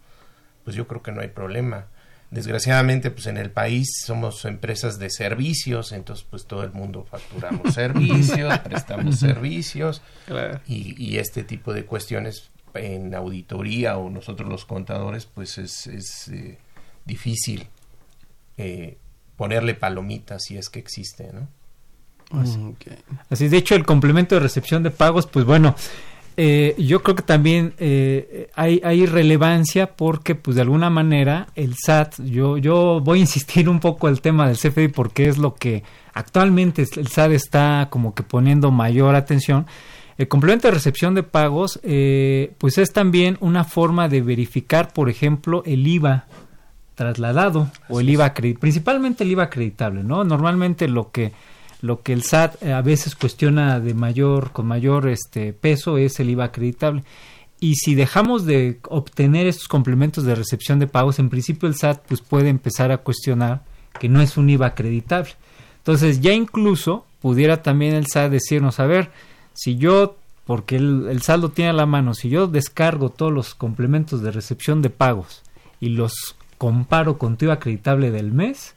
pues 0.64 0.76
yo 0.76 0.88
creo 0.88 1.02
que 1.02 1.12
no 1.12 1.22
hay 1.22 1.30
problema. 1.30 1.88
Desgraciadamente 2.34 3.12
pues 3.12 3.28
en 3.28 3.38
el 3.38 3.52
país 3.52 4.02
somos 4.04 4.44
empresas 4.46 4.98
de 4.98 5.12
servicios 5.12 5.92
entonces 5.92 6.26
pues 6.28 6.48
todo 6.48 6.64
el 6.64 6.72
mundo 6.72 7.06
facturamos 7.08 7.74
servicios 7.76 8.58
prestamos 8.64 9.20
servicios 9.20 10.02
y, 10.66 11.18
este 11.18 11.44
tipo 11.44 11.74
de 11.74 11.86
cuestiones 11.86 12.50
en 12.74 13.14
auditoría 13.14 13.98
o 13.98 14.10
nosotros 14.10 14.50
los 14.50 14.66
contadores 14.66 15.28
pues 15.28 15.60
es, 15.60 15.86
es 15.86 16.28
eh, 16.30 16.58
difícil 17.06 17.68
eh, 18.58 18.98
ponerle 19.38 19.76
palomitas 19.76 20.46
si 20.46 20.58
es 20.58 20.70
que 20.70 20.80
existe 20.80 21.32
no 21.32 21.48
Así, 23.30 23.48
de 23.48 23.58
hecho 23.58 23.76
el 23.76 23.86
complemento 23.86 24.34
de 24.34 24.42
recepción 24.42 24.82
de 24.82 24.90
pagos 24.90 25.28
pues 25.28 25.46
bueno 25.46 25.76
eh, 26.36 26.76
yo 26.78 27.04
creo 27.04 27.16
que 27.16 27.24
también 27.24 27.74
eh, 27.78 28.50
hay, 28.56 28.82
hay, 28.84 29.06
relevancia 29.06 29.88
porque, 29.96 30.36
pues, 30.36 30.56
de 30.56 30.62
alguna 30.62 30.90
manera, 30.90 31.48
el 31.56 31.76
SAT, 31.76 32.22
yo, 32.24 32.58
yo 32.58 33.02
voy 33.02 33.20
a 33.20 33.22
insistir 33.22 33.70
un 33.70 33.80
poco 33.80 34.08
el 34.08 34.22
tema 34.22 34.48
del 34.48 34.58
CFDI 34.58 34.88
porque 34.88 35.28
es 35.28 35.38
lo 35.38 35.54
que 35.54 35.84
actualmente 36.14 36.86
el 36.96 37.08
SAT 37.08 37.32
está 37.32 37.88
como 37.90 38.14
que 38.16 38.24
poniendo 38.24 38.72
mayor 38.72 39.16
atención. 39.16 39.68
El 40.18 40.28
complemento 40.28 40.68
de 40.68 40.74
recepción 40.74 41.16
de 41.16 41.24
pagos, 41.24 41.80
eh, 41.84 42.54
pues 42.58 42.78
es 42.78 42.94
también 42.94 43.38
una 43.40 43.64
forma 43.64 44.08
de 44.10 44.22
verificar, 44.22 44.94
por 44.94 45.10
ejemplo, 45.10 45.64
el 45.66 45.88
IVA 45.88 46.26
trasladado 46.96 47.72
o 47.90 48.00
el 48.00 48.10
IVA 48.10 48.34
principalmente 48.60 49.24
el 49.24 49.32
IVA 49.32 49.46
acreditable, 49.46 50.04
¿no? 50.04 50.24
Normalmente 50.24 50.88
lo 50.88 51.12
que 51.12 51.34
lo 51.84 52.02
que 52.02 52.14
el 52.14 52.24
SAT 52.24 52.64
eh, 52.64 52.72
a 52.72 52.82
veces 52.82 53.14
cuestiona 53.14 53.82
de 53.82 53.94
mayor 53.94 54.54
con 54.54 54.66
mayor 54.68 55.10
este 55.10 55.52
peso 55.52 55.98
es 55.98 56.18
el 56.22 56.30
IVA 56.30 56.46
acreditable. 56.46 57.04
Y 57.60 57.76
si 57.76 57.94
dejamos 57.94 58.46
de 58.46 58.80
obtener 58.88 59.48
estos 59.48 59.68
complementos 59.68 60.24
de 60.24 60.34
recepción 60.34 60.80
de 60.80 60.88
pagos, 60.88 61.20
en 61.20 61.30
principio 61.30 61.68
el 61.68 61.76
SAT 61.76 62.06
pues 62.08 62.22
puede 62.22 62.48
empezar 62.48 62.94
a 62.94 63.00
cuestionar 63.00 63.64
que 64.00 64.08
no 64.08 64.22
es 64.22 64.38
un 64.38 64.50
IVA 64.50 64.68
acreditable. 64.68 65.34
Entonces 65.80 66.22
ya 66.22 66.32
incluso 66.32 67.06
pudiera 67.22 67.62
también 67.62 67.96
el 67.96 68.08
SAT 68.08 68.32
decirnos, 68.32 68.80
a 68.80 68.86
ver, 68.86 69.12
si 69.54 69.76
yo, 69.76 70.16
porque 70.46 70.78
el, 70.78 71.08
el 71.10 71.22
saldo 71.22 71.50
tiene 71.50 71.72
a 71.72 71.74
la 71.74 71.86
mano, 71.86 72.14
si 72.14 72.30
yo 72.30 72.48
descargo 72.48 73.10
todos 73.10 73.34
los 73.34 73.56
complementos 73.56 74.22
de 74.22 74.32
recepción 74.32 74.82
de 74.82 74.90
pagos 74.90 75.44
y 75.82 75.90
los 75.90 76.38
comparo 76.58 77.18
con 77.18 77.36
tu 77.36 77.44
IVA 77.44 77.56
acreditable 77.56 78.10
del 78.10 78.32
mes 78.32 78.74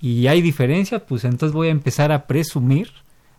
y 0.00 0.26
hay 0.26 0.42
diferencia, 0.42 1.04
pues 1.06 1.24
entonces 1.24 1.52
voy 1.54 1.68
a 1.68 1.72
empezar 1.72 2.12
a 2.12 2.26
presumir 2.26 2.90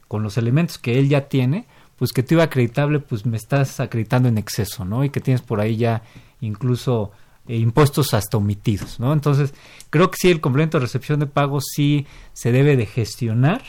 con 0.08 0.24
los 0.24 0.38
elementos 0.38 0.78
que 0.78 0.98
él 1.00 1.10
ya 1.10 1.28
tiene, 1.28 1.66
pues 1.98 2.12
que 2.14 2.24
tu 2.24 2.36
IVA 2.36 2.44
acreditable 2.44 3.00
pues 3.00 3.26
me 3.26 3.38
estás 3.38 3.80
acreditando 3.80 4.30
en 4.30 4.38
exceso, 4.38 4.86
¿no? 4.86 5.04
Y 5.04 5.10
que 5.10 5.20
tienes 5.20 5.42
por 5.42 5.60
ahí 5.60 5.78
ya 5.78 6.04
incluso 6.42 7.12
eh, 7.48 7.58
impuestos 7.58 8.14
hasta 8.14 8.38
omitidos, 8.38 9.00
¿no? 9.00 9.14
Entonces, 9.14 9.54
creo 9.90 10.12
que 10.12 10.18
sí 10.20 10.30
el 10.30 10.42
complemento 10.42 10.78
de 10.78 10.84
recepción 10.86 11.20
de 11.20 11.28
pagos 11.28 11.66
sí 11.74 12.06
se 12.34 12.52
debe 12.52 12.76
de 12.76 12.86
gestionar 12.86 13.62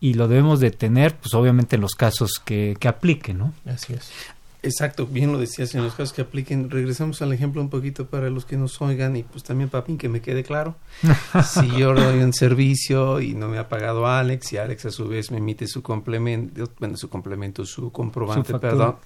y 0.00 0.14
lo 0.14 0.28
debemos 0.28 0.60
de 0.60 0.70
tener, 0.70 1.16
pues 1.16 1.34
obviamente 1.34 1.76
en 1.76 1.82
los 1.82 1.94
casos 1.94 2.40
que, 2.44 2.76
que 2.78 2.88
apliquen, 2.88 3.38
¿no? 3.38 3.52
Así 3.66 3.92
es. 3.92 4.10
Exacto, 4.62 5.06
bien 5.06 5.32
lo 5.32 5.38
decías, 5.38 5.74
en 5.74 5.82
los 5.82 5.94
casos 5.94 6.12
que 6.12 6.20
apliquen, 6.20 6.68
regresamos 6.68 7.22
al 7.22 7.32
ejemplo 7.32 7.62
un 7.62 7.70
poquito 7.70 8.06
para 8.06 8.28
los 8.28 8.44
que 8.44 8.56
nos 8.56 8.80
oigan 8.82 9.16
y 9.16 9.22
pues 9.22 9.42
también 9.42 9.70
papín 9.70 9.96
que 9.96 10.08
me 10.08 10.20
quede 10.20 10.42
claro. 10.42 10.76
si 11.44 11.66
yo 11.78 11.94
doy 11.94 12.20
un 12.22 12.34
servicio 12.34 13.20
y 13.20 13.34
no 13.34 13.48
me 13.48 13.58
ha 13.58 13.68
pagado 13.68 14.06
Alex 14.06 14.52
y 14.52 14.58
Alex 14.58 14.86
a 14.86 14.90
su 14.90 15.08
vez 15.08 15.30
me 15.30 15.38
emite 15.38 15.66
su 15.66 15.82
complemento, 15.82 16.70
bueno, 16.78 16.96
su 16.96 17.08
complemento, 17.08 17.64
su 17.64 17.90
comprobante, 17.90 18.58
perdón. 18.58 18.96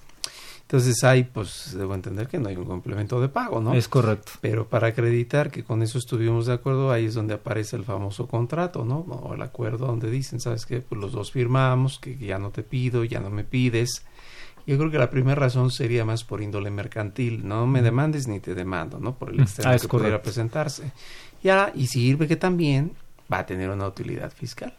Entonces 0.63 1.03
ahí 1.03 1.23
pues 1.23 1.75
debo 1.77 1.93
entender 1.93 2.27
que 2.27 2.39
no 2.39 2.49
hay 2.49 2.55
un 2.55 2.65
complemento 2.65 3.21
de 3.21 3.29
pago, 3.29 3.61
¿no? 3.61 3.75
Es 3.75 3.87
correcto. 3.87 4.31
Pero 4.41 4.67
para 4.67 4.87
acreditar 4.87 5.51
que 5.51 5.63
con 5.63 5.83
eso 5.83 5.99
estuvimos 5.99 6.47
de 6.47 6.53
acuerdo, 6.53 6.91
ahí 6.91 7.05
es 7.05 7.13
donde 7.13 7.35
aparece 7.35 7.75
el 7.75 7.83
famoso 7.83 8.27
contrato, 8.27 8.83
¿no? 8.83 8.97
O 8.97 9.35
el 9.35 9.43
acuerdo 9.43 9.85
donde 9.85 10.09
dicen, 10.09 10.39
¿sabes 10.39 10.65
qué? 10.65 10.81
Pues 10.81 10.99
los 10.99 11.11
dos 11.11 11.31
firmamos, 11.31 11.99
que 11.99 12.17
ya 12.17 12.39
no 12.39 12.49
te 12.49 12.63
pido, 12.63 13.03
ya 13.03 13.19
no 13.19 13.29
me 13.29 13.43
pides 13.43 14.03
yo 14.67 14.77
creo 14.77 14.89
que 14.89 14.97
la 14.97 15.09
primera 15.09 15.35
razón 15.35 15.69
sería 15.69 16.05
más 16.05 16.23
por 16.23 16.41
índole 16.41 16.71
mercantil. 16.71 17.47
No 17.47 17.67
me 17.67 17.81
demandes 17.81 18.27
ni 18.27 18.39
te 18.39 18.55
demando, 18.55 18.99
¿no? 18.99 19.13
Por 19.15 19.31
el 19.31 19.41
extremo 19.41 19.71
ah, 19.71 19.77
que 19.79 19.87
pudiera 19.87 20.21
presentarse. 20.21 20.91
Ya, 21.43 21.71
y 21.75 21.87
sirve 21.87 22.27
que 22.27 22.35
también 22.35 22.93
va 23.31 23.39
a 23.39 23.45
tener 23.45 23.69
una 23.69 23.87
utilidad 23.87 24.31
fiscal. 24.31 24.73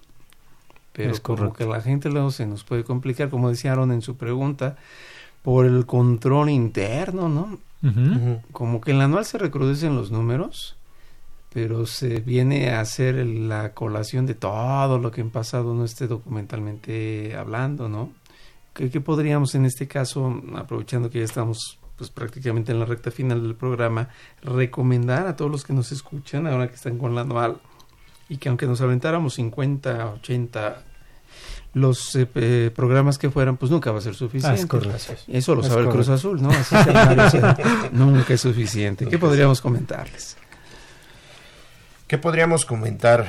Pero 0.93 1.15
como 1.23 1.53
que 1.53 1.67
la 1.67 1.81
gente 1.83 2.09
luego 2.09 2.31
se 2.31 2.47
nos 2.47 2.65
puede 2.65 2.83
complicar, 2.83 3.29
como 3.29 3.51
decía 3.51 3.73
Aaron 3.73 3.93
en 3.93 4.03
su 4.03 4.17
pregunta, 4.17 4.77
por 5.43 5.67
el 5.67 5.87
control 5.87 6.49
interno, 6.51 7.29
¿no? 7.29 7.59
Como 8.51 8.81
que 8.81 8.91
en 8.91 8.99
la 8.99 9.05
anual 9.05 9.25
se 9.25 9.39
recrudecen 9.39 9.95
los 9.95 10.11
números, 10.11 10.77
pero 11.53 11.87
se 11.87 12.21
viene 12.21 12.71
a 12.71 12.81
hacer 12.81 13.15
la 13.25 13.73
colación 13.73 14.27
de 14.27 14.35
todo 14.35 14.99
lo 14.99 15.13
que 15.13 15.21
en 15.21 15.31
pasado 15.31 15.73
no 15.75 15.85
esté 15.85 16.09
documentalmente 16.09 17.37
hablando, 17.37 17.89
¿no? 17.89 18.11
¿Qué, 18.77 19.01
podríamos 19.01 19.55
en 19.55 19.65
este 19.65 19.89
caso, 19.89 20.43
aprovechando 20.55 21.09
que 21.09 21.21
ya 21.21 21.25
estamos 21.25 21.79
pues 21.97 22.11
prácticamente 22.11 22.73
en 22.73 22.79
la 22.79 22.85
recta 22.85 23.11
final 23.11 23.43
del 23.43 23.55
programa, 23.55 24.11
recomendar 24.43 25.27
a 25.27 25.35
todos 25.35 25.51
los 25.51 25.65
que 25.65 25.73
nos 25.73 25.93
escuchan, 25.93 26.47
ahora 26.47 26.69
que 26.69 26.75
están 26.75 26.99
con 26.99 27.15
la 27.15 27.23
anual, 27.23 27.57
y 28.29 28.37
que 28.37 28.51
aunque 28.51 28.67
nos 28.67 28.83
aventáramos 28.83 29.35
50, 29.35 30.11
80 30.11 30.83
los 31.73 32.17
eh, 32.17 32.71
programas 32.75 33.17
que 33.17 33.31
fueran, 33.31 33.57
pues 33.57 33.71
nunca 33.71 33.93
va 33.93 33.99
a 33.99 34.03
ser 34.03 34.15
suficiente. 34.15 34.79
Eso 35.29 35.55
lo 35.55 35.63
sabe 35.63 35.83
el 35.83 35.89
Cruz 35.89 36.09
Azul, 36.11 36.43
¿no? 36.43 36.51
Así 37.19 37.39
nunca 37.93 38.35
es 38.35 38.41
suficiente. 38.41 39.07
¿Qué 39.07 39.19
podríamos 39.19 39.63
comentarles? 39.63 40.37
¿Qué 42.07 42.19
podríamos 42.19 42.67
comentar? 42.67 43.27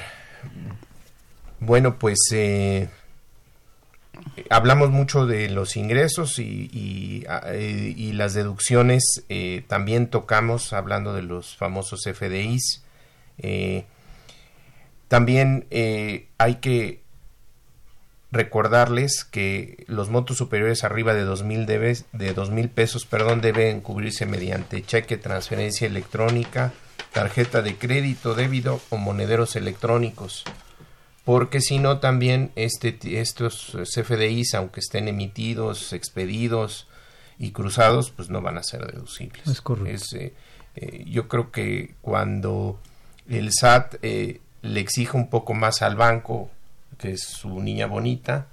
Bueno, 1.59 1.97
pues 1.97 2.19
eh, 2.31 2.89
hablamos 4.49 4.89
mucho 4.89 5.25
de 5.25 5.49
los 5.49 5.75
ingresos 5.77 6.39
y, 6.39 7.25
eh, 7.45 8.11
las 8.13 8.33
deducciones, 8.33 9.23
eh, 9.29 9.63
también 9.67 10.07
tocamos 10.07 10.73
hablando 10.73 11.13
de 11.13 11.23
los 11.23 11.55
famosos 11.55 12.03
FDIs. 12.05 12.83
Eh, 13.39 13.85
también 15.07 15.67
hay 16.37 16.55
que 16.55 17.01
recordarles 18.31 19.23
que 19.23 19.85
los 19.87 20.09
montos 20.09 20.37
superiores 20.37 20.83
arriba 20.83 21.13
de 21.13 21.23
dos 21.23 21.43
mil 21.43 21.65
de 21.65 22.33
dos 22.35 22.49
mil 22.49 22.69
pesos 22.69 23.05
perdón, 23.05 23.39
deben 23.39 23.79
cubrirse 23.79 24.25
mediante 24.25 24.83
cheque, 24.83 25.15
transferencia 25.17 25.87
electrónica, 25.87 26.73
tarjeta 27.13 27.61
de 27.61 27.75
crédito, 27.77 28.35
débito 28.35 28.81
o 28.89 28.97
monederos 28.97 29.55
electrónicos 29.55 30.43
porque 31.27 31.59
si 31.59 31.77
no 31.77 31.99
también 31.99 32.53
este, 32.55 32.97
estos 33.19 33.77
CFDIs, 33.83 34.53
aunque 34.53 34.79
estén 34.79 35.09
emitidos, 35.09 35.91
expedidos 35.91 36.87
y 37.37 37.51
cruzados, 37.51 38.11
pues 38.11 38.29
no 38.29 38.41
van 38.41 38.57
a 38.57 38.63
ser 38.63 38.89
deducibles. 38.89 39.45
Es 39.45 39.59
correcto. 39.59 40.15
Eh, 40.15 40.33
eh, 40.77 41.03
yo 41.05 41.27
creo 41.27 41.51
que 41.51 41.95
cuando 42.01 42.79
el 43.27 43.51
SAT 43.51 43.95
eh, 44.03 44.39
le 44.61 44.79
exige 44.79 45.17
un 45.17 45.29
poco 45.29 45.53
más 45.53 45.81
al 45.81 45.97
banco, 45.97 46.49
que 46.97 47.11
es 47.11 47.23
su 47.23 47.59
niña 47.59 47.87
bonita, 47.87 48.47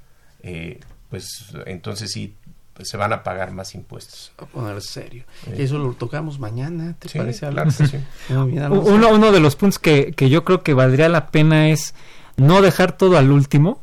pues 1.10 1.54
entonces 1.66 2.10
sí 2.10 2.34
pues 2.72 2.88
se 2.88 2.96
van 2.96 3.12
a 3.12 3.22
pagar 3.22 3.52
más 3.52 3.76
impuestos. 3.76 4.32
A 4.36 4.46
poner 4.46 4.82
serio. 4.82 5.22
Eso 5.56 5.78
lo 5.78 5.92
tocamos 5.92 6.40
mañana, 6.40 6.96
¿te 6.98 7.08
parece? 7.08 7.46
Claro, 7.46 7.70
uno, 8.82 9.10
uno 9.10 9.30
de 9.30 9.38
los 9.38 9.54
puntos 9.54 9.78
que, 9.78 10.10
que 10.10 10.28
yo 10.28 10.44
creo 10.44 10.64
que 10.64 10.74
valdría 10.74 11.08
la 11.08 11.28
pena 11.28 11.68
es 11.68 11.94
no 12.36 12.62
dejar 12.62 12.96
todo 12.96 13.16
al 13.16 13.30
último. 13.30 13.80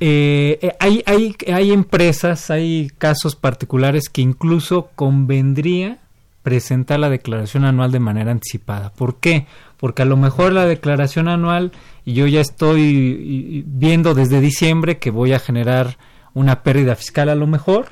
Eh, 0.00 0.58
eh, 0.62 0.72
hay, 0.80 1.02
hay, 1.06 1.36
hay 1.52 1.72
empresas, 1.72 2.50
hay 2.50 2.90
casos 2.96 3.36
particulares 3.36 4.08
que 4.08 4.22
incluso 4.22 4.90
convendría 4.94 5.98
presentar 6.42 6.98
la 6.98 7.10
declaración 7.10 7.64
anual 7.64 7.92
de 7.92 8.00
manera 8.00 8.30
anticipada. 8.32 8.92
¿Por 8.92 9.16
qué? 9.16 9.46
Porque 9.76 10.02
a 10.02 10.06
lo 10.06 10.16
mejor 10.16 10.52
la 10.52 10.64
declaración 10.64 11.28
anual, 11.28 11.72
y 12.04 12.14
yo 12.14 12.26
ya 12.26 12.40
estoy 12.40 13.62
viendo 13.66 14.14
desde 14.14 14.40
diciembre 14.40 14.98
que 14.98 15.10
voy 15.10 15.34
a 15.34 15.38
generar 15.38 15.98
una 16.32 16.62
pérdida 16.62 16.96
fiscal 16.96 17.28
a 17.28 17.34
lo 17.34 17.46
mejor, 17.46 17.88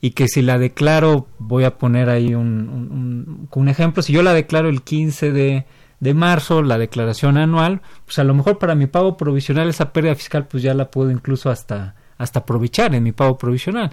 y 0.00 0.10
que 0.10 0.26
si 0.26 0.42
la 0.42 0.58
declaro, 0.58 1.28
voy 1.38 1.62
a 1.62 1.78
poner 1.78 2.10
ahí 2.10 2.34
un, 2.34 2.68
un, 2.68 3.48
un 3.48 3.68
ejemplo, 3.68 4.02
si 4.02 4.12
yo 4.12 4.24
la 4.24 4.34
declaro 4.34 4.68
el 4.68 4.82
15 4.82 5.30
de, 5.30 5.64
de 6.02 6.14
marzo, 6.14 6.62
la 6.62 6.78
declaración 6.78 7.36
anual, 7.36 7.80
pues 8.04 8.18
a 8.18 8.24
lo 8.24 8.34
mejor 8.34 8.58
para 8.58 8.74
mi 8.74 8.88
pago 8.88 9.16
provisional 9.16 9.68
esa 9.68 9.92
pérdida 9.92 10.16
fiscal 10.16 10.48
pues 10.48 10.60
ya 10.60 10.74
la 10.74 10.90
puedo 10.90 11.12
incluso 11.12 11.48
hasta, 11.48 11.94
hasta 12.18 12.40
aprovechar 12.40 12.92
en 12.96 13.04
mi 13.04 13.12
pago 13.12 13.38
provisional. 13.38 13.92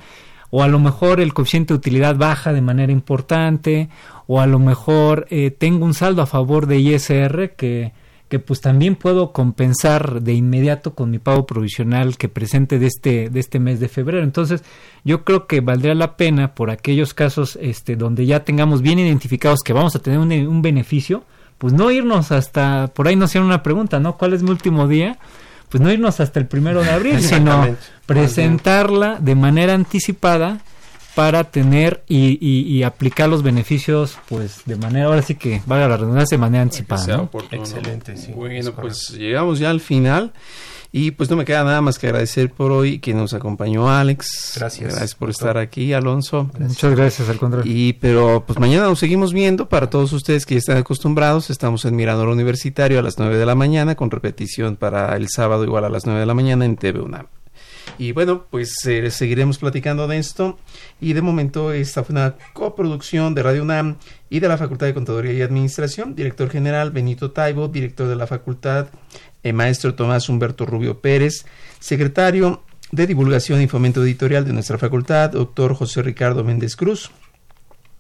O 0.50 0.64
a 0.64 0.68
lo 0.68 0.80
mejor 0.80 1.20
el 1.20 1.36
coeficiente 1.36 1.72
de 1.72 1.78
utilidad 1.78 2.16
baja 2.16 2.52
de 2.52 2.62
manera 2.62 2.92
importante, 2.92 3.90
o 4.26 4.42
a 4.42 4.48
lo 4.48 4.58
mejor 4.58 5.28
eh, 5.30 5.52
tengo 5.52 5.86
un 5.86 5.94
saldo 5.94 6.24
a 6.24 6.26
favor 6.26 6.66
de 6.66 6.80
ISR 6.80 7.52
que, 7.56 7.94
que 8.28 8.40
pues 8.40 8.60
también 8.60 8.96
puedo 8.96 9.32
compensar 9.32 10.24
de 10.24 10.34
inmediato 10.34 10.96
con 10.96 11.12
mi 11.12 11.20
pago 11.20 11.46
provisional 11.46 12.18
que 12.18 12.28
presente 12.28 12.80
de 12.80 12.88
este, 12.88 13.30
de 13.30 13.40
este 13.40 13.60
mes 13.60 13.80
de 13.80 13.88
febrero. 13.88 14.24
Entonces, 14.24 14.64
yo 15.04 15.24
creo 15.24 15.46
que 15.46 15.62
valdría 15.62 15.94
la 15.94 16.18
pena 16.18 16.56
por 16.56 16.72
aquellos 16.72 17.14
casos 17.14 17.56
este, 17.62 17.96
donde 17.96 18.26
ya 18.26 18.44
tengamos 18.44 18.82
bien 18.82 18.98
identificados 18.98 19.60
que 19.60 19.74
vamos 19.74 19.96
a 19.96 20.00
tener 20.00 20.18
un, 20.18 20.32
un 20.32 20.64
beneficio, 20.64 21.24
pues 21.60 21.74
no 21.74 21.92
irnos 21.92 22.32
hasta, 22.32 22.90
por 22.94 23.08
ahí 23.08 23.16
nos 23.16 23.30
hicieron 23.30 23.48
una 23.48 23.62
pregunta, 23.62 24.00
¿no? 24.00 24.18
¿Cuál 24.18 24.34
es 24.34 24.42
mi 24.42 24.50
último 24.50 24.88
día? 24.88 25.20
Pues 25.68 25.84
no 25.84 25.92
irnos 25.92 26.20
hasta 26.20 26.40
el 26.40 26.48
primero 26.48 26.82
de 26.82 26.90
abril, 26.90 27.22
sino 27.22 27.78
presentarla 28.08 29.18
de 29.20 29.36
manera 29.36 29.76
anticipada 29.76 30.60
para 31.16 31.44
tener 31.44 32.04
y, 32.08 32.38
y, 32.42 32.84
aplicar 32.84 33.28
los 33.28 33.44
beneficios, 33.44 34.18
pues 34.30 34.62
de 34.66 34.78
manera, 34.78 35.08
ahora 35.08 35.22
sí 35.22 35.36
que 35.36 35.62
valga 35.66 35.90
la 35.90 35.98
redundancia, 35.98 36.38
de 36.38 36.42
manera 36.42 36.62
anticipada. 36.62 37.30
Excelente, 37.52 38.16
sí. 38.16 38.32
Bueno, 38.32 38.72
pues 38.72 39.10
llegamos 39.10 39.60
ya 39.60 39.70
al 39.70 39.82
final. 39.82 40.32
Y 40.92 41.12
pues 41.12 41.30
no 41.30 41.36
me 41.36 41.46
queda 41.46 41.64
nada 41.64 41.82
más 41.82 42.00
que 42.00 42.08
agradecer 42.08 42.52
por 42.52 42.72
hoy 42.72 42.98
que 42.98 43.14
nos 43.14 43.36
acompañó 43.36 43.92
Alex. 43.92 44.54
Gracias. 44.56 44.90
Gracias 44.90 45.16
por 45.16 45.30
estar 45.30 45.58
aquí, 45.58 45.94
Alonso. 45.94 46.50
Muchas 46.58 46.96
gracias, 46.96 47.30
al 47.30 47.38
contrario. 47.38 47.72
Y 47.72 47.94
pero 47.94 48.44
pues 48.46 48.58
mañana 48.58 48.86
nos 48.86 48.98
seguimos 48.98 49.32
viendo 49.32 49.70
para 49.70 49.90
todos 49.92 50.12
ustedes 50.14 50.48
que 50.48 50.56
ya 50.56 50.60
están 50.60 50.78
acostumbrados. 50.78 51.52
Estamos 51.52 51.86
en 51.86 51.96
Mirador 51.96 52.30
Universitario 52.30 52.98
a 52.98 53.04
las 53.04 53.20
9 53.20 53.38
de 53.38 53.46
la 53.46 53.54
mañana 53.54 53.96
con 53.96 54.10
repetición 54.10 54.78
para 54.78 55.16
el 55.16 55.30
sábado 55.30 55.64
igual 55.64 55.86
a 55.86 55.90
las 55.90 56.08
9 56.08 56.22
de 56.22 56.26
la 56.26 56.34
mañana 56.34 56.66
en 56.66 56.76
TV 56.76 57.02
UNAM. 57.02 57.28
Y 57.98 58.14
bueno, 58.14 58.46
pues 58.50 58.74
eh, 58.86 59.12
seguiremos 59.12 59.58
platicando 59.58 60.08
de 60.08 60.18
esto. 60.18 60.58
Y 61.02 61.14
de 61.14 61.22
momento 61.22 61.74
esta 61.74 62.04
fue 62.04 62.14
una 62.14 62.36
coproducción 62.54 63.36
de 63.36 63.44
Radio 63.44 63.64
UNAM 63.64 63.98
y 64.30 64.40
de 64.40 64.48
la 64.48 64.58
Facultad 64.58 64.88
de 64.88 64.94
Contaduría 64.94 65.34
y 65.34 65.42
Administración. 65.42 66.16
Director 66.16 66.50
general 66.50 66.92
Benito 66.92 67.32
Taibo, 67.32 67.68
director 67.68 68.08
de 68.08 68.16
la 68.16 68.28
facultad, 68.28 68.88
el 69.44 69.54
maestro 69.54 69.96
Tomás 69.96 70.30
Humberto 70.30 70.66
Rubio 70.66 71.00
Pérez, 71.00 71.46
secretario 71.80 72.64
de 72.92 73.08
Divulgación 73.08 73.62
y 73.62 73.68
Fomento 73.68 74.04
Editorial 74.04 74.46
de 74.46 74.54
nuestra 74.54 74.78
facultad, 74.78 75.32
doctor 75.32 75.76
José 75.76 76.02
Ricardo 76.02 76.44
Méndez 76.44 76.76
Cruz. 76.76 77.12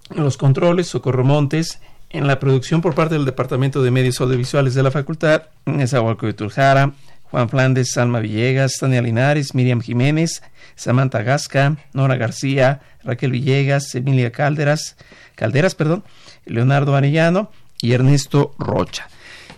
En 0.10 0.24
los 0.24 0.38
controles, 0.38 0.88
Socorro 0.88 1.24
Montes. 1.24 1.80
En 2.12 2.26
la 2.26 2.40
producción 2.40 2.82
por 2.82 2.96
parte 2.96 3.14
del 3.14 3.26
Departamento 3.26 3.84
de 3.84 3.92
Medios 3.92 4.20
Audiovisuales 4.20 4.74
de 4.74 4.82
la 4.82 4.90
facultad, 4.90 5.44
Nezahualcóyotl 5.66 6.26
de 6.26 6.34
Tuljara, 6.34 6.94
Juan 7.30 7.50
Flandes, 7.50 7.92
Salma 7.92 8.20
Villegas, 8.20 8.78
Tania 8.80 9.04
Linares, 9.04 9.54
Miriam 9.54 9.80
Jiménez, 9.80 10.42
Samantha 10.76 11.22
Gasca, 11.22 11.78
Nora 11.94 12.18
García, 12.18 12.82
Raquel 13.04 13.32
Villegas, 13.32 13.94
Emilia 13.94 14.32
Calderas, 14.32 14.98
Calderas, 15.36 15.76
perdón, 15.76 16.04
Leonardo 16.46 16.96
Arellano 16.96 17.52
y 17.80 17.92
Ernesto 17.92 18.56
Rocha. 18.58 19.08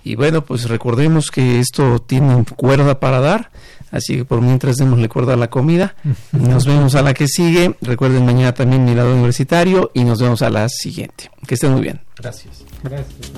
Y 0.04 0.16
bueno, 0.16 0.44
pues 0.44 0.68
recordemos 0.68 1.32
que 1.32 1.60
esto 1.60 2.00
tiene 2.00 2.44
cuerda 2.56 3.00
para 3.00 3.20
dar, 3.20 3.52
así 3.92 4.18
que 4.18 4.26
por 4.26 4.42
mientras 4.42 4.78
démosle 4.78 5.10
cuerda 5.10 5.34
a 5.34 5.38
la 5.38 5.50
comida. 5.50 5.96
Nos 6.32 6.66
vemos 6.66 6.96
a 6.96 7.02
la 7.02 7.14
que 7.14 7.28
sigue. 7.28 7.76
Recuerden 7.82 8.26
mañana 8.26 8.54
también 8.54 8.86
mi 8.86 8.96
lado 8.96 9.14
universitario 9.14 9.92
y 9.94 10.04
nos 10.04 10.20
vemos 10.22 10.42
a 10.42 10.50
la 10.50 10.68
siguiente. 10.70 11.30
Que 11.46 11.56
estén 11.56 11.72
muy 11.72 11.82
bien. 11.82 12.02
Gracias. 12.18 12.64
Gracias. 12.84 13.32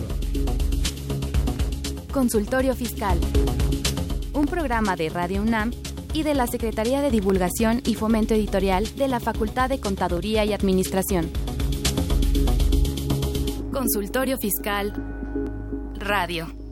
Consultorio 2.11 2.76
Fiscal 2.76 3.20
un 4.34 4.45
programa 4.45 4.95
de 4.95 5.09
Radio 5.09 5.41
UNAM 5.41 5.72
y 6.14 6.24
de 6.24 6.34
la 6.34 6.47
Secretaría 6.47 7.01
de 7.01 7.11
Divulgación 7.11 7.82
y 7.86 7.95
Fomento 7.95 8.34
Editorial 8.34 8.95
de 8.95 9.07
la 9.07 9.20
Facultad 9.20 9.70
de 9.70 9.80
Contaduría 9.80 10.43
y 10.43 10.53
Administración. 10.53 11.30
Consultorio 13.72 14.38
Fiscal 14.38 14.93
Radio. 16.04 16.62